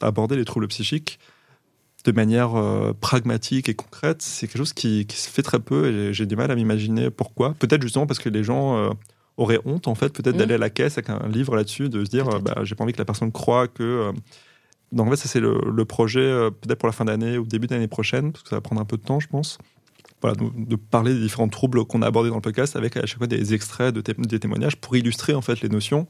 aborder 0.00 0.34
les 0.34 0.44
troubles 0.44 0.66
psychiques, 0.66 1.20
de 2.12 2.16
manière 2.16 2.56
euh, 2.56 2.92
pragmatique 2.92 3.68
et 3.68 3.74
concrète, 3.74 4.22
c'est 4.22 4.46
quelque 4.46 4.58
chose 4.58 4.72
qui, 4.72 5.06
se 5.10 5.28
fait 5.28 5.42
très 5.42 5.58
peu 5.58 5.86
et 5.86 6.12
j'ai 6.12 6.26
du 6.26 6.36
mal 6.36 6.50
à 6.50 6.54
m'imaginer 6.54 7.10
pourquoi. 7.10 7.54
Peut-être 7.54 7.82
justement 7.82 8.06
parce 8.06 8.20
que 8.20 8.28
les 8.28 8.44
gens 8.44 8.76
euh, 8.76 8.90
auraient 9.36 9.60
honte, 9.64 9.88
en 9.88 9.94
fait, 9.94 10.12
peut-être 10.12 10.36
d'aller 10.36 10.54
à 10.54 10.58
la 10.58 10.70
caisse 10.70 10.98
avec 10.98 11.10
un 11.10 11.28
livre 11.28 11.56
là-dessus, 11.56 11.88
de 11.88 12.04
se 12.04 12.10
dire, 12.10 12.26
bah, 12.40 12.58
j'ai 12.62 12.74
pas 12.74 12.84
envie 12.84 12.92
que 12.92 12.98
la 12.98 13.04
personne 13.04 13.32
croie 13.32 13.68
que. 13.68 13.82
Euh, 13.82 14.12
donc 14.92 15.08
en 15.08 15.10
fait, 15.10 15.16
ça 15.16 15.28
c'est 15.28 15.40
le, 15.40 15.84
projet, 15.84 16.30
peut-être 16.62 16.78
pour 16.78 16.86
la 16.86 16.92
fin 16.92 17.04
d'année 17.04 17.38
ou 17.38 17.44
début 17.44 17.66
d'année 17.66 17.88
prochaine, 17.88 18.30
parce 18.30 18.44
que 18.44 18.50
ça 18.50 18.56
va 18.56 18.60
prendre 18.60 18.80
un 18.80 18.84
peu 18.84 18.96
de 18.96 19.02
temps, 19.02 19.18
je 19.18 19.26
pense. 19.26 19.58
Voilà, 20.22 20.36
de, 20.36 20.76
parler 20.76 21.12
des 21.12 21.20
différents 21.20 21.48
troubles 21.48 21.84
qu'on 21.84 22.02
a 22.02 22.06
abordés 22.06 22.30
dans 22.30 22.36
le 22.36 22.40
podcast 22.40 22.76
avec 22.76 22.96
à 22.96 23.04
chaque 23.04 23.18
fois 23.18 23.26
des 23.26 23.52
extraits 23.52 23.92
de 23.92 24.00
des 24.00 24.38
témoignages 24.38 24.76
pour 24.76 24.96
illustrer 24.96 25.34
en 25.34 25.42
fait 25.42 25.60
les 25.60 25.68
notions 25.68 26.06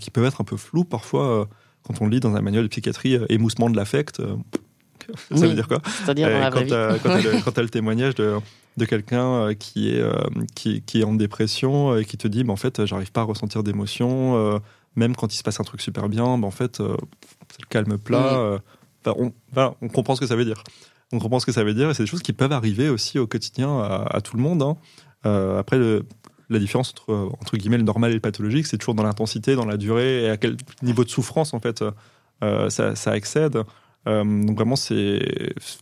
qui 0.00 0.10
peuvent 0.10 0.24
être 0.24 0.40
un 0.40 0.44
peu 0.44 0.56
floues 0.56 0.84
parfois 0.84 1.48
quand 1.84 2.00
on 2.00 2.08
lit 2.08 2.18
dans 2.18 2.34
un 2.34 2.40
manuel 2.40 2.64
de 2.64 2.68
psychiatrie 2.68 3.18
émoussement 3.28 3.70
de 3.70 3.76
l'affect 3.76 4.20
ça 5.34 5.46
veut 5.46 5.54
dire 5.54 5.68
quoi 5.68 5.80
C'est-à-dire 5.84 6.28
quand, 6.52 6.64
tu 6.64 6.72
as, 6.72 7.62
le 7.62 7.68
témoignage 7.68 8.14
de, 8.14 8.36
de 8.76 8.84
quelqu'un 8.84 9.26
euh, 9.26 9.54
qui, 9.54 9.90
est, 9.90 10.00
euh, 10.00 10.12
qui, 10.54 10.82
qui, 10.82 11.00
est 11.00 11.04
en 11.04 11.14
dépression 11.14 11.96
et 11.96 12.04
qui 12.04 12.16
te 12.16 12.28
dit 12.28 12.44
bah, 12.44 12.52
en 12.52 12.56
fait, 12.56 12.84
j'arrive 12.84 13.12
pas 13.12 13.22
à 13.22 13.24
ressentir 13.24 13.62
d'émotion, 13.62 14.36
euh, 14.36 14.58
même 14.96 15.16
quand 15.16 15.32
il 15.32 15.36
se 15.36 15.42
passe 15.42 15.60
un 15.60 15.64
truc 15.64 15.80
super 15.80 16.08
bien, 16.08 16.38
bah, 16.38 16.46
en 16.46 16.50
fait, 16.50 16.76
c'est 16.76 17.62
le 17.62 17.68
calme 17.68 17.98
plat. 17.98 18.60
on, 19.06 19.32
on 19.56 19.88
comprend 19.88 20.14
ce 20.14 20.20
que 20.20 20.26
ça 20.26 20.36
veut 20.36 20.44
dire. 20.44 20.62
On 21.12 21.18
comprend 21.18 21.38
ce 21.38 21.46
que 21.46 21.52
ça 21.52 21.62
veut 21.62 21.74
dire 21.74 21.88
et 21.90 21.94
c'est 21.94 22.02
des 22.02 22.08
choses 22.08 22.22
qui 22.22 22.32
peuvent 22.32 22.52
arriver 22.52 22.88
aussi 22.88 23.18
au 23.18 23.26
quotidien 23.26 23.80
à, 23.80 24.20
tout 24.20 24.36
le 24.36 24.42
monde. 24.42 24.62
Hein. 24.62 24.76
après, 25.58 25.78
la 26.48 26.58
différence 26.58 26.90
entre, 26.90 27.30
entre 27.40 27.56
guillemets 27.56 27.78
le 27.78 27.84
normal 27.84 28.10
et 28.10 28.14
le 28.14 28.20
pathologique, 28.20 28.66
c'est 28.66 28.76
toujours 28.76 28.94
dans 28.94 29.04
l'intensité, 29.04 29.54
dans 29.54 29.64
la 29.64 29.76
durée 29.76 30.24
et 30.24 30.30
à 30.30 30.36
quel 30.36 30.56
niveau 30.82 31.04
de 31.04 31.08
souffrance 31.08 31.54
en 31.54 31.60
fait 31.60 31.84
ça, 32.40 32.96
ça 32.96 33.16
excède. 33.16 33.62
Euh, 34.06 34.44
donc 34.44 34.56
vraiment, 34.56 34.76
c'est 34.76 35.20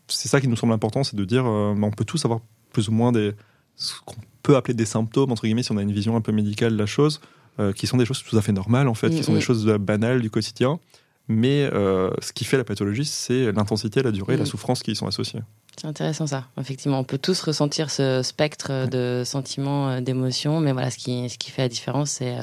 ça 0.09 0.41
qui 0.41 0.49
nous 0.49 0.57
semble 0.57 0.73
important, 0.73 1.05
c'est 1.05 1.17
de 1.17 1.25
dire, 1.25 1.45
euh, 1.47 1.75
on 1.81 1.91
peut 1.91 2.05
tous 2.05 2.25
avoir 2.25 2.41
plus 2.73 2.89
ou 2.89 2.93
moins 2.93 3.13
des, 3.13 3.33
ce 3.77 3.95
qu'on 4.05 4.17
peut 4.43 4.57
appeler 4.57 4.75
des 4.75 4.87
symptômes, 4.87 5.31
entre 5.31 5.43
guillemets, 5.43 5.63
si 5.63 5.73
on 5.73 5.77
a 5.77 5.83
une 5.83 5.93
vision 5.93 6.17
un 6.17 6.21
peu 6.21 6.33
médicale 6.33 6.73
de 6.73 6.79
la 6.79 6.87
chose, 6.87 7.21
euh, 7.61 7.73
qui 7.73 7.87
sont 7.87 7.97
des 7.97 8.05
choses 8.05 8.23
tout 8.23 8.37
à 8.37 8.43
fait 8.43 8.53
normales, 8.53 8.89
en 8.89 8.95
fait, 8.95 9.11
qui 9.11 9.23
sont 9.23 9.35
des 9.35 9.41
choses 9.41 9.67
banales 9.67 10.21
du 10.21 10.31
quotidien. 10.31 10.81
Mais 11.27 11.71
ce 11.71 12.33
qui 12.35 12.45
fait 12.45 12.59
la 12.59 12.65
pathologie, 12.65 13.07
c'est 13.07 13.51
l'intensité, 13.53 14.03
la 14.03 14.11
durée, 14.11 14.37
la 14.37 14.45
souffrance 14.45 14.83
qui 14.83 14.93
y 14.93 14.97
sont 14.97 15.07
associées. 15.07 15.41
C'est 15.81 15.87
intéressant 15.87 16.27
ça. 16.27 16.45
Effectivement, 16.61 16.99
on 16.99 17.05
peut 17.05 17.17
tous 17.17 17.41
ressentir 17.41 17.91
ce 17.91 18.23
spectre 18.23 18.87
de 18.89 19.23
sentiments, 19.25 20.03
d'émotions, 20.03 20.61
mais 20.61 20.73
voilà, 20.73 20.91
ce 20.91 20.99
qui, 20.99 21.31
ce 21.31 21.39
qui 21.39 21.51
fait 21.51 21.63
la 21.63 21.69
différence, 21.69 22.11
c'est 22.11 22.37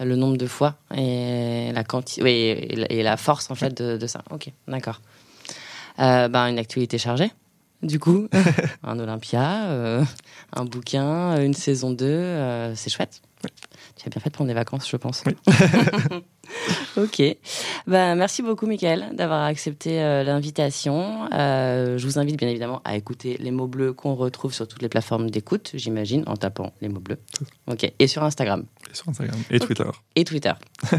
le 0.00 0.16
nombre 0.16 0.36
de 0.36 0.46
fois 0.46 0.74
et 0.94 1.70
la 1.72 1.84
quantité 1.84 2.98
et, 2.98 3.02
la 3.02 3.16
force 3.16 3.50
en 3.50 3.54
fait 3.54 3.80
de, 3.80 4.06
ça. 4.06 4.22
Ok, 4.30 4.50
d'accord. 4.66 5.00
Euh, 6.00 6.28
ben, 6.28 6.48
une 6.48 6.58
actualité 6.58 6.98
chargée. 6.98 7.30
Du 7.82 7.98
coup, 7.98 8.28
un 8.82 8.98
Olympia, 8.98 9.66
euh, 9.66 10.04
un 10.52 10.64
bouquin, 10.64 11.40
une 11.42 11.54
saison 11.54 11.90
2, 11.90 12.04
euh, 12.06 12.74
c'est 12.74 12.90
chouette. 12.90 13.20
Tu 13.96 14.06
as 14.06 14.10
bien 14.10 14.20
fait 14.20 14.30
de 14.30 14.34
prendre 14.34 14.48
des 14.48 14.54
vacances, 14.54 14.88
je 14.88 14.96
pense. 14.96 15.22
Oui. 15.26 15.34
ok. 16.96 17.22
Bah, 17.86 18.14
merci 18.14 18.42
beaucoup, 18.42 18.66
Michael, 18.66 19.10
d'avoir 19.12 19.44
accepté 19.44 20.02
euh, 20.02 20.24
l'invitation. 20.24 21.28
Euh, 21.32 21.98
je 21.98 22.06
vous 22.06 22.18
invite 22.18 22.36
bien 22.36 22.48
évidemment 22.48 22.80
à 22.84 22.96
écouter 22.96 23.36
les 23.38 23.50
mots 23.50 23.66
bleus 23.66 23.92
qu'on 23.92 24.14
retrouve 24.14 24.52
sur 24.52 24.66
toutes 24.66 24.82
les 24.82 24.88
plateformes 24.88 25.30
d'écoute, 25.30 25.72
j'imagine, 25.74 26.24
en 26.26 26.36
tapant 26.36 26.72
les 26.80 26.88
mots 26.88 27.00
bleus. 27.00 27.18
Ok. 27.66 27.90
Et 27.98 28.06
sur 28.06 28.22
Instagram. 28.24 28.64
Et 28.90 28.94
sur 28.94 29.08
Instagram. 29.08 29.38
Et. 29.50 29.58
Twitter. 29.58 29.90
Et 30.16 30.24
Twitter. 30.24 30.52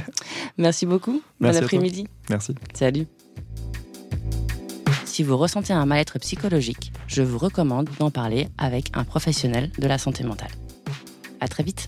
merci 0.57 0.85
beaucoup. 0.85 1.21
Merci 1.39 1.59
bon 1.59 1.65
après-midi. 1.65 2.07
Merci. 2.29 2.55
Salut. 2.73 3.07
Si 5.15 5.23
vous 5.23 5.37
ressentez 5.37 5.71
un 5.71 5.85
mal-être 5.85 6.19
psychologique, 6.19 6.91
je 7.07 7.21
vous 7.21 7.37
recommande 7.37 7.89
d'en 7.99 8.11
parler 8.11 8.49
avec 8.57 8.91
un 8.95 9.05
professionnel 9.05 9.71
de 9.79 9.87
la 9.87 9.97
santé 9.97 10.25
mentale. 10.25 10.51
À 11.39 11.47
très 11.47 11.63
vite. 11.63 11.87